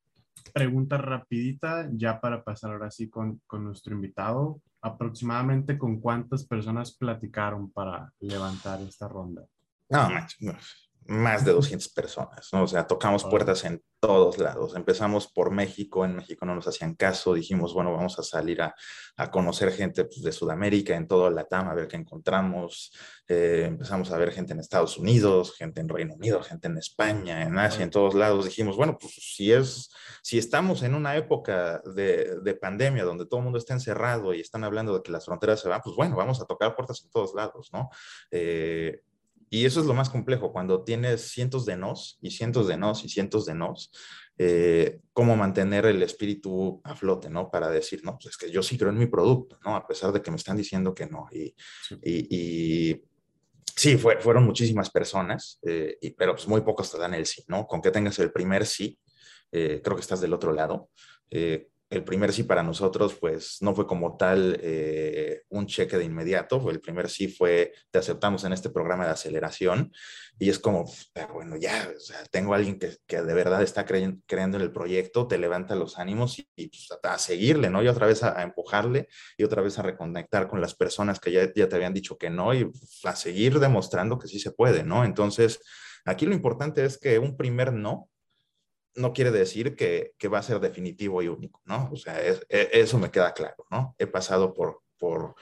pregunta 0.55 0.97
rapidita 0.97 1.87
ya 1.93 2.19
para 2.19 2.43
pasar 2.43 2.71
ahora 2.71 2.91
sí 2.91 3.11
con, 3.11 3.43
con 3.47 3.63
nuestro 3.63 3.95
invitado. 3.95 4.63
Aproximadamente 4.81 5.77
con 5.77 6.01
cuántas 6.01 6.47
personas 6.47 6.97
platicaron 6.97 7.71
para 7.71 8.11
levantar 8.21 8.81
esta 8.81 9.07
ronda. 9.07 9.45
No, 9.91 10.09
más 11.07 11.45
de 11.45 11.53
200 11.53 11.89
personas, 11.91 12.49
¿no? 12.53 12.63
O 12.63 12.67
sea, 12.67 12.87
tocamos 12.87 13.25
puertas 13.25 13.65
en 13.65 13.83
todos 14.01 14.39
lados. 14.39 14.75
Empezamos 14.75 15.29
por 15.29 15.51
México, 15.51 16.05
en 16.05 16.17
México 16.17 16.45
no 16.45 16.55
nos 16.55 16.67
hacían 16.67 16.95
caso, 16.95 17.35
dijimos, 17.35 17.73
bueno, 17.73 17.93
vamos 17.93 18.19
a 18.19 18.23
salir 18.23 18.63
a, 18.63 18.75
a 19.17 19.31
conocer 19.31 19.73
gente 19.73 20.05
pues, 20.05 20.23
de 20.23 20.33
Sudamérica, 20.33 20.97
en 20.97 21.07
toda 21.07 21.31
Latam, 21.31 21.69
a 21.69 21.75
ver 21.75 21.89
qué 21.89 21.97
encontramos. 21.97 22.93
Eh, 23.29 23.65
empezamos 23.69 24.11
a 24.11 24.19
ver 24.19 24.33
gente 24.33 24.53
en 24.53 24.61
Estados 24.61 24.99
Unidos, 24.99 25.55
gente 25.57 25.81
en 25.81 25.89
Reino 25.89 26.15
Unido, 26.15 26.43
gente 26.43 26.69
en 26.69 26.79
España, 26.79 27.43
en 27.43 27.59
Asia, 27.59 27.85
en 27.85 27.91
todos 27.91 28.15
lados. 28.15 28.45
Dijimos, 28.45 28.77
bueno, 28.77 28.99
pues 28.99 29.15
si 29.15 29.53
es, 29.53 29.91
si 30.23 30.39
estamos 30.39 30.83
en 30.83 30.95
una 30.95 31.17
época 31.17 31.81
de, 31.95 32.41
de 32.43 32.55
pandemia 32.55 33.05
donde 33.05 33.27
todo 33.27 33.39
el 33.39 33.45
mundo 33.45 33.59
está 33.59 33.75
encerrado 33.75 34.35
y 34.35 34.41
están 34.41 34.65
hablando 34.65 34.95
de 34.95 35.03
que 35.03 35.13
las 35.13 35.25
fronteras 35.25 35.61
se 35.61 35.69
van, 35.69 35.81
pues 35.83 35.97
bueno, 35.97 36.17
vamos 36.17 36.41
a 36.41 36.45
tocar 36.45 36.75
puertas 36.75 37.03
en 37.05 37.11
todos 37.11 37.35
lados, 37.35 37.71
¿no? 37.73 37.89
Eh, 38.31 39.03
y 39.53 39.67
eso 39.67 39.81
es 39.81 39.87
lo 39.87 39.93
más 39.93 40.09
complejo, 40.09 40.51
cuando 40.51 40.83
tienes 40.83 41.31
cientos 41.31 41.67
de 41.67 41.77
nos 41.77 42.19
y 42.23 42.31
cientos 42.31 42.69
de 42.69 42.79
nos 42.79 43.05
y 43.05 43.11
cientos 43.11 43.45
de 43.45 43.55
nos, 43.55 43.93
eh, 44.39 45.01
cómo 45.13 45.37
mantener 45.37 45.85
el 45.85 46.03
espíritu 46.03 46.81
a 46.85 46.97
flote, 46.97 47.29
¿no? 47.29 47.51
Para 47.51 47.69
decir, 47.69 48.01
no, 48.03 48.17
pues 48.17 48.29
es 48.33 48.39
que 48.39 48.51
yo 48.51 48.63
sí 48.63 48.79
creo 48.79 48.89
en 48.89 48.97
mi 48.97 49.05
producto, 49.05 49.59
¿no? 49.63 49.77
A 49.77 49.87
pesar 49.87 50.11
de 50.11 50.23
que 50.23 50.31
me 50.31 50.39
están 50.39 50.57
diciendo 50.57 50.95
que 50.95 51.05
no. 51.05 51.27
Y 51.31 51.55
sí, 51.87 51.99
y, 52.31 53.03
sí 53.77 53.99
fue, 53.99 54.19
fueron 54.23 54.47
muchísimas 54.47 54.89
personas, 54.89 55.59
eh, 55.67 55.99
y, 56.01 56.13
pero 56.13 56.35
pues 56.35 56.49
muy 56.49 56.63
pocos 56.63 56.91
te 56.91 56.97
dan 56.97 57.13
el 57.13 57.27
sí, 57.27 57.45
¿no? 57.47 57.67
Con 57.67 57.83
que 57.83 57.91
tengas 57.91 58.19
el 58.21 58.33
primer 58.33 58.65
sí, 58.65 58.99
eh, 59.53 59.83
creo 59.85 59.97
que 59.97 60.01
estás 60.01 60.23
del 60.23 60.33
otro 60.33 60.55
lado 60.55 60.89
el 61.93 62.05
primer 62.05 62.33
sí 62.33 62.45
para 62.45 62.63
nosotros, 62.63 63.15
pues 63.21 63.59
no 63.61 63.75
fue 63.75 63.87
como 63.87 64.17
tal 64.17 64.59
eh, 64.63 65.43
un 65.51 65.67
cheque 65.67 65.99
de 65.99 66.05
inmediato. 66.05 66.71
El 66.71 66.81
primer 66.81 67.11
sí 67.11 67.29
fue, 67.29 67.75
te 67.91 67.99
aceptamos 67.99 68.45
en 68.45 68.55
este 68.55 68.71
programa 68.71 69.05
de 69.05 69.11
aceleración 69.11 69.93
y 70.39 70.49
es 70.49 70.59
como, 70.59 70.91
bueno, 71.35 71.57
ya, 71.57 71.93
o 71.95 72.01
sea, 72.01 72.25
tengo 72.31 72.55
a 72.55 72.57
alguien 72.57 72.79
que, 72.79 72.97
que 73.07 73.21
de 73.21 73.35
verdad 73.35 73.63
está 73.63 73.85
creyendo, 73.85 74.23
en 74.27 74.63
el 74.63 74.73
proyecto, 74.73 75.29
te 75.29 75.37
levanta 75.37 75.75
los 75.75 75.99
ánimos 75.99 76.39
y, 76.39 76.69
pues, 76.69 76.89
a, 77.03 77.19
seguirle, 77.19 77.69
¿no? 77.69 77.83
Y 77.83 77.89
otra 77.89 78.07
vez 78.07 78.23
a, 78.23 78.43
empujarle 78.43 79.09
y 79.37 79.45
otra 79.45 79.61
vez 79.61 79.79
a 79.79 79.83
reconectar 79.83 80.49
con 80.49 80.63
las 80.63 80.75
personas 80.75 81.21
que 81.21 81.31
ya, 81.31 81.53
ya 81.55 81.69
te 81.69 81.77
habían 81.77 81.93
dicho 81.93 82.17
que 82.17 82.31
no 82.31 82.55
y 82.55 82.65
pues, 82.65 83.01
a 83.05 83.15
seguir 83.15 83.61
demostrando 83.61 84.19
que 84.19 84.29
sí 84.29 84.39
se 84.39 84.51
puede, 84.51 84.83
¿no? 84.83 85.05
Entonces, 85.05 85.61
aquí 86.07 86.25
lo 86.25 86.33
importante 86.33 86.87
es 86.87 86.97
que 86.97 87.19
un 87.19 87.37
primer 87.37 87.75
no 87.75 88.09
no 88.95 89.13
quiere 89.13 89.31
decir 89.31 89.75
que, 89.77 90.15
va 90.29 90.39
a 90.39 90.43
ser 90.43 90.61
definitivo 90.61 91.23
y 91.23 91.29
único, 91.29 91.61
¿no? 91.65 91.91
O 91.93 91.97
sea, 91.97 92.21
e, 92.21 92.41
eso 92.49 92.99
me 92.99 93.11
queda 93.11 93.33
claro, 93.33 93.65
¿no? 93.71 93.95
He 93.99 94.07
pasado 94.07 94.53
por, 94.55 94.83
por, 94.99 95.35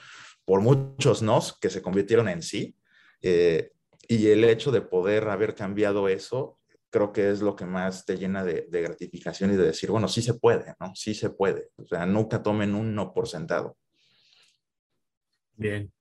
muchos 0.46 1.22
nos 1.22 1.56
que 1.58 1.70
se 1.70 1.80
convirtieron 1.80 2.28
en 2.28 2.42
sí 2.42 2.76
eh, 3.22 3.70
y 4.08 4.28
el 4.28 4.42
hecho 4.42 4.72
de 4.72 4.80
poder 4.80 5.28
haber 5.28 5.54
cambiado 5.54 6.08
eso, 6.08 6.58
creo 6.90 7.12
que 7.12 7.30
es 7.30 7.40
lo 7.40 7.54
que 7.54 7.66
más 7.66 8.04
te 8.04 8.16
llena 8.16 8.44
de, 8.44 8.66
gratificación 8.68 9.52
y 9.52 9.56
de 9.56 9.66
decir, 9.66 9.90
bueno, 9.90 10.08
sí 10.08 10.22
se 10.22 10.34
puede, 10.34 10.74
¿no? 10.80 10.92
Sí 10.96 11.14
se 11.14 11.30
puede. 11.30 11.70
O 11.76 11.86
sea, 11.86 12.04
nunca 12.06 12.42
tomen 12.42 12.74
un 12.74 12.94
no 12.94 13.12
por 13.14 13.28
sentado. 13.28 13.76
Bien, 15.52 15.92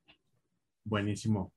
buenísimo. 0.83 1.53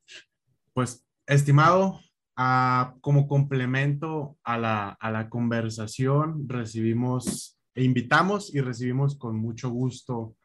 Pues, 0.75 1.07
estimado, 1.27 1.99
como 2.35 3.29
complemento 3.29 4.37
a 4.43 4.59
la, 4.59 5.29
conversación, 5.29 6.49
recibimos, 6.49 7.59
e 7.75 7.85
invitamos 7.85 8.55
y 8.55 8.61
recibimos 8.61 9.19
con 9.19 9.37
mucho 9.37 9.71
gusto 9.71 10.37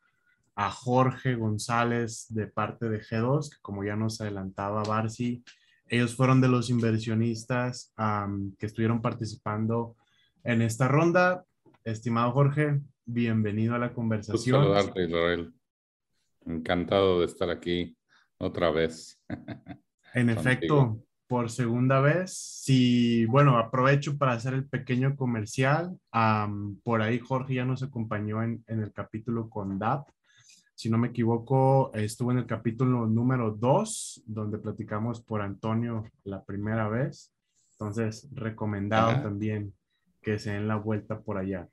a 0.55 0.71
Jorge 0.71 1.35
González 1.35 2.25
de 2.29 2.47
parte 2.47 2.89
de 2.89 3.01
G2, 3.01 3.49
que 3.49 3.57
como 3.61 3.83
ya 3.83 3.95
nos 3.95 4.19
adelantaba 4.21 4.83
Barsi, 4.83 5.43
ellos 5.87 6.15
fueron 6.15 6.41
de 6.41 6.49
los 6.49 6.69
inversionistas 6.69 7.93
que 8.57 8.65
estuvieron 8.65 9.01
participando 9.01 9.95
en 10.43 10.61
esta 10.61 10.87
ronda. 10.87 11.45
Estimado 11.85 12.31
Jorge, 12.31 12.81
bienvenido 13.05 13.75
a 13.75 13.79
la 13.79 13.93
conversación. 13.93 14.61
saludarte, 14.61 15.05
Israel. 15.05 15.53
Encantado 16.45 17.19
de 17.19 17.25
estar 17.25 17.49
aquí 17.49 17.97
otra 18.37 18.71
vez. 18.71 19.21
En 20.13 20.29
efecto, 20.29 21.06
por 21.27 21.49
segunda 21.49 21.99
vez. 21.99 22.33
Si, 22.33 23.25
bueno, 23.25 23.57
aprovecho 23.57 24.17
para 24.17 24.33
hacer 24.33 24.53
el 24.53 24.67
pequeño 24.67 25.15
comercial. 25.15 25.97
por 26.83 27.01
ahí 27.01 27.19
Jorge 27.19 27.55
ya 27.55 27.65
nos 27.65 27.83
acompañó 27.83 28.41
en, 28.41 28.63
el 28.67 28.91
capítulo 28.93 29.49
con 29.49 29.77
DAP. 29.77 30.09
Si 30.73 30.89
no 30.89 30.97
me 30.97 31.09
equivoco, 31.09 31.91
estuvo 31.93 32.31
en 32.31 32.37
el 32.37 32.45
capítulo 32.45 33.07
número 33.07 33.51
2, 33.51 34.23
donde 34.25 34.59
platicamos 34.59 35.21
por 35.21 35.41
Antonio 35.41 36.05
la 36.23 36.43
primera 36.43 36.87
vez. 36.87 37.33
Entonces, 37.71 38.27
recomendado 38.33 39.21
también 39.21 39.73
que 40.21 40.39
se 40.39 40.51
den 40.51 40.67
la 40.67 40.75
vuelta 40.75 41.19
por 41.19 41.37
allá. 41.37 41.67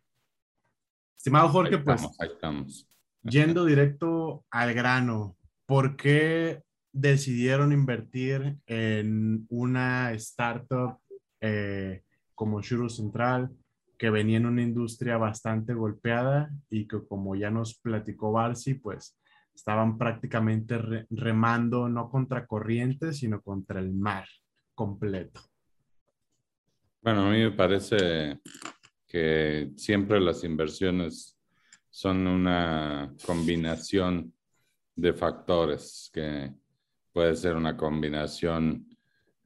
Estimado 1.16 1.48
Jorge, 1.48 1.78
pues, 1.78 2.02
ahí 2.18 2.28
estamos. 2.32 2.88
yendo 3.22 3.64
directo 3.64 4.44
al 4.50 4.74
grano, 4.74 5.36
¿por 5.66 5.96
qué 5.96 6.62
decidieron 6.94 7.72
invertir 7.72 8.56
en 8.66 9.46
una 9.50 10.12
startup 10.12 10.98
eh, 11.40 12.02
como 12.36 12.62
Shuru 12.62 12.88
Central, 12.88 13.50
que 13.98 14.10
venía 14.10 14.36
en 14.36 14.46
una 14.46 14.62
industria 14.62 15.16
bastante 15.16 15.74
golpeada 15.74 16.50
y 16.70 16.86
que 16.86 17.04
como 17.06 17.34
ya 17.34 17.50
nos 17.50 17.78
platicó 17.78 18.30
Barsi, 18.30 18.74
pues 18.74 19.18
estaban 19.52 19.98
prácticamente 19.98 20.78
remando 21.10 21.88
no 21.88 22.08
contra 22.08 22.46
corriente, 22.46 23.12
sino 23.12 23.42
contra 23.42 23.80
el 23.80 23.92
mar 23.92 24.26
completo. 24.74 25.40
Bueno, 27.02 27.26
a 27.26 27.30
mí 27.30 27.38
me 27.38 27.52
parece 27.52 28.40
que 29.06 29.72
siempre 29.76 30.20
las 30.20 30.44
inversiones 30.44 31.36
son 31.90 32.26
una 32.26 33.12
combinación 33.26 34.32
de 34.96 35.12
factores 35.12 36.10
que 36.12 36.52
puede 37.14 37.36
ser 37.36 37.54
una 37.54 37.76
combinación 37.76 38.86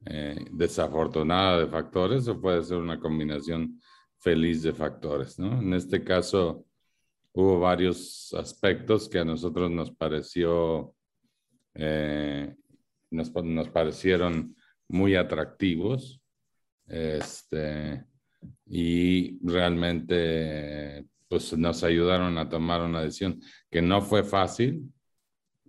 eh, 0.05 0.43
desafortunada 0.51 1.59
de 1.59 1.67
factores 1.67 2.27
o 2.27 2.41
puede 2.41 2.63
ser 2.63 2.77
una 2.77 2.99
combinación 2.99 3.79
feliz 4.17 4.63
de 4.63 4.73
factores, 4.73 5.37
¿no? 5.37 5.61
En 5.61 5.73
este 5.73 6.03
caso 6.03 6.65
hubo 7.31 7.59
varios 7.59 8.33
aspectos 8.33 9.07
que 9.07 9.19
a 9.19 9.25
nosotros 9.25 9.69
nos 9.69 9.91
pareció, 9.91 10.95
eh, 11.75 12.55
nos, 13.11 13.31
nos, 13.31 13.69
parecieron 13.69 14.55
muy 14.87 15.15
atractivos, 15.15 16.21
este, 16.87 18.03
y 18.65 19.37
realmente 19.47 21.05
pues 21.27 21.55
nos 21.55 21.83
ayudaron 21.83 22.35
a 22.39 22.49
tomar 22.49 22.81
una 22.81 23.03
decisión 23.03 23.39
que 23.69 23.83
no 23.83 24.01
fue 24.01 24.23
fácil, 24.23 24.91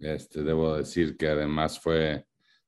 este, 0.01 0.43
debo 0.43 0.77
decir 0.77 1.17
que 1.17 1.29
además 1.29 1.79
fue 1.79 2.27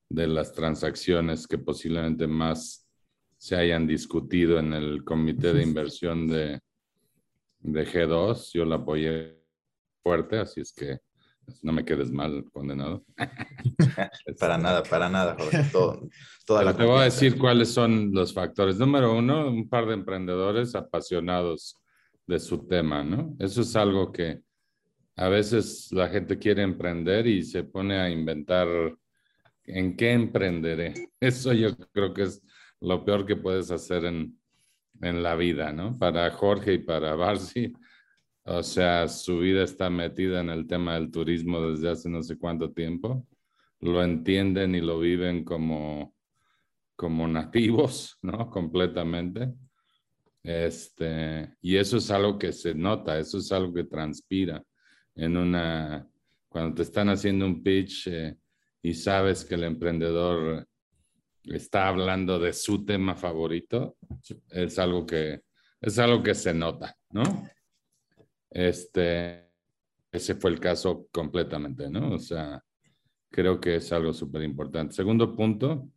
de 0.09 0.27
las 0.27 0.53
transacciones 0.53 1.47
que 1.47 1.59
posiblemente 1.59 2.27
más 2.27 2.87
se 3.39 3.57
hayan 3.57 3.87
discutido 3.87 4.59
en 4.59 4.73
el 4.73 5.05
comité 5.05 5.53
de 5.53 5.63
inversión 5.63 6.29
de, 6.29 6.61
de 7.61 7.87
G2. 7.87 8.51
Yo 8.53 8.65
la 8.65 8.77
apoyé 8.77 9.43
fuerte, 10.03 10.39
así 10.39 10.61
es 10.61 10.73
que 10.73 10.99
no 11.63 11.73
me 11.73 11.85
quedes 11.85 12.11
mal, 12.11 12.45
condenado. 12.53 13.05
para 14.39 14.59
nada, 14.59 14.83
para 14.83 15.09
nada, 15.09 15.35
Jorge. 15.37 15.65
te 16.77 16.85
voy 16.85 17.01
a 17.01 17.05
decir 17.05 17.39
cuáles 17.39 17.73
son 17.73 18.13
los 18.13 18.33
factores. 18.33 18.79
Número 18.79 19.17
uno, 19.17 19.49
un 19.49 19.69
par 19.69 19.87
de 19.87 19.95
emprendedores 19.95 20.75
apasionados 20.75 21.81
de 22.27 22.39
su 22.39 22.67
tema, 22.67 23.03
¿no? 23.03 23.35
Eso 23.39 23.63
es 23.63 23.75
algo 23.77 24.13
que 24.13 24.43
a 25.17 25.29
veces 25.29 25.91
la 25.93 26.09
gente 26.09 26.39
quiere 26.39 26.63
emprender 26.63 27.27
y 27.27 27.43
se 27.43 27.65
pone 27.65 27.99
a 27.99 28.11
inventar 28.11 28.69
en 29.65 29.97
qué 29.97 30.13
emprenderé. 30.13 30.95
Eso 31.21 31.53
yo 31.53 31.77
creo 31.93 32.15
que 32.15 32.23
es 32.23 32.43
lo 32.81 33.05
peor 33.05 33.27
que 33.27 33.37
puedes 33.37 33.71
hacer 33.71 34.05
en, 34.05 34.39
la 35.01 35.35
vida, 35.35 35.73
¿no? 35.73 35.99
Para 35.99 36.31
Jorge 36.31 36.75
y 36.75 36.79
para 36.79 37.15
Barsi, 37.17 37.73
o 38.45 38.63
sea, 38.63 39.09
su 39.09 39.41
vida 39.41 39.65
está 39.65 39.91
metida 39.91 40.41
en 40.41 40.51
el 40.51 40.67
tema 40.67 40.95
del 40.95 41.11
turismo 41.11 41.61
desde 41.61 41.91
hace 41.91 42.09
no 42.09 42.23
sé 42.23 42.39
cuánto 42.39 42.73
tiempo. 42.73 43.27
Lo 43.81 44.03
entienden 44.03 44.77
y 44.77 44.81
lo 44.81 45.01
viven 45.01 45.45
como, 45.45 46.15
como 46.95 47.27
nativos, 47.27 48.19
¿no? 48.23 48.49
Completamente. 48.49 49.53
Este, 50.45 51.55
y 51.61 51.77
eso 51.77 51.97
es 51.99 52.11
algo 52.11 52.39
que 52.39 52.53
se 52.53 52.75
nota, 52.75 53.19
eso 53.19 53.39
es 53.39 53.51
algo 53.53 53.73
que 53.73 53.85
transpira 53.85 54.65
en 55.15 55.37
una, 55.37 56.09
cuando 56.49 56.75
te 56.75 56.83
están 56.83 57.09
haciendo 57.09 57.47
un 57.47 57.63
pitch 57.63 58.09
eh, 58.09 58.37
y 58.83 58.95
sabes 58.95 59.45
que 59.45 59.55
el 59.55 59.65
emprendedor 59.65 60.67
está 61.45 61.89
hablando 61.89 62.39
de 62.39 62.53
su 62.53 62.85
tema 62.85 63.15
favorito, 63.15 63.97
es 64.51 64.79
algo 64.79 65.07
que, 65.07 65.43
es 65.81 65.99
algo 65.99 66.23
que 66.23 66.35
se 66.35 66.55
nota, 66.55 66.97
¿no? 67.11 67.23
Este, 68.51 69.51
ese 70.11 70.35
fue 70.35 70.51
el 70.51 70.61
caso 70.61 71.09
completamente, 71.11 71.89
¿no? 71.89 72.13
O 72.15 72.19
sea, 72.19 72.63
creo 73.31 73.61
que 73.61 73.77
es 73.77 73.93
algo 73.93 74.13
súper 74.13 74.43
importante. 74.43 74.95
Segundo 74.95 75.35
punto, 75.35 75.89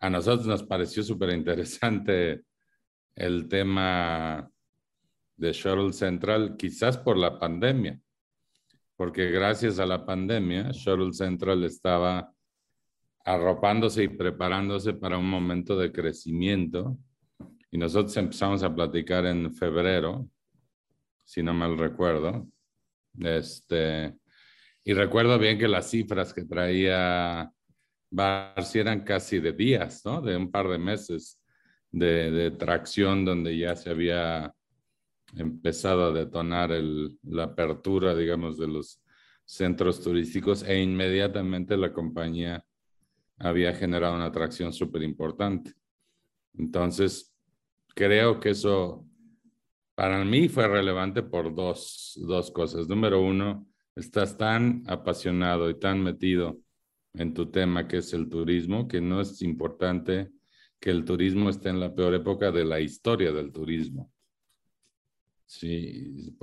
a 0.00 0.10
nosotros 0.10 0.46
nos 0.46 0.62
pareció 0.62 1.02
súper 1.02 1.30
interesante 1.30 2.42
el 3.14 3.48
tema 3.48 4.50
de 5.40 5.52
Shuttle 5.52 5.92
Central, 5.94 6.54
quizás 6.58 6.98
por 6.98 7.16
la 7.16 7.38
pandemia, 7.38 7.98
porque 8.94 9.30
gracias 9.30 9.78
a 9.78 9.86
la 9.86 10.04
pandemia, 10.04 10.70
Shuttle 10.72 11.14
Central 11.14 11.64
estaba 11.64 12.30
arropándose 13.24 14.02
y 14.04 14.08
preparándose 14.08 14.92
para 14.92 15.16
un 15.16 15.28
momento 15.28 15.78
de 15.78 15.90
crecimiento. 15.92 16.98
Y 17.70 17.78
nosotros 17.78 18.14
empezamos 18.18 18.62
a 18.62 18.74
platicar 18.74 19.24
en 19.24 19.54
febrero, 19.54 20.28
si 21.24 21.42
no 21.42 21.54
mal 21.54 21.78
recuerdo. 21.78 22.46
Este, 23.18 24.14
y 24.84 24.92
recuerdo 24.92 25.38
bien 25.38 25.58
que 25.58 25.68
las 25.68 25.88
cifras 25.88 26.34
que 26.34 26.44
traía 26.44 27.50
Barsi 28.10 28.80
eran 28.80 29.04
casi 29.04 29.38
de 29.38 29.52
días, 29.52 30.02
¿no? 30.04 30.20
De 30.20 30.36
un 30.36 30.50
par 30.50 30.68
de 30.68 30.78
meses 30.78 31.40
de, 31.90 32.30
de 32.30 32.50
tracción 32.50 33.24
donde 33.24 33.56
ya 33.56 33.74
se 33.76 33.88
había 33.88 34.54
empezado 35.36 36.06
a 36.06 36.12
detonar 36.12 36.70
la 37.22 37.44
apertura, 37.44 38.14
digamos, 38.14 38.58
de 38.58 38.68
los 38.68 39.02
centros 39.44 40.00
turísticos 40.00 40.62
e 40.62 40.80
inmediatamente 40.80 41.76
la 41.76 41.92
compañía 41.92 42.64
había 43.38 43.72
generado 43.74 44.14
una 44.14 44.26
atracción 44.26 44.72
súper 44.72 45.02
importante. 45.02 45.72
Entonces, 46.56 47.34
creo 47.94 48.38
que 48.38 48.50
eso 48.50 49.06
para 49.94 50.24
mí 50.24 50.48
fue 50.48 50.68
relevante 50.68 51.22
por 51.22 51.54
dos, 51.54 52.18
dos 52.26 52.50
cosas. 52.50 52.88
Número 52.88 53.20
uno, 53.20 53.66
estás 53.94 54.36
tan 54.36 54.82
apasionado 54.86 55.68
y 55.68 55.78
tan 55.78 56.02
metido 56.02 56.60
en 57.14 57.34
tu 57.34 57.50
tema 57.50 57.88
que 57.88 57.98
es 57.98 58.12
el 58.12 58.28
turismo, 58.28 58.88
que 58.88 59.00
no 59.00 59.20
es 59.20 59.42
importante 59.42 60.30
que 60.80 60.90
el 60.90 61.04
turismo 61.04 61.50
esté 61.50 61.68
en 61.68 61.80
la 61.80 61.94
peor 61.94 62.14
época 62.14 62.50
de 62.50 62.64
la 62.64 62.80
historia 62.80 63.32
del 63.32 63.52
turismo. 63.52 64.09
Sí, 65.50 66.36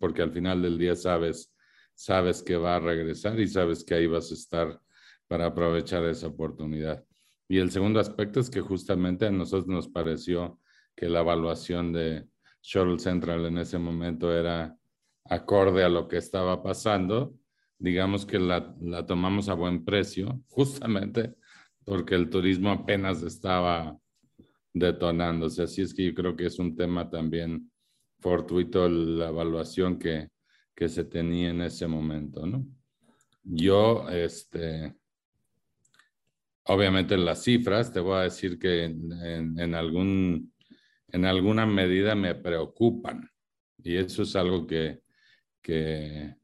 porque 0.00 0.20
al 0.20 0.32
final 0.32 0.60
del 0.60 0.78
día 0.78 0.96
sabes, 0.96 1.54
sabes 1.94 2.42
que 2.42 2.56
va 2.56 2.74
a 2.74 2.80
regresar 2.80 3.38
y 3.38 3.46
sabes 3.46 3.84
que 3.84 3.94
ahí 3.94 4.08
vas 4.08 4.32
a 4.32 4.34
estar 4.34 4.80
para 5.28 5.46
aprovechar 5.46 6.04
esa 6.06 6.26
oportunidad. 6.26 7.04
Y 7.48 7.58
el 7.58 7.70
segundo 7.70 8.00
aspecto 8.00 8.40
es 8.40 8.50
que 8.50 8.60
justamente 8.60 9.26
a 9.26 9.30
nosotros 9.30 9.68
nos 9.68 9.86
pareció 9.86 10.58
que 10.96 11.08
la 11.08 11.20
evaluación 11.20 11.92
de 11.92 12.26
Shuttle 12.60 12.98
Central 12.98 13.46
en 13.46 13.58
ese 13.58 13.78
momento 13.78 14.36
era 14.36 14.76
acorde 15.26 15.84
a 15.84 15.88
lo 15.88 16.08
que 16.08 16.16
estaba 16.16 16.60
pasando. 16.60 17.36
Digamos 17.78 18.26
que 18.26 18.40
la, 18.40 18.74
la 18.80 19.06
tomamos 19.06 19.48
a 19.48 19.54
buen 19.54 19.84
precio, 19.84 20.42
justamente 20.48 21.36
porque 21.84 22.16
el 22.16 22.28
turismo 22.28 22.72
apenas 22.72 23.22
estaba 23.22 23.96
detonándose. 24.72 25.62
Así 25.62 25.82
es 25.82 25.94
que 25.94 26.06
yo 26.06 26.14
creo 26.14 26.34
que 26.34 26.46
es 26.46 26.58
un 26.58 26.74
tema 26.74 27.08
también 27.08 27.70
fortuito 28.20 28.88
la 28.88 29.28
evaluación 29.28 29.98
que, 29.98 30.28
que 30.74 30.88
se 30.88 31.04
tenía 31.04 31.50
en 31.50 31.62
ese 31.62 31.86
momento, 31.86 32.46
¿no? 32.46 32.64
Yo, 33.42 34.08
este, 34.10 34.94
obviamente 36.64 37.16
las 37.16 37.42
cifras, 37.42 37.92
te 37.92 38.00
voy 38.00 38.18
a 38.18 38.22
decir 38.22 38.58
que 38.58 38.84
en, 38.84 39.58
en, 39.58 39.74
algún, 39.74 40.52
en 41.08 41.24
alguna 41.24 41.64
medida 41.64 42.14
me 42.14 42.34
preocupan. 42.34 43.30
Y 43.82 43.96
eso 43.96 44.22
es 44.22 44.36
algo 44.36 44.66
que, 44.66 45.00
que 45.62 46.34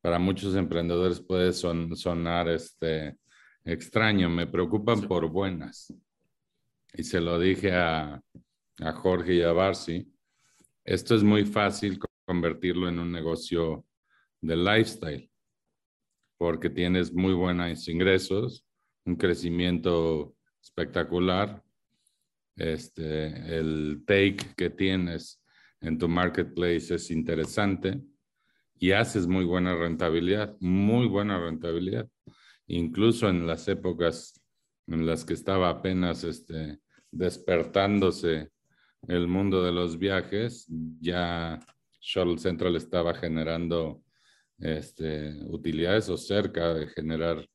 para 0.00 0.18
muchos 0.18 0.54
emprendedores 0.56 1.20
puede 1.20 1.52
sonar 1.52 2.48
este, 2.48 3.16
extraño. 3.64 4.28
Me 4.28 4.46
preocupan 4.46 5.02
por 5.08 5.28
buenas. 5.30 5.94
Y 6.92 7.04
se 7.04 7.20
lo 7.20 7.38
dije 7.38 7.72
a, 7.72 8.20
a 8.80 8.92
Jorge 8.92 9.36
y 9.36 9.42
a 9.42 9.52
Barsi 9.52 10.12
esto 10.84 11.14
es 11.14 11.22
muy 11.22 11.44
fácil 11.44 11.98
convertirlo 12.24 12.88
en 12.88 12.98
un 12.98 13.12
negocio 13.12 13.86
de 14.40 14.56
lifestyle, 14.56 15.30
porque 16.38 16.70
tienes 16.70 17.12
muy 17.12 17.34
buenos 17.34 17.88
ingresos, 17.88 18.66
un 19.04 19.16
crecimiento 19.16 20.34
espectacular, 20.62 21.62
este, 22.56 23.56
el 23.58 24.04
take 24.06 24.54
que 24.56 24.70
tienes 24.70 25.42
en 25.80 25.98
tu 25.98 26.08
marketplace 26.08 26.94
es 26.94 27.10
interesante 27.10 28.00
y 28.78 28.92
haces 28.92 29.26
muy 29.26 29.44
buena 29.44 29.74
rentabilidad, 29.74 30.56
muy 30.60 31.06
buena 31.06 31.38
rentabilidad. 31.38 32.08
Incluso 32.66 33.28
en 33.28 33.46
las 33.46 33.68
épocas 33.68 34.40
en 34.86 35.06
las 35.06 35.24
que 35.24 35.34
estaba 35.34 35.68
apenas 35.68 36.24
este, 36.24 36.80
despertándose 37.10 38.51
el 39.08 39.26
mundo 39.26 39.62
de 39.62 39.72
los 39.72 39.98
viajes, 39.98 40.66
ya 41.00 41.58
Shuttle 42.00 42.38
Central 42.38 42.76
estaba 42.76 43.14
generando 43.14 44.02
este, 44.58 45.34
utilidades 45.46 46.08
o 46.08 46.16
cerca 46.16 46.74
de 46.74 46.86
generar 46.88 47.48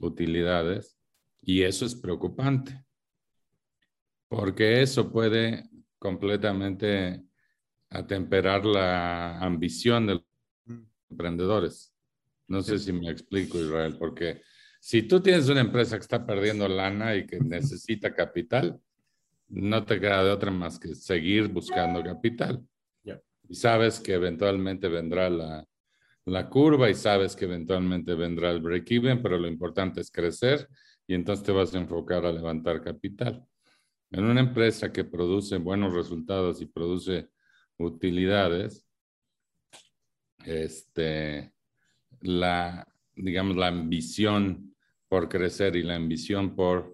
utilidades 0.00 0.98
y 1.42 1.62
eso 1.62 1.86
es 1.86 1.94
preocupante 1.94 2.84
porque 4.34 4.82
eso 4.82 5.12
puede 5.12 5.68
completamente 5.98 7.22
atemperar 7.90 8.66
la 8.66 9.38
ambición 9.38 10.06
de 10.06 10.14
los 10.14 10.24
emprendedores. 11.08 11.94
No 12.48 12.60
sé 12.60 12.78
si 12.80 12.92
me 12.92 13.10
explico, 13.10 13.58
Israel, 13.60 13.96
porque 13.96 14.42
si 14.80 15.02
tú 15.02 15.20
tienes 15.20 15.48
una 15.48 15.60
empresa 15.60 15.96
que 15.96 16.02
está 16.02 16.26
perdiendo 16.26 16.66
lana 16.66 17.14
y 17.14 17.26
que 17.26 17.38
necesita 17.38 18.12
capital, 18.12 18.80
no 19.54 19.84
te 19.84 20.00
queda 20.00 20.24
de 20.24 20.30
otra 20.30 20.50
más 20.50 20.78
que 20.78 20.94
seguir 20.94 21.48
buscando 21.48 22.02
capital. 22.02 22.62
Y 23.46 23.54
sabes 23.56 24.00
que 24.00 24.14
eventualmente 24.14 24.88
vendrá 24.88 25.28
la, 25.28 25.66
la 26.24 26.48
curva 26.48 26.88
y 26.88 26.94
sabes 26.94 27.36
que 27.36 27.44
eventualmente 27.44 28.14
vendrá 28.14 28.50
el 28.50 28.62
break-even, 28.62 29.22
pero 29.22 29.38
lo 29.38 29.46
importante 29.46 30.00
es 30.00 30.10
crecer 30.10 30.66
y 31.06 31.14
entonces 31.14 31.44
te 31.44 31.52
vas 31.52 31.74
a 31.74 31.78
enfocar 31.78 32.24
a 32.24 32.32
levantar 32.32 32.82
capital. 32.82 33.46
En 34.10 34.24
una 34.24 34.40
empresa 34.40 34.90
que 34.90 35.04
produce 35.04 35.58
buenos 35.58 35.92
resultados 35.92 36.62
y 36.62 36.66
produce 36.66 37.28
utilidades, 37.76 38.86
este, 40.46 41.52
la, 42.20 42.86
digamos, 43.14 43.56
la 43.56 43.68
ambición 43.68 44.74
por 45.08 45.28
crecer 45.28 45.76
y 45.76 45.82
la 45.82 45.96
ambición 45.96 46.56
por 46.56 46.93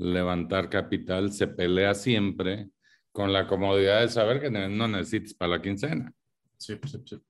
levantar 0.00 0.68
capital 0.70 1.32
se 1.32 1.46
pelea 1.46 1.94
siempre 1.94 2.70
con 3.12 3.32
la 3.32 3.46
comodidad 3.46 4.00
de 4.00 4.08
saber 4.08 4.40
que 4.40 4.50
no 4.50 4.88
necesitas 4.88 5.34
para 5.34 5.52
la 5.52 5.62
quincena. 5.62 6.12
Sí, 6.56 6.78
sí, 6.84 6.98
sí. 7.04 7.22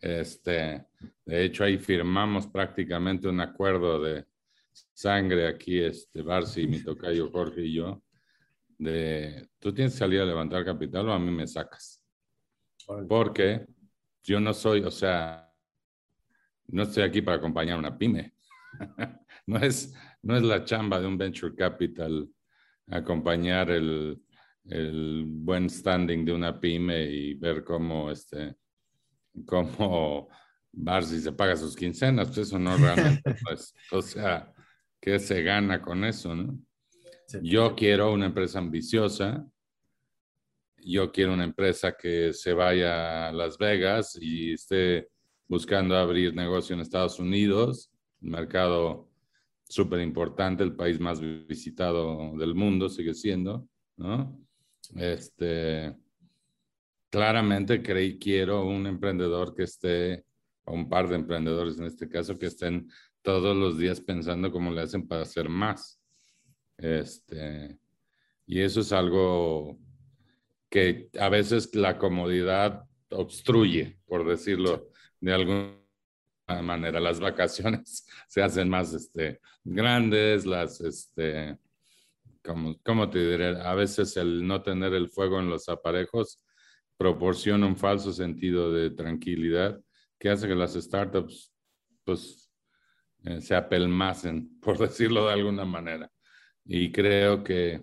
Este, 0.00 0.86
de 1.24 1.44
hecho, 1.44 1.64
ahí 1.64 1.78
firmamos 1.78 2.46
prácticamente 2.46 3.28
un 3.28 3.40
acuerdo 3.40 4.00
de 4.00 4.24
sangre 4.92 5.46
aquí, 5.46 5.80
este, 5.80 6.22
Barsi, 6.22 6.66
mi 6.66 6.82
tocayo 6.82 7.30
Jorge 7.30 7.62
y 7.62 7.74
yo, 7.74 8.02
de 8.78 9.48
tú 9.58 9.72
tienes 9.74 9.94
que 9.94 9.98
salir 9.98 10.20
a 10.20 10.24
levantar 10.24 10.64
capital 10.64 11.08
o 11.08 11.12
a 11.12 11.18
mí 11.18 11.30
me 11.30 11.46
sacas. 11.46 12.02
Porque 13.08 13.66
yo 14.22 14.40
no 14.40 14.54
soy, 14.54 14.80
o 14.82 14.90
sea, 14.90 15.52
no 16.68 16.84
estoy 16.84 17.02
aquí 17.02 17.22
para 17.22 17.38
acompañar 17.38 17.78
una 17.78 17.96
pyme. 17.98 18.34
no 19.46 19.58
es, 19.58 19.94
no 20.22 20.36
es 20.36 20.42
la 20.42 20.64
chamba 20.64 21.00
de 21.00 21.06
un 21.06 21.18
venture 21.18 21.54
capital 21.54 22.28
acompañar 22.90 23.70
el, 23.70 24.20
buen 25.26 25.70
standing 25.70 26.26
de 26.26 26.32
una 26.32 26.60
pyme 26.60 27.04
y 27.04 27.34
ver 27.34 27.64
cómo, 27.64 28.10
este, 28.10 28.54
cómo 29.46 30.28
Barsi 30.70 31.20
se 31.20 31.32
paga 31.32 31.56
sus 31.56 31.74
quincenas, 31.74 32.28
pues 32.28 32.38
eso 32.38 32.58
no 32.58 32.76
realmente, 32.76 33.34
pues, 33.42 33.74
o 33.90 34.02
sea, 34.02 34.52
¿qué 35.00 35.18
se 35.18 35.42
gana 35.42 35.80
con 35.80 36.04
eso, 36.04 36.34
no? 36.34 36.58
Yo 37.42 37.74
quiero 37.74 38.12
una 38.12 38.26
empresa 38.26 38.58
ambiciosa, 38.58 39.46
yo 40.78 41.12
quiero 41.12 41.34
una 41.34 41.44
empresa 41.44 41.92
que 41.92 42.32
se 42.32 42.52
vaya 42.52 43.28
a 43.28 43.32
Las 43.32 43.58
Vegas 43.58 44.18
y 44.20 44.52
esté 44.52 45.08
buscando 45.46 45.96
abrir 45.96 46.34
negocio 46.34 46.74
en 46.74 46.80
Estados 46.80 47.18
Unidos, 47.18 47.90
el 48.22 48.30
mercado 48.30 49.07
súper 49.68 50.00
importante, 50.00 50.64
el 50.64 50.74
país 50.74 50.98
más 50.98 51.20
visitado 51.20 52.36
del 52.36 52.54
mundo 52.54 52.88
sigue 52.88 53.14
siendo, 53.14 53.68
¿no? 53.96 54.40
Este, 54.96 55.94
claramente 57.10 57.82
creí, 57.82 58.18
quiero 58.18 58.64
un 58.64 58.86
emprendedor 58.86 59.54
que 59.54 59.64
esté, 59.64 60.24
o 60.64 60.72
un 60.72 60.88
par 60.88 61.08
de 61.08 61.16
emprendedores 61.16 61.78
en 61.78 61.84
este 61.84 62.08
caso, 62.08 62.38
que 62.38 62.46
estén 62.46 62.88
todos 63.22 63.56
los 63.56 63.78
días 63.78 64.00
pensando 64.00 64.50
cómo 64.50 64.70
le 64.70 64.82
hacen 64.82 65.06
para 65.06 65.22
hacer 65.22 65.48
más. 65.48 66.00
Este, 66.78 67.78
y 68.46 68.60
eso 68.60 68.80
es 68.80 68.92
algo 68.92 69.78
que 70.70 71.10
a 71.18 71.28
veces 71.28 71.74
la 71.74 71.98
comodidad 71.98 72.84
obstruye, 73.10 73.98
por 74.06 74.26
decirlo 74.26 74.90
de 75.20 75.32
algún 75.32 75.77
manera. 76.62 77.00
Las 77.00 77.20
vacaciones 77.20 78.06
se 78.28 78.42
hacen 78.42 78.68
más 78.68 78.92
este, 78.92 79.40
grandes, 79.64 80.46
las, 80.46 80.80
este, 80.80 81.58
como, 82.42 82.76
¿cómo 82.82 83.10
te 83.10 83.18
diré? 83.18 83.60
A 83.60 83.74
veces 83.74 84.16
el 84.16 84.46
no 84.46 84.62
tener 84.62 84.94
el 84.94 85.08
fuego 85.08 85.38
en 85.38 85.50
los 85.50 85.68
aparejos 85.68 86.42
proporciona 86.96 87.66
un 87.66 87.76
falso 87.76 88.12
sentido 88.12 88.72
de 88.72 88.90
tranquilidad 88.90 89.80
que 90.18 90.30
hace 90.30 90.48
que 90.48 90.54
las 90.54 90.74
startups 90.74 91.52
pues 92.04 92.50
eh, 93.24 93.40
se 93.40 93.54
apelmacen, 93.54 94.58
por 94.60 94.78
decirlo 94.78 95.26
de 95.26 95.34
alguna 95.34 95.64
manera. 95.64 96.10
Y 96.64 96.90
creo 96.90 97.44
que 97.44 97.82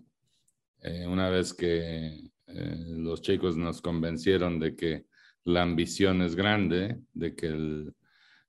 eh, 0.82 1.07
una 1.07 1.30
vez 1.30 1.53
que 1.53 2.30
eh, 2.47 2.86
los 2.97 3.22
chicos 3.22 3.55
nos 3.55 3.82
convencieron 3.82 4.59
de 4.59 4.76
que 4.76 5.05
la 5.43 5.61
ambición 5.61 6.22
es 6.22 6.36
grande, 6.36 6.99
de 7.13 7.36
que 7.36 7.47
el, 7.47 7.93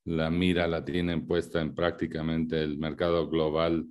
la 0.07 0.31
mira 0.31 0.69
la 0.69 0.85
tienen 0.85 1.27
puesta 1.27 1.61
en 1.61 1.75
prácticamente 1.75 2.63
el 2.63 2.79
mercado 2.79 3.29
global 3.29 3.87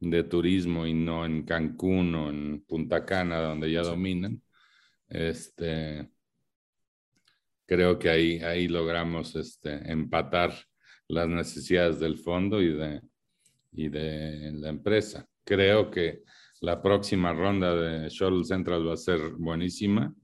de 0.00 0.22
turismo 0.22 0.86
y 0.86 0.94
no 0.94 1.26
en 1.26 1.44
Cancún 1.44 2.14
o 2.14 2.30
en 2.30 2.62
Punta 2.62 3.04
Cana, 3.04 3.40
donde 3.40 3.72
ya 3.72 3.82
dominan. 3.82 4.40
Este, 5.08 6.08
creo 7.66 7.98
que 7.98 8.08
ahí, 8.08 8.38
ahí 8.38 8.68
logramos 8.68 9.34
este, 9.34 9.90
empatar 9.90 10.54
las 11.08 11.28
necesidades 11.28 11.98
del 11.98 12.18
fondo 12.18 12.62
y 12.62 12.72
de, 12.74 13.00
y 13.72 13.88
de 13.88 14.52
la 14.52 14.68
empresa. 14.68 15.26
Creo 15.44 15.90
que 15.90 16.22
la 16.60 16.80
próxima 16.80 17.32
ronda 17.32 17.74
de 17.74 18.08
Shuttle 18.10 18.44
Central 18.44 18.86
va 18.86 18.92
a 18.94 18.96
ser 18.96 19.32
buenísima. 19.36 20.14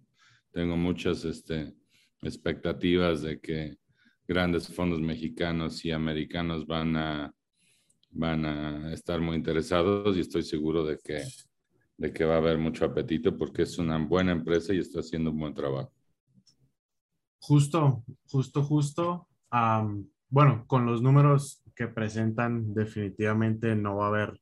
tengo 0.52 0.76
muchas 0.76 1.24
este, 1.24 1.74
expectativas 2.22 3.22
de 3.22 3.40
que 3.40 3.78
grandes 4.26 4.68
fondos 4.68 5.00
mexicanos 5.00 5.84
y 5.84 5.90
americanos 5.90 6.66
van 6.66 6.96
a, 6.96 7.34
van 8.10 8.44
a 8.44 8.92
estar 8.92 9.20
muy 9.20 9.36
interesados 9.36 10.16
y 10.16 10.20
estoy 10.20 10.42
seguro 10.42 10.84
de 10.84 10.98
que, 10.98 11.22
de 11.96 12.12
que 12.12 12.24
va 12.24 12.34
a 12.34 12.38
haber 12.38 12.58
mucho 12.58 12.84
apetito 12.84 13.36
porque 13.36 13.62
es 13.62 13.78
una 13.78 13.98
buena 13.98 14.32
empresa 14.32 14.72
y 14.72 14.78
está 14.78 15.00
haciendo 15.00 15.30
un 15.30 15.38
buen 15.38 15.54
trabajo. 15.54 15.92
Justo, 17.38 18.04
justo, 18.26 18.62
justo. 18.62 19.28
bueno, 20.30 20.64
con 20.66 20.86
los 20.86 21.02
números 21.02 21.62
que 21.74 21.88
presentan, 21.88 22.72
definitivamente 22.72 23.74
no 23.76 23.96
va 23.96 24.06
a 24.06 24.08
haber 24.08 24.40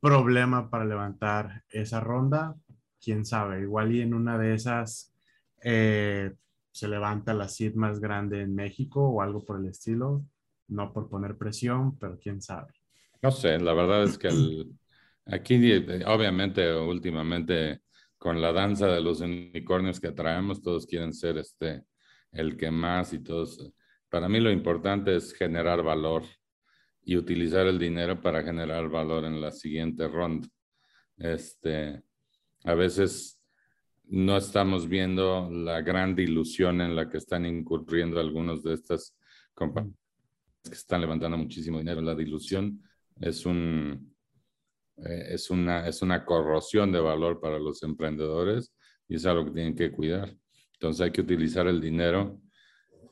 problema 0.00 0.68
para 0.68 0.84
levantar 0.84 1.62
esa 1.70 2.00
ronda. 2.00 2.54
Quién 3.00 3.24
sabe, 3.24 3.62
igual 3.62 3.94
y 3.94 4.02
en 4.02 4.12
una 4.12 4.36
de 4.36 4.54
esas 4.54 5.14
eh, 5.62 6.34
se 6.74 6.88
levanta 6.88 7.32
la 7.34 7.48
CID 7.48 7.74
más 7.76 8.00
grande 8.00 8.40
en 8.40 8.52
México 8.52 9.08
o 9.08 9.22
algo 9.22 9.44
por 9.44 9.60
el 9.60 9.66
estilo. 9.66 10.24
No 10.66 10.92
por 10.92 11.08
poner 11.08 11.36
presión, 11.36 11.96
pero 11.98 12.18
quién 12.18 12.42
sabe. 12.42 12.72
No 13.22 13.30
sé, 13.30 13.60
la 13.60 13.72
verdad 13.74 14.02
es 14.02 14.18
que 14.18 14.28
aquí, 15.26 15.86
obviamente, 16.04 16.74
últimamente, 16.74 17.82
con 18.18 18.42
la 18.42 18.52
danza 18.52 18.88
de 18.88 19.00
los 19.00 19.20
unicornios 19.20 20.00
que 20.00 20.10
traemos, 20.10 20.62
todos 20.62 20.84
quieren 20.84 21.12
ser 21.12 21.38
este, 21.38 21.84
el 22.32 22.56
que 22.56 22.72
más 22.72 23.12
y 23.12 23.20
todos. 23.20 23.72
Para 24.08 24.28
mí 24.28 24.40
lo 24.40 24.50
importante 24.50 25.14
es 25.14 25.32
generar 25.32 25.80
valor 25.82 26.24
y 27.02 27.16
utilizar 27.16 27.68
el 27.68 27.78
dinero 27.78 28.20
para 28.20 28.42
generar 28.42 28.88
valor 28.88 29.24
en 29.26 29.40
la 29.40 29.52
siguiente 29.52 30.08
ronda. 30.08 30.48
Este, 31.18 32.02
a 32.64 32.74
veces 32.74 33.33
no 34.08 34.36
estamos 34.36 34.88
viendo 34.88 35.50
la 35.50 35.80
gran 35.80 36.18
ilusión 36.18 36.80
en 36.80 36.94
la 36.94 37.08
que 37.08 37.18
están 37.18 37.46
incurriendo 37.46 38.20
algunos 38.20 38.62
de 38.62 38.74
estas 38.74 39.16
compañías 39.54 39.96
que 40.62 40.74
están 40.74 41.00
levantando 41.00 41.36
muchísimo 41.36 41.78
dinero. 41.78 42.00
La 42.00 42.14
dilución 42.14 42.82
es, 43.20 43.44
un, 43.46 44.14
eh, 44.96 45.26
es, 45.30 45.50
una, 45.50 45.86
es 45.86 46.02
una 46.02 46.24
corrosión 46.24 46.90
de 46.92 47.00
valor 47.00 47.40
para 47.40 47.58
los 47.58 47.82
emprendedores 47.82 48.72
y 49.08 49.16
es 49.16 49.26
algo 49.26 49.46
que 49.46 49.52
tienen 49.52 49.76
que 49.76 49.92
cuidar. 49.92 50.34
Entonces 50.74 51.02
hay 51.02 51.10
que 51.10 51.20
utilizar 51.20 51.66
el 51.66 51.80
dinero 51.80 52.40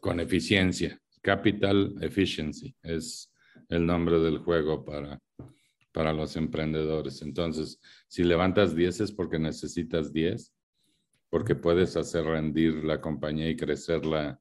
con 0.00 0.20
eficiencia. 0.20 0.98
Capital 1.20 1.94
efficiency 2.00 2.74
es 2.82 3.32
el 3.68 3.86
nombre 3.86 4.18
del 4.18 4.38
juego 4.38 4.84
para, 4.84 5.20
para 5.92 6.12
los 6.12 6.36
emprendedores. 6.36 7.22
Entonces, 7.22 7.80
si 8.08 8.24
levantas 8.24 8.74
10 8.74 9.00
es 9.00 9.12
porque 9.12 9.38
necesitas 9.38 10.12
10 10.12 10.52
porque 11.32 11.54
puedes 11.54 11.96
hacer 11.96 12.26
rendir 12.26 12.84
la 12.84 13.00
compañía 13.00 13.48
y 13.48 13.56
crecerla 13.56 14.38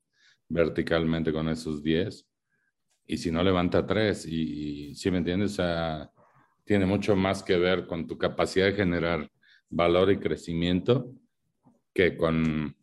verticalmente 0.50 1.32
con 1.32 1.48
esos 1.48 1.82
10. 1.82 2.28
Y 3.08 3.18
si 3.18 3.32
no 3.32 3.42
levanta 3.42 3.88
3, 3.88 4.26
y, 4.28 4.94
si 4.94 5.10
me 5.10 5.20
entiendes, 5.20 5.58
tiene 6.66 6.86
mucho 6.86 7.16
más 7.16 7.44
que 7.44 7.58
ver 7.58 7.88
con 7.88 8.08
tu 8.08 8.18
capacidad 8.18 8.66
de 8.66 8.74
generar 8.74 9.32
valor 9.70 10.12
y 10.12 10.20
crecimiento 10.20 11.16
que 11.94 12.18
con, 12.18 12.76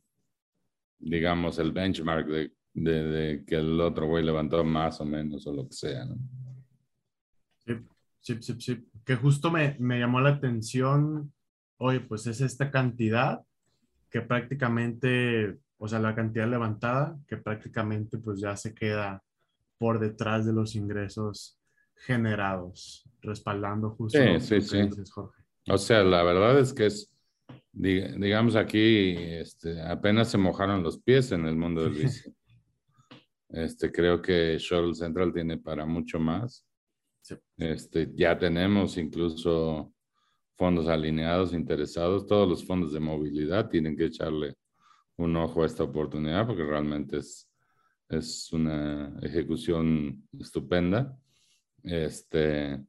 digamos, 0.99 1.59
el 1.59 1.73
benchmark 1.73 2.29
de, 2.29 2.53
de, 2.73 3.45
que 3.47 3.57
el 3.57 3.79
otro 3.79 4.07
güey 4.07 4.25
levantó 4.25 4.65
más 4.65 5.03
o 5.03 5.05
menos 5.05 5.47
o 5.47 5.53
lo 5.53 5.69
que 5.69 5.75
sea. 5.75 6.07
¿no? 6.07 6.17
Sí, 8.23 8.39
sí, 8.41 8.55
sí, 8.59 8.89
Que 9.05 9.17
justo 9.17 9.51
me, 9.51 9.77
me 9.79 9.99
llamó 9.99 10.23
la 10.23 10.31
atención, 10.31 11.31
oye, 11.77 12.01
pues 12.01 12.27
es 12.27 12.41
esta 12.41 12.71
cantidad 12.71 13.45
que 14.11 14.21
prácticamente, 14.23 15.59
o 15.79 15.89
sea, 15.89 15.99
la 15.99 16.15
cantidad 16.15 16.49
levantada, 16.49 17.19
que 17.27 17.37
prácticamente 17.37 18.19
pues 18.19 18.41
ya 18.41 18.57
se 18.57 18.75
queda 18.75 19.23
por 19.79 19.99
detrás 19.99 20.45
de 20.47 20.53
los 20.53 20.75
ingresos 20.75 21.59
generados, 21.95 23.09
respaldando 23.23 23.91
justo 23.91 24.19
sí, 24.19 24.61
sí, 24.61 24.61
sí. 24.61 24.89
Jorge. 25.11 25.43
O 25.69 25.79
sea, 25.79 26.03
la 26.03 26.23
verdad 26.23 26.59
es 26.59 26.73
que 26.73 26.87
es, 26.87 27.15
digamos 27.73 28.57
aquí, 28.57 29.15
este, 29.19 29.81
apenas 29.83 30.31
se 30.31 30.39
mojaron 30.39 30.83
los 30.83 30.99
pies 30.99 31.33
en 31.33 31.47
el 31.47 31.57
mundo 31.57 31.83
del 31.83 31.93
vicio. 32.05 32.33
Este, 33.51 33.91
creo 33.91 34.21
que 34.21 34.59
Shuttle 34.59 34.95
Central 34.95 35.33
tiene 35.33 35.59
para 35.59 35.87
mucho 35.87 36.19
más. 36.19 36.65
Este, 37.57 38.11
ya 38.15 38.39
tenemos 38.39 38.97
incluso 38.97 39.93
fondos 40.59 40.89
alineados, 40.89 41.55
interesados, 41.55 42.27
todos 42.27 42.49
los 42.49 42.67
fondos 42.67 42.93
de 42.93 43.01
movilidad 43.01 43.69
tienen 43.71 43.97
que 43.97 44.07
echarle 44.07 44.57
un 45.17 45.37
ojo 45.37 45.63
a 45.63 45.67
esta 45.67 45.85
oportunidad 45.85 46.47
porque 46.47 46.65
realmente 46.65 47.19
es, 47.19 47.49
es 48.09 48.53
una 48.53 49.17
ejecución 49.23 50.29
estupenda. 50.39 51.17
Este, 51.85 52.85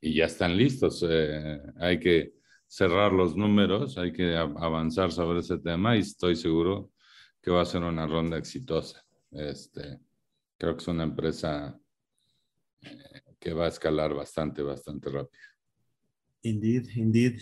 y 0.00 0.14
ya 0.14 0.26
están 0.26 0.56
listos. 0.56 1.04
Eh, 1.08 1.60
hay 1.76 1.98
que 1.98 2.34
cerrar 2.66 3.12
los 3.12 3.36
números, 3.36 3.98
hay 3.98 4.12
que 4.12 4.36
avanzar 4.36 5.10
sobre 5.10 5.40
ese 5.40 5.58
tema 5.58 5.96
y 5.96 6.00
estoy 6.00 6.36
seguro 6.36 6.92
que 7.42 7.50
va 7.50 7.62
a 7.62 7.66
ser 7.66 7.82
una 7.82 8.06
ronda 8.06 8.38
exitosa. 8.38 9.04
Este, 9.32 9.98
creo 10.56 10.76
que 10.76 10.82
es 10.82 10.88
una 10.88 11.02
empresa 11.02 11.76
eh, 12.82 13.22
que 13.38 13.52
va 13.52 13.64
a 13.64 13.68
escalar 13.68 14.14
bastante, 14.14 14.62
bastante 14.62 15.10
rápido. 15.10 15.49
Indeed, 16.42 16.88
indeed. 16.94 17.40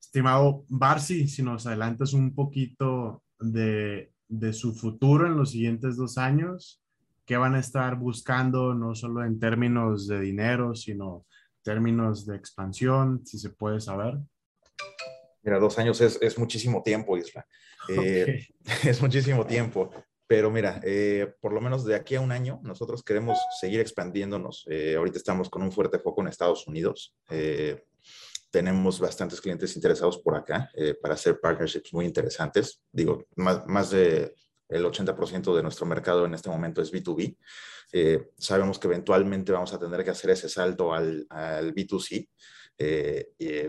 Estimado 0.00 0.64
Barsi, 0.68 1.28
si 1.28 1.42
nos 1.42 1.66
adelantas 1.66 2.12
un 2.12 2.34
poquito 2.34 3.22
de, 3.38 4.12
de 4.28 4.52
su 4.52 4.74
futuro 4.74 5.26
en 5.26 5.36
los 5.36 5.50
siguientes 5.50 5.96
dos 5.96 6.18
años, 6.18 6.82
¿qué 7.24 7.36
van 7.36 7.54
a 7.54 7.60
estar 7.60 7.96
buscando 7.96 8.74
no 8.74 8.94
solo 8.94 9.24
en 9.24 9.38
términos 9.38 10.06
de 10.06 10.20
dinero, 10.20 10.74
sino 10.74 11.26
términos 11.62 12.26
de 12.26 12.36
expansión, 12.36 13.26
si 13.26 13.38
se 13.38 13.50
puede 13.50 13.80
saber? 13.80 14.18
Mira, 15.42 15.58
dos 15.58 15.78
años 15.78 16.00
es, 16.00 16.18
es 16.20 16.38
muchísimo 16.38 16.82
tiempo, 16.82 17.16
Isla. 17.16 17.46
Eh, 17.88 18.46
es 18.84 19.00
muchísimo 19.02 19.46
tiempo. 19.46 19.90
Pero 20.28 20.50
mira, 20.50 20.78
eh, 20.84 21.34
por 21.40 21.54
lo 21.54 21.60
menos 21.62 21.86
de 21.86 21.94
aquí 21.94 22.14
a 22.14 22.20
un 22.20 22.32
año, 22.32 22.60
nosotros 22.62 23.02
queremos 23.02 23.38
seguir 23.58 23.80
expandiéndonos. 23.80 24.66
Eh, 24.68 24.94
ahorita 24.94 25.16
estamos 25.16 25.48
con 25.48 25.62
un 25.62 25.72
fuerte 25.72 25.98
foco 25.98 26.20
en 26.20 26.28
Estados 26.28 26.66
Unidos. 26.66 27.16
Eh, 27.30 27.82
tenemos 28.50 28.98
bastantes 28.98 29.40
clientes 29.40 29.76
interesados 29.76 30.18
por 30.18 30.34
acá 30.34 30.70
para 31.02 31.14
hacer 31.14 31.38
partnerships 31.38 31.92
muy 31.92 32.06
interesantes. 32.06 32.80
Digo, 32.90 33.26
más, 33.36 33.66
más 33.66 33.90
de 33.90 34.34
el 34.68 34.84
80% 34.84 35.54
de 35.54 35.62
nuestro 35.62 35.86
mercado 35.86 36.24
en 36.24 36.34
este 36.34 36.48
momento 36.48 36.80
es 36.82 36.92
B2B. 36.92 37.36
sabemos 38.38 38.78
que 38.78 38.86
eventualmente 38.86 39.52
vamos 39.52 39.72
a 39.72 39.78
tener 39.78 40.04
que 40.04 40.10
hacer 40.10 40.30
ese 40.30 40.48
salto 40.48 40.92
al, 40.92 41.26
al 41.30 41.74
B2C, 41.74 42.28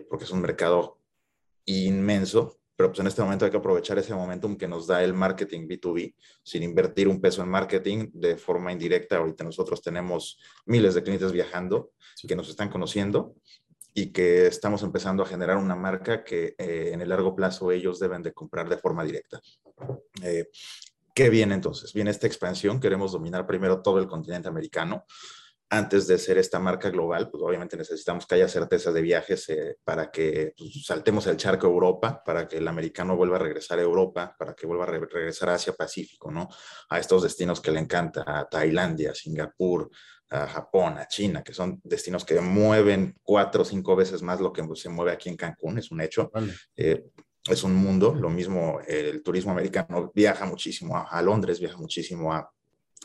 porque 0.10 0.26
es 0.26 0.32
un 0.32 0.42
mercado 0.42 1.00
inmenso, 1.66 2.60
pero 2.76 2.90
pues 2.90 3.00
en 3.00 3.08
este 3.08 3.22
momento 3.22 3.46
hay 3.46 3.52
que 3.52 3.58
aprovechar 3.58 3.98
ese 4.00 4.14
momentum 4.14 4.56
que 4.56 4.68
nos 4.68 4.88
da 4.88 5.04
el 5.04 5.14
marketing 5.14 5.68
B2B, 5.68 6.16
sin 6.44 6.64
invertir 6.64 7.08
un 7.08 7.20
peso 7.20 7.42
en 7.42 7.50
marketing 7.50 8.10
de 8.14 8.38
forma 8.38 8.72
indirecta. 8.72 9.18
Ahorita 9.18 9.44
nosotros 9.44 9.82
tenemos 9.82 10.40
miles 10.66 10.96
de 10.96 11.04
clientes 11.04 11.32
viajando 11.32 11.92
que 12.28 12.36
nos 12.36 12.50
están 12.50 12.70
conociendo 12.70 13.36
y 13.94 14.12
que 14.12 14.48
estamos 14.48 14.84
empezando 14.84 15.24
a 15.24 15.26
generar 15.26 15.58
una 15.58 15.76
marca 15.76 16.24
que 16.24 16.56
eh, 16.58 16.92
en 16.94 17.02
el 17.02 17.10
largo 17.10 17.36
plazo 17.36 17.72
ellos 17.72 18.00
deben 18.00 18.22
de 18.22 18.34
comprar 18.34 18.70
de 18.70 18.78
forma 18.78 19.04
directa. 19.04 19.42
Eh, 20.24 20.50
¿Qué 21.14 21.30
viene 21.30 21.56
entonces? 21.56 21.92
Viene 21.94 22.12
esta 22.12 22.28
expansión, 22.28 22.80
queremos 22.80 23.12
dominar 23.12 23.46
primero 23.46 23.82
todo 23.82 24.00
el 24.00 24.08
continente 24.08 24.48
americano 24.48 25.06
antes 25.70 26.08
de 26.08 26.18
ser 26.18 26.38
esta 26.40 26.60
marca 26.60 26.90
global, 26.90 27.30
pues 27.30 27.44
obviamente 27.44 27.78
necesitamos 27.78 28.26
que 28.26 28.36
haya 28.36 28.48
certeza 28.48 28.92
de 28.92 29.02
viajes 29.02 29.48
eh, 29.50 29.78
para 29.84 30.10
que 30.10 30.54
pues, 30.58 30.84
saltemos 30.84 31.28
el 31.28 31.38
charco 31.38 31.68
a 31.68 31.70
Europa, 31.70 32.24
para 32.26 32.48
que 32.48 32.58
el 32.58 32.68
americano 32.68 33.16
vuelva 33.16 33.36
a 33.36 33.40
regresar 33.40 33.78
a 33.78 33.84
Europa, 33.84 34.36
para 34.38 34.56
que 34.56 34.66
vuelva 34.66 34.86
a 34.86 34.88
regresar 34.88 35.50
a 35.50 35.56
Asia 35.56 35.74
Pacífico, 35.74 36.32
¿no? 36.32 36.50
A 36.90 36.98
estos 36.98 37.22
destinos 37.22 37.62
que 37.62 37.72
le 37.72 37.80
encanta, 37.80 38.48
Tailandia, 38.50 39.14
Singapur, 39.14 39.92
a 40.30 40.48
Japón, 40.48 40.98
a 40.98 41.08
China, 41.08 41.44
que 41.44 41.54
son 41.54 41.80
destinos 41.84 42.26
que 42.26 42.40
mueven 42.40 43.16
cuatro 43.24 43.64
o 43.64 43.66
cinco 43.66 43.96
veces 43.96 44.22
más 44.22 44.40
lo 44.40 44.54
que 44.54 44.64
se 44.76 44.90
mueve 44.90 45.12
aquí 45.12 45.30
en 45.30 45.38
Cancún, 45.38 45.78
es 45.78 45.92
un 45.92 46.02
hecho. 46.02 46.32
Eh, 46.76 47.04
es 47.46 47.64
un 47.64 47.74
mundo, 47.74 48.14
lo 48.14 48.30
mismo 48.30 48.80
el 48.86 49.24
turismo 49.24 49.52
americano 49.52 50.12
viaja 50.14 50.46
muchísimo 50.46 51.08
a 51.10 51.22
Londres, 51.22 51.60
viaja 51.60 51.78
muchísimo 51.78 52.34
a 52.34 52.52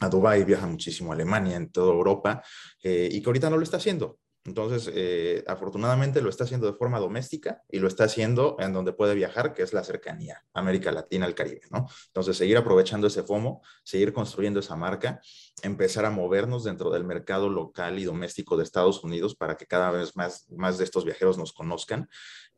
a 0.01 0.09
Dubái, 0.09 0.45
viaja 0.45 0.67
muchísimo 0.67 1.13
a 1.13 1.15
Alemania, 1.15 1.57
en 1.57 1.71
toda 1.71 1.93
Europa, 1.93 2.43
eh, 2.83 3.09
y 3.11 3.21
que 3.21 3.29
ahorita 3.29 3.51
no 3.51 3.57
lo 3.57 3.63
está 3.63 3.77
haciendo. 3.77 4.19
Entonces, 4.47 4.91
eh, 4.95 5.43
afortunadamente 5.47 6.21
lo 6.21 6.29
está 6.29 6.45
haciendo 6.45 6.67
de 6.67 6.77
forma 6.77 6.99
doméstica 6.99 7.63
y 7.71 7.79
lo 7.79 7.89
está 7.89 8.05
haciendo 8.05 8.57
en 8.59 8.75
donde 8.75 8.93
puede 8.93 9.15
viajar, 9.15 9.55
que 9.55 9.63
es 9.63 9.73
la 9.73 9.83
cercanía, 9.83 10.45
América 10.53 10.93
Latina, 10.93 11.25
el 11.25 11.35
Caribe, 11.35 11.63
¿no? 11.71 11.89
Entonces, 12.09 12.37
seguir 12.37 12.59
aprovechando 12.59 13.07
ese 13.07 13.23
FOMO, 13.23 13.63
seguir 13.85 14.13
construyendo 14.13 14.61
esa 14.61 14.77
marca, 14.77 15.21
empezar 15.63 16.05
a 16.05 16.11
movernos 16.11 16.63
dentro 16.65 16.91
del 16.91 17.05
mercado 17.05 17.49
local 17.49 17.99
y 17.99 18.05
doméstico 18.05 18.59
de 18.59 18.65
Estados 18.65 19.03
Unidos 19.03 19.35
para 19.35 19.57
que 19.57 19.67
cada 19.67 19.91
vez 19.91 20.15
más, 20.15 20.47
más 20.51 20.77
de 20.77 20.85
estos 20.85 21.07
viajeros 21.07 21.39
nos 21.39 21.55
conozcan. 21.55 22.11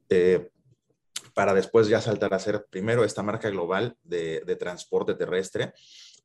Eh, 0.08 0.50
para 1.34 1.52
después 1.52 1.88
ya 1.88 2.00
saltar 2.00 2.32
a 2.32 2.38
ser 2.38 2.66
primero 2.70 3.04
esta 3.04 3.22
marca 3.22 3.50
global 3.50 3.96
de, 4.02 4.56
transporte 4.58 5.14
terrestre. 5.14 5.74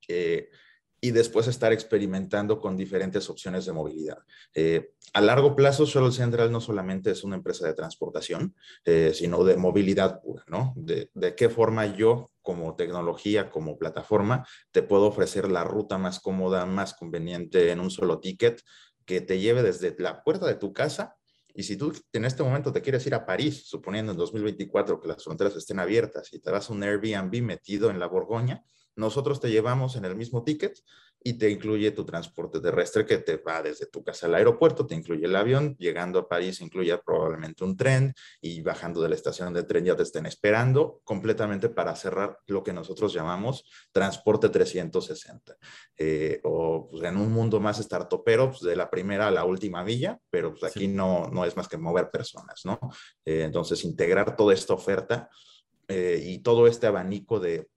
Eh, 0.08 0.50
y 1.04 1.12
después 1.12 1.48
estar 1.48 1.74
experimentando 1.74 2.60
con 2.60 2.78
diferentes 2.78 3.28
opciones 3.30 3.66
de 3.66 3.74
movilidad. 3.74 4.20
Eh, 4.54 4.94
a 5.14 5.22
largo 5.22 5.56
plazo, 5.56 5.86
Shuttle 5.86 6.12
Central 6.12 6.52
no 6.52 6.62
solamente 6.62 7.10
es 7.10 7.24
una 7.24 7.36
empresa 7.36 7.66
de 7.66 7.74
transportación, 7.74 8.56
eh, 8.86 9.12
sino 9.14 9.44
de 9.44 9.58
movilidad 9.58 10.22
pura, 10.22 10.44
¿no? 10.48 10.74
De, 10.76 11.10
qué 11.36 11.50
forma 11.50 11.88
yo, 11.88 12.30
como 12.44 12.76
tecnología, 12.76 13.50
como 13.50 13.80
plataforma, 13.80 14.48
te 14.72 14.84
puedo 14.84 15.08
ofrecer 15.08 15.50
la 15.50 15.64
ruta 15.64 15.98
más 15.98 16.20
cómoda, 16.20 16.66
más 16.68 16.94
conveniente 16.94 17.72
en 17.72 17.80
un 17.80 17.90
solo 17.90 18.20
ticket 18.20 18.62
que 19.06 19.22
te 19.22 19.40
lleve 19.40 19.64
desde 19.64 19.96
la 19.98 20.24
puerta 20.24 20.46
de 20.46 20.56
tu 20.56 20.72
casa 20.72 21.16
y 21.54 21.64
si 21.64 21.76
tú 21.76 21.94
en 22.14 22.26
este 22.26 22.44
momento 22.44 22.72
te 22.72 22.82
quieres 22.82 23.06
ir 23.08 23.16
a 23.16 23.26
París, 23.26 23.64
suponiendo 23.66 24.12
en 24.12 24.18
2024 24.18 25.02
que 25.02 25.08
las 25.08 25.24
fronteras 25.24 25.56
estén 25.56 25.80
abiertas 25.80 26.32
y 26.34 26.40
te 26.40 26.52
vas 26.52 26.70
un 26.70 26.84
Airbnb 26.84 27.42
metido 27.42 27.90
en 27.90 28.00
la 28.00 28.08
Borgoña, 28.08 28.64
nosotros 28.96 29.40
te 29.40 29.50
llevamos 29.50 29.96
en 29.96 30.06
el 30.06 30.16
mismo 30.16 30.44
ticket 30.44 30.82
y 31.24 31.34
te 31.34 31.50
incluye 31.50 31.92
tu 31.92 32.04
transporte 32.04 32.60
terrestre 32.60 33.06
que 33.06 33.20
te 33.20 33.38
va 33.38 33.62
desde 33.62 33.86
tu 33.86 34.04
casa 34.04 34.26
al 34.26 34.36
aeropuerto, 34.36 34.88
te 34.88 34.96
incluye 34.96 35.26
el 35.26 35.36
avión, 35.36 35.76
llegando 35.78 36.20
a 36.20 36.28
París 36.28 36.62
incluye 36.62 36.98
probablemente 36.98 37.64
un 37.64 37.78
tren 37.78 38.14
y 38.42 38.62
bajando 38.62 39.02
de 39.02 39.10
la 39.10 39.16
estación 39.16 39.54
de 39.54 39.64
tren 39.64 39.86
ya 39.86 39.96
te 39.96 40.04
estén 40.04 40.26
esperando, 40.26 41.02
completamente 41.04 41.70
para 41.70 41.96
cerrar 41.96 42.40
lo 42.48 42.64
que 42.64 42.74
nosotros 42.74 43.14
llamamos 43.14 43.66
transporte 43.92 44.50
360. 44.50 45.58
Eh, 45.98 46.40
o 46.44 46.90
pues, 46.90 47.04
en 47.04 47.18
un 47.18 47.32
mundo 47.32 47.60
más 47.60 47.78
startupero, 47.78 48.50
pues, 48.50 48.62
de 48.62 48.76
la 48.76 48.90
primera 48.90 49.28
a 49.28 49.32
la 49.32 49.46
última 49.46 49.84
villa, 49.84 50.20
pero 50.30 50.52
pues, 50.52 50.64
aquí 50.64 50.88
no, 50.88 51.28
no 51.28 51.46
es 51.46 51.56
más 51.56 51.68
que 51.68 51.78
mover 51.78 52.10
personas, 52.10 52.62
¿no? 52.66 52.80
Eh, 53.26 53.44
entonces, 53.44 53.84
integrar 53.84 54.36
toda 54.36 54.54
esta 54.54 54.74
oferta 54.74 55.30
eh, 55.88 56.22
y 56.24 56.40
todo 56.40 56.68
este 56.68 56.88
abanico 56.88 57.40
de 57.40 57.68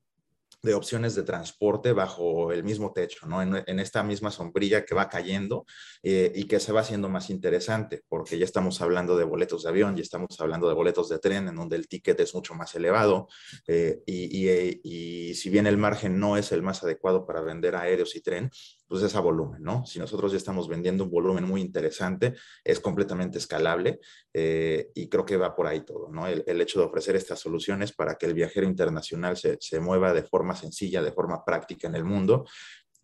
de 0.65 0.75
opciones 0.75 1.15
de 1.15 1.23
transporte 1.23 1.93
bajo 1.93 2.51
el 2.51 2.65
mismo 2.65 2.93
techo, 2.93 3.27
¿no? 3.27 3.43
En, 3.43 3.79
esta 3.79 4.03
misma 4.03 4.31
sombrilla 4.31 4.85
que 4.85 4.95
va 4.95 5.09
cayendo 5.11 5.67
eh, 6.03 6.33
y 6.35 6.45
que 6.45 6.59
se 6.59 6.73
va 6.73 6.81
haciendo 6.81 7.09
más 7.09 7.29
interesante, 7.29 8.03
porque 8.09 8.39
ya 8.39 8.47
estamos 8.47 8.81
hablando 8.81 9.17
de 9.17 9.25
boletos 9.25 9.63
de 9.63 9.69
avión, 9.69 9.95
ya 9.95 10.03
estamos 10.03 10.41
hablando 10.41 10.67
de 10.69 10.75
boletos 10.75 11.11
de 11.11 11.19
tren, 11.19 11.49
en 11.49 11.57
donde 11.57 11.77
el 11.77 11.87
ticket 11.87 12.19
es 12.21 12.35
mucho 12.35 12.55
más 12.55 12.75
elevado, 12.75 13.29
eh, 13.67 14.03
y, 14.07 14.49
y, 14.83 15.35
si 15.35 15.51
bien 15.51 15.67
el 15.67 15.77
margen 15.77 16.19
no 16.19 16.39
es 16.39 16.51
el 16.53 16.63
más 16.63 16.83
adecuado 16.83 17.27
para 17.27 17.43
vender 17.43 17.77
aéreos 17.77 18.17
y 18.17 18.23
tren, 18.23 18.51
pues 18.87 19.03
es 19.03 19.15
a 19.15 19.21
volumen, 19.21 19.63
¿no? 19.63 19.85
Si 19.87 19.99
nosotros 19.99 20.33
ya 20.33 20.39
estamos 20.39 20.69
vendiendo 20.69 21.05
un 21.05 21.11
volumen 21.11 21.45
muy 21.45 21.61
interesante, 21.61 22.35
es 22.63 22.81
completamente 22.81 23.39
escalable 23.39 24.01
eh, 24.33 24.91
y 24.95 25.09
creo 25.09 25.25
que 25.25 25.37
va 25.37 25.55
por 25.55 25.67
ahí 25.67 25.81
todo, 25.81 26.09
¿no? 26.11 26.27
El, 26.27 26.61
hecho 26.61 26.81
de 26.81 26.87
ofrecer 26.87 27.17
estas 27.17 27.41
soluciones 27.41 27.93
para 27.93 28.15
que 28.15 28.27
el 28.27 28.35
viajero 28.35 28.67
internacional 28.67 29.37
se, 29.37 29.59
se 29.61 29.81
mueva 29.81 30.13
de 30.13 30.23
forma 30.23 30.55
sencilla, 30.55 31.03
de 31.03 31.13
forma 31.13 31.45
práctica 31.45 31.89
en 31.89 31.95
el 31.95 32.05
mundo 32.05 32.45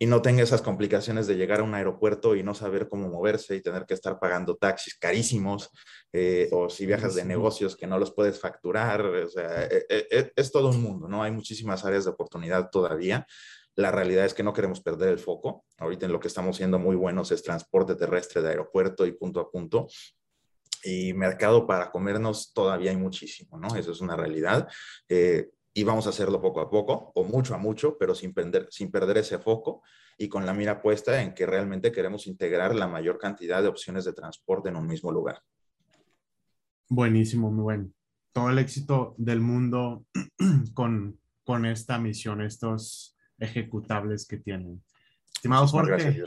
y 0.03 0.07
no 0.07 0.23
tenga 0.23 0.43
esas 0.43 0.63
complicaciones 0.63 1.27
de 1.27 1.37
llegar 1.37 1.61
a 1.61 1.63
un 1.63 1.75
aeropuerto 1.75 2.35
y 2.35 2.43
no 2.43 2.55
saber 2.55 2.89
cómo 2.89 3.11
moverse 3.11 3.55
y 3.55 3.61
tener 3.61 3.85
que 3.85 3.93
estar 3.93 4.19
pagando 4.19 4.57
taxis 4.57 4.97
carísimos, 4.99 5.71
eh, 6.11 6.49
o 6.53 6.71
si 6.71 6.87
viajas 6.87 7.15
de 7.15 7.25
negocios 7.27 7.77
que 7.77 7.87
no 7.87 7.99
los 7.99 8.15
puedes 8.15 8.41
facturar, 8.41 9.05
o 9.05 9.29
sea, 9.29 9.65
es, 9.65 10.33
es, 10.35 10.51
todo 10.51 10.71
un 10.71 10.83
mundo, 10.83 11.07
¿no? 11.07 11.23
Hay 11.23 11.33
muchísimas 11.33 11.85
áreas 11.85 12.05
de 12.05 12.13
oportunidad 12.13 12.71
todavía, 12.71 13.27
la 13.77 13.91
realidad 13.91 14.25
es 14.25 14.35
que 14.35 14.43
no 14.43 14.53
queremos 14.53 14.81
perder 14.81 15.09
el 15.09 15.19
foco. 15.19 15.65
Ahorita 15.79 16.07
en 16.07 16.13
lo 16.13 16.21
que 16.21 16.29
estamos 16.29 16.57
siendo 16.57 16.79
muy 16.79 16.97
buenos 16.97 17.31
es 17.33 17.43
transporte 17.43 17.95
terrestre 17.95 18.43
de 18.43 18.49
aeropuerto 18.49 19.07
y 19.07 19.13
punto 19.13 19.41
a 19.41 19.51
punto. 19.51 19.89
Y 20.83 21.13
mercado 21.13 21.67
para 21.67 21.91
comernos 21.91 22.53
todavía 22.53 22.91
hay 22.91 22.97
muchísimo, 22.97 23.59
¿no? 23.59 23.75
Eso 23.77 23.93
es 23.93 24.01
una 24.01 24.17
realidad. 24.17 24.69
Eh, 25.09 25.51
y 25.73 25.85
vamos 25.85 26.07
a 26.07 26.11
hacerlo 26.11 26.41
poco 26.41 26.61
a 26.61 26.69
poco, 26.69 27.13
o 27.15 27.25
mucho 27.25 27.55
a 27.55 27.59
mucho, 27.59 27.97
pero 27.97 28.15
sin 28.15 28.35
perder, 28.35 28.67
sin 28.71 28.91
perder 28.91 29.19
ese 29.19 29.39
foco 29.39 29.83
y 30.19 30.29
con 30.29 30.45
la 30.45 30.53
mira 30.53 30.83
puesta 30.83 31.23
en 31.23 31.33
que 31.33 31.47
realmente 31.47 31.93
queremos 31.93 32.27
integrar 32.27 32.75
la 32.75 32.89
mayor 32.89 33.19
cantidad 33.19 33.63
de 33.63 33.69
opciones 33.69 34.05
de 34.05 34.13
transporte 34.13 34.69
en 34.69 34.77
un 34.77 34.87
mismo 34.87 35.13
lugar. 35.13 35.41
Buenísimo, 36.89 37.51
muy 37.51 37.63
bueno. 37.63 37.91
Todo 38.33 38.51
el 38.51 38.59
éxito 38.59 39.15
del 39.17 39.41
mundo 39.41 40.05
con, 40.75 41.21
con 41.45 41.65
esta 41.65 41.99
misión, 41.99 42.43
estos 42.43 43.17
ejecutables 43.41 44.27
que 44.27 44.37
tienen. 44.37 44.83
Estimado 45.35 45.67
Jorge, 45.67 46.23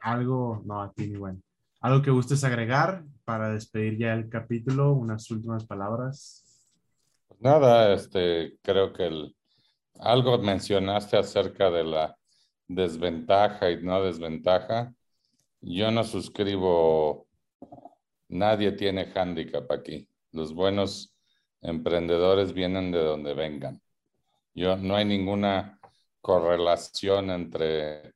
algo, 0.00 0.62
no, 0.64 0.82
a 0.82 0.92
ti 0.92 1.14
bueno. 1.16 1.40
Algo 1.80 2.02
que 2.02 2.10
gustes 2.10 2.42
agregar 2.44 3.04
para 3.24 3.50
despedir 3.50 3.98
ya 3.98 4.14
el 4.14 4.28
capítulo, 4.28 4.92
unas 4.92 5.30
últimas 5.30 5.64
palabras. 5.64 6.44
Nada, 7.40 7.92
este, 7.94 8.58
creo 8.62 8.92
que 8.92 9.06
el, 9.06 9.36
algo 10.00 10.38
mencionaste 10.38 11.16
acerca 11.16 11.70
de 11.70 11.84
la 11.84 12.16
desventaja 12.66 13.70
y 13.70 13.82
no 13.82 14.02
desventaja. 14.02 14.92
Yo 15.60 15.90
no 15.90 16.04
suscribo, 16.04 17.26
nadie 18.28 18.72
tiene 18.72 19.12
handicap 19.14 19.70
aquí. 19.70 20.08
Los 20.32 20.52
buenos 20.52 21.14
emprendedores 21.62 22.52
vienen 22.52 22.92
de 22.92 23.02
donde 23.02 23.34
vengan. 23.34 23.80
Yo 24.54 24.76
no 24.76 24.96
hay 24.96 25.04
ninguna 25.04 25.77
correlación 26.20 27.30
entre 27.30 28.14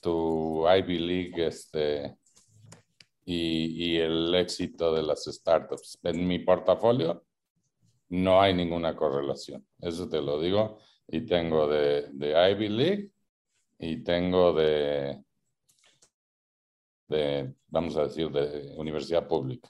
tu 0.00 0.66
Ivy 0.68 0.98
League 0.98 1.46
este, 1.46 2.16
y, 3.24 3.96
el 3.98 4.34
éxito 4.34 4.94
de 4.94 5.02
las 5.02 5.24
startups. 5.24 5.98
En 6.02 6.26
mi 6.26 6.40
portafolio 6.40 7.24
no 8.08 8.40
hay 8.40 8.54
ninguna 8.54 8.96
correlación. 8.96 9.66
Eso 9.78 10.08
te 10.08 10.20
lo 10.20 10.40
digo. 10.40 10.78
Y 11.06 11.22
tengo 11.26 11.66
de, 11.66 12.08
de 12.12 12.50
Ivy 12.52 12.68
League 12.68 13.10
y 13.78 14.02
tengo 14.02 14.52
de, 14.52 15.22
de, 17.08 17.54
vamos 17.68 17.96
a 17.96 18.04
decir, 18.04 18.30
de 18.30 18.74
universidad 18.76 19.26
pública. 19.26 19.68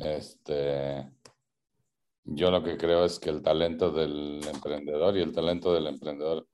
Este, 0.00 1.10
yo 2.24 2.50
lo 2.50 2.62
que 2.62 2.76
creo 2.76 3.04
es 3.04 3.18
que 3.18 3.30
el 3.30 3.42
talento 3.42 3.90
del 3.90 4.40
emprendedor 4.46 5.16
y 5.16 5.22
el 5.22 5.32
talento 5.32 5.72
del 5.72 5.88
emprendedor 5.88 6.46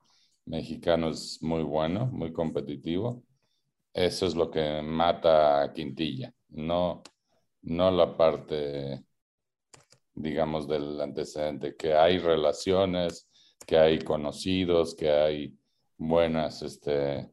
mexicano 0.47 1.09
es 1.09 1.39
muy 1.41 1.63
bueno, 1.63 2.07
muy 2.07 2.31
competitivo. 2.33 3.23
Eso 3.93 4.25
es 4.25 4.35
lo 4.35 4.49
que 4.49 4.81
mata 4.81 5.61
a 5.63 5.73
Quintilla, 5.73 6.33
no, 6.49 7.03
no 7.63 7.91
la 7.91 8.15
parte, 8.15 9.03
digamos, 10.13 10.67
del 10.67 11.01
antecedente, 11.01 11.75
que 11.75 11.93
hay 11.93 12.19
relaciones, 12.19 13.27
que 13.65 13.77
hay 13.77 13.99
conocidos, 13.99 14.95
que 14.95 15.09
hay 15.09 15.57
buenas 15.97 16.61
este, 16.61 17.31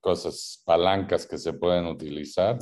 cosas, 0.00 0.62
palancas 0.64 1.26
que 1.26 1.38
se 1.38 1.54
pueden 1.54 1.86
utilizar. 1.86 2.58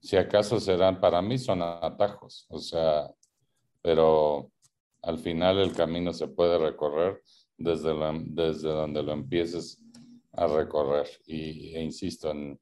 Si 0.00 0.16
acaso 0.16 0.60
serán, 0.60 1.00
para 1.00 1.22
mí 1.22 1.38
son 1.38 1.62
atajos, 1.62 2.46
o 2.50 2.58
sea, 2.58 3.10
pero 3.80 4.50
al 5.00 5.18
final 5.18 5.58
el 5.58 5.72
camino 5.74 6.12
se 6.12 6.28
puede 6.28 6.58
recorrer 6.58 7.22
desde, 7.56 7.92
desde 8.26 8.68
donde 8.68 9.02
lo 9.02 9.12
empieces 9.12 9.82
a 10.32 10.46
recorrer. 10.46 11.08
Y, 11.26 11.74
e 11.74 11.82
insisto, 11.82 12.30
en, 12.30 12.58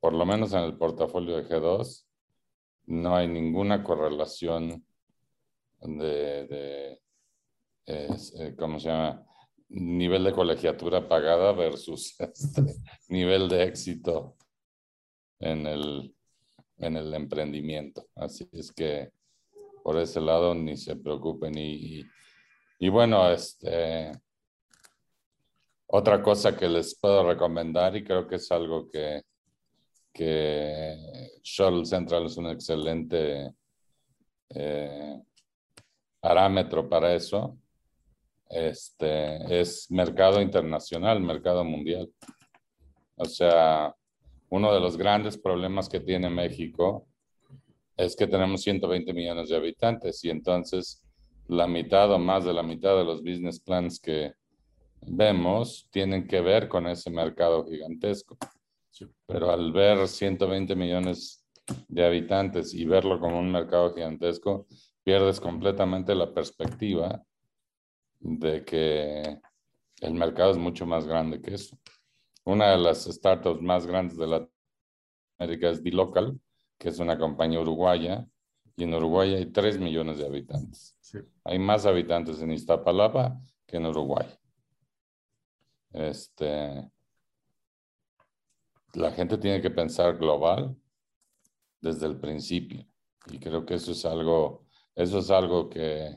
por 0.00 0.12
lo 0.12 0.24
menos 0.26 0.52
en 0.52 0.60
el 0.60 0.76
portafolio 0.76 1.36
de 1.36 1.48
G2, 1.48 2.04
no 2.86 3.16
hay 3.16 3.28
ninguna 3.28 3.82
correlación 3.82 4.84
de, 5.80 6.46
de 6.46 7.00
eh, 7.86 8.54
¿cómo 8.58 8.78
se 8.78 8.88
llama? 8.88 9.24
Nivel 9.70 10.24
de 10.24 10.32
colegiatura 10.32 11.06
pagada 11.08 11.52
versus 11.52 12.14
este, 12.20 12.62
nivel 13.08 13.48
de 13.48 13.64
éxito 13.64 14.36
en 15.40 15.66
el, 15.66 16.14
en 16.78 16.96
el 16.96 17.12
emprendimiento. 17.14 18.06
Así 18.14 18.48
es 18.52 18.72
que 18.72 19.10
por 19.82 19.98
ese 19.98 20.20
lado 20.20 20.54
ni 20.54 20.76
se 20.76 20.96
preocupen 20.96 21.56
y 21.56 22.00
y 22.00 22.04
bueno, 22.88 23.28
este, 23.30 24.12
otra 25.88 26.22
cosa 26.22 26.56
que 26.56 26.68
les 26.68 26.94
puedo 26.94 27.26
recomendar 27.26 27.96
y 27.96 28.04
creo 28.04 28.26
que 28.28 28.36
es 28.36 28.52
algo 28.52 28.88
que, 28.88 29.22
que 30.12 31.30
Central 31.42 32.26
es 32.26 32.36
un 32.36 32.46
excelente 32.46 33.52
eh, 34.50 35.20
parámetro 36.20 36.88
para 36.88 37.14
eso, 37.14 37.58
este, 38.48 39.60
es 39.60 39.90
mercado 39.90 40.40
internacional, 40.40 41.20
mercado 41.20 41.64
mundial. 41.64 42.10
O 43.16 43.24
sea, 43.24 43.94
uno 44.50 44.72
de 44.72 44.80
los 44.80 44.96
grandes 44.96 45.36
problemas 45.36 45.88
que 45.88 46.00
tiene 46.00 46.30
México 46.30 47.06
es 47.96 48.14
que 48.14 48.26
tenemos 48.26 48.62
120 48.62 49.12
millones 49.12 49.48
de 49.48 49.56
habitantes 49.56 50.24
y 50.24 50.30
entonces 50.30 51.02
la 51.48 51.66
mitad 51.66 52.12
o 52.12 52.18
más 52.18 52.44
de 52.44 52.52
la 52.52 52.62
mitad 52.62 52.96
de 52.96 53.04
los 53.04 53.22
business 53.22 53.58
plans 53.60 53.98
que 53.98 54.34
vemos 55.02 55.88
tienen 55.90 56.26
que 56.26 56.40
ver 56.40 56.68
con 56.68 56.86
ese 56.86 57.10
mercado 57.10 57.66
gigantesco. 57.66 58.36
Pero 59.26 59.50
al 59.50 59.72
ver 59.72 60.08
120 60.08 60.74
millones 60.74 61.44
de 61.88 62.04
habitantes 62.04 62.74
y 62.74 62.84
verlo 62.84 63.20
como 63.20 63.38
un 63.38 63.50
mercado 63.50 63.94
gigantesco, 63.94 64.66
pierdes 65.02 65.40
completamente 65.40 66.14
la 66.14 66.32
perspectiva 66.32 67.22
de 68.20 68.64
que 68.64 69.40
el 70.00 70.14
mercado 70.14 70.50
es 70.50 70.58
mucho 70.58 70.86
más 70.86 71.06
grande 71.06 71.40
que 71.40 71.54
eso. 71.54 71.78
Una 72.44 72.70
de 72.70 72.78
las 72.78 73.04
startups 73.04 73.60
más 73.62 73.86
grandes 73.86 74.16
de 74.16 74.26
Latinoamérica 74.26 75.70
es 75.70 75.82
D-Local, 75.82 76.38
que 76.78 76.88
es 76.88 76.98
una 76.98 77.18
compañía 77.18 77.60
uruguaya, 77.60 78.26
y 78.78 78.84
en 78.84 78.94
Uruguay 78.94 79.34
hay 79.34 79.46
3 79.46 79.80
millones 79.80 80.18
de 80.18 80.26
habitantes. 80.26 80.96
Hay 81.42 81.58
más 81.58 81.84
habitantes 81.84 82.40
en 82.40 82.52
Iztapalapa 82.52 83.36
que 83.66 83.78
en 83.78 83.86
Uruguay. 83.86 84.24
Este, 85.90 86.88
la 88.94 89.10
gente 89.10 89.36
tiene 89.36 89.60
que 89.60 89.70
pensar 89.70 90.16
global 90.16 90.76
desde 91.80 92.06
el 92.06 92.20
principio. 92.20 92.86
Y 93.26 93.40
creo 93.40 93.66
que 93.66 93.74
eso 93.74 93.90
es 93.90 94.04
algo, 94.04 94.64
eso 94.94 95.18
es 95.18 95.30
algo 95.32 95.68
que 95.68 96.16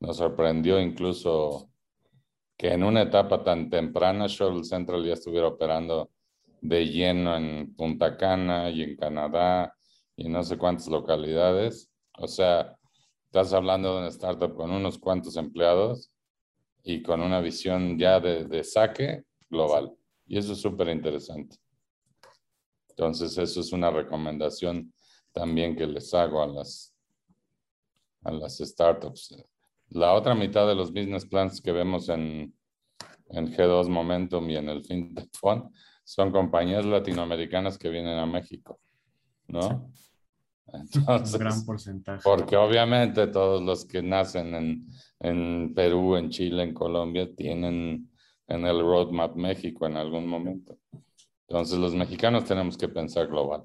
nos 0.00 0.16
sorprendió 0.16 0.80
incluso 0.80 1.70
que 2.56 2.72
en 2.72 2.84
una 2.84 3.02
etapa 3.02 3.44
tan 3.44 3.68
temprana 3.68 4.28
Shuttle 4.28 4.64
Central 4.64 5.04
ya 5.04 5.12
estuviera 5.12 5.48
operando 5.48 6.10
de 6.62 6.86
lleno 6.86 7.36
en 7.36 7.74
Punta 7.76 8.16
Cana 8.16 8.70
y 8.70 8.82
en 8.82 8.96
Canadá 8.96 9.74
y 10.16 10.30
no 10.30 10.42
sé 10.42 10.56
cuántas 10.56 10.88
localidades. 10.88 11.92
O 12.18 12.26
sea, 12.26 12.76
estás 13.26 13.52
hablando 13.52 13.92
de 13.92 13.98
una 14.00 14.08
startup 14.08 14.54
con 14.54 14.70
unos 14.70 14.98
cuantos 14.98 15.36
empleados 15.36 16.10
y 16.82 17.02
con 17.02 17.20
una 17.20 17.40
visión 17.40 17.98
ya 17.98 18.20
de, 18.20 18.44
de 18.44 18.64
saque 18.64 19.24
global. 19.48 19.94
Y 20.26 20.38
eso 20.38 20.52
es 20.52 20.60
súper 20.60 20.88
interesante. 20.88 21.56
Entonces, 22.90 23.38
eso 23.38 23.60
es 23.60 23.72
una 23.72 23.90
recomendación 23.90 24.92
también 25.32 25.76
que 25.76 25.86
les 25.86 26.12
hago 26.14 26.42
a 26.42 26.46
las, 26.46 26.94
a 28.24 28.32
las 28.32 28.58
startups. 28.58 29.36
La 29.90 30.14
otra 30.14 30.34
mitad 30.34 30.66
de 30.66 30.74
los 30.74 30.92
business 30.92 31.24
plans 31.24 31.60
que 31.60 31.72
vemos 31.72 32.08
en, 32.08 32.52
en 33.30 33.52
G2 33.54 33.88
Momentum 33.88 34.50
y 34.50 34.56
en 34.56 34.68
el 34.68 34.84
FinTech 34.84 35.30
Fund 35.32 35.70
son 36.04 36.32
compañías 36.32 36.84
latinoamericanas 36.84 37.78
que 37.78 37.88
vienen 37.88 38.18
a 38.18 38.26
México, 38.26 38.80
¿no? 39.46 39.92
Entonces, 40.72 41.34
Un 41.34 41.40
gran 41.40 41.64
porcentaje. 41.64 42.20
Porque 42.22 42.56
obviamente 42.56 43.26
todos 43.28 43.62
los 43.62 43.84
que 43.84 44.02
nacen 44.02 44.54
en, 44.54 44.86
en 45.20 45.74
Perú, 45.74 46.16
en 46.16 46.30
Chile, 46.30 46.62
en 46.62 46.74
Colombia, 46.74 47.28
tienen 47.34 48.10
en 48.46 48.66
el 48.66 48.80
roadmap 48.80 49.36
México 49.36 49.86
en 49.86 49.96
algún 49.96 50.26
momento. 50.26 50.78
Entonces 51.46 51.78
los 51.78 51.94
mexicanos 51.94 52.44
tenemos 52.44 52.76
que 52.76 52.88
pensar 52.88 53.26
global 53.28 53.64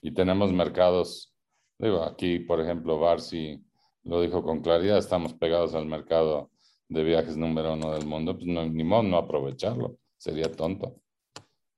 y 0.00 0.12
tenemos 0.12 0.52
mercados, 0.52 1.32
digo, 1.78 2.02
aquí 2.02 2.38
por 2.40 2.60
ejemplo 2.60 3.00
Barsi 3.00 3.58
lo 4.02 4.20
dijo 4.20 4.42
con 4.42 4.60
claridad, 4.60 4.98
estamos 4.98 5.32
pegados 5.32 5.74
al 5.74 5.86
mercado 5.86 6.50
de 6.88 7.02
viajes 7.02 7.36
número 7.36 7.72
uno 7.72 7.92
del 7.92 8.06
mundo, 8.06 8.34
pues 8.34 8.46
no, 8.46 8.64
ni 8.66 8.84
modo 8.84 9.02
no 9.02 9.16
aprovecharlo, 9.16 9.96
sería 10.18 10.52
tonto. 10.52 11.00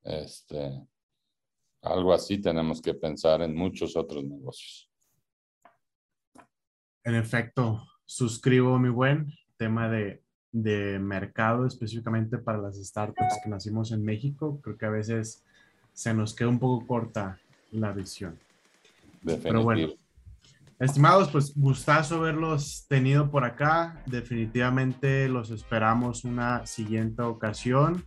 Este, 0.03 0.83
algo 1.87 2.13
así 2.13 2.39
tenemos 2.39 2.81
que 2.81 2.95
pensar 2.95 3.43
en 3.43 3.55
muchos 3.55 3.97
otros 3.97 4.25
negocios. 4.25 4.91
En 7.05 7.15
efecto, 7.15 7.87
suscribo 8.05 8.79
mi 8.79 8.89
buen 8.89 9.33
tema 9.57 9.89
de 9.89 10.27
de 10.63 10.99
mercado 10.99 11.67
específicamente 11.67 12.39
para 12.39 12.57
las 12.57 12.77
startups 12.77 13.41
que 13.45 13.51
nacimos 13.51 13.93
en 13.93 14.03
México, 14.03 14.59
creo 14.63 14.79
que 14.79 14.87
a 14.87 14.91
veces 14.91 15.45
se 15.93 16.15
nos 16.15 16.35
queda 16.35 16.49
un 16.49 16.59
poco 16.59 16.87
corta 16.87 17.39
la 17.73 17.93
visión. 17.93 18.39
Pero 19.23 19.63
bueno, 19.63 19.89
estimados, 20.79 21.31
pues 21.31 21.55
gustazo 21.55 22.21
verlos 22.21 22.87
tenido 22.89 23.31
por 23.31 23.45
acá. 23.45 24.03
Definitivamente 24.07 25.29
los 25.29 25.51
esperamos 25.51 26.25
una 26.25 26.65
siguiente 26.65 27.21
ocasión. 27.23 28.07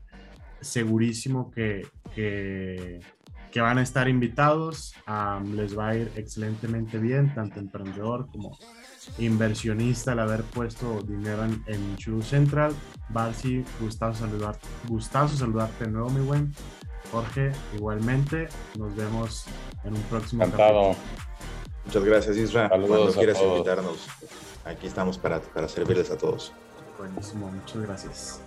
Segurísimo 0.59 1.51
que, 1.51 1.87
que, 2.15 2.99
van 3.61 3.77
a 3.77 3.81
estar 3.81 4.07
invitados. 4.07 4.93
les 5.55 5.77
va 5.77 5.89
a 5.89 5.95
ir 5.95 6.11
excelentemente 6.15 6.97
bien, 6.97 7.33
tanto 7.33 7.59
emprendedor 7.59 8.27
como 8.31 8.57
inversionista 9.17 10.11
al 10.11 10.19
haber 10.19 10.43
puesto 10.43 11.01
dinero 11.01 11.43
en, 11.45 11.63
en 11.67 12.21
Central. 12.21 12.73
Barsi, 13.09 13.65
gustazo 13.79 14.19
saludarte, 14.19 14.67
gustazo 14.87 15.35
saludarte 15.35 15.85
de 15.85 15.91
nuevo, 15.91 16.09
mi 16.09 16.21
buen. 16.21 16.53
Jorge, 17.11 17.51
igualmente, 17.75 18.47
nos 18.77 18.95
vemos 18.95 19.45
en 19.83 19.95
un 19.95 20.01
próximo 20.03 20.43
Encantado. 20.43 20.95
Muchas 21.85 22.03
gracias, 22.03 22.37
Isra. 22.37 22.69
Cuando 22.69 23.11
quieras 23.13 23.41
invitarnos, 23.41 24.07
aquí 24.63 24.85
estamos 24.85 25.17
para, 25.17 25.39
para 25.39 25.67
servirles 25.67 26.11
a 26.11 26.17
todos. 26.17 26.53
Buenísimo, 26.99 27.51
muchas 27.51 27.81
gracias. 27.81 28.41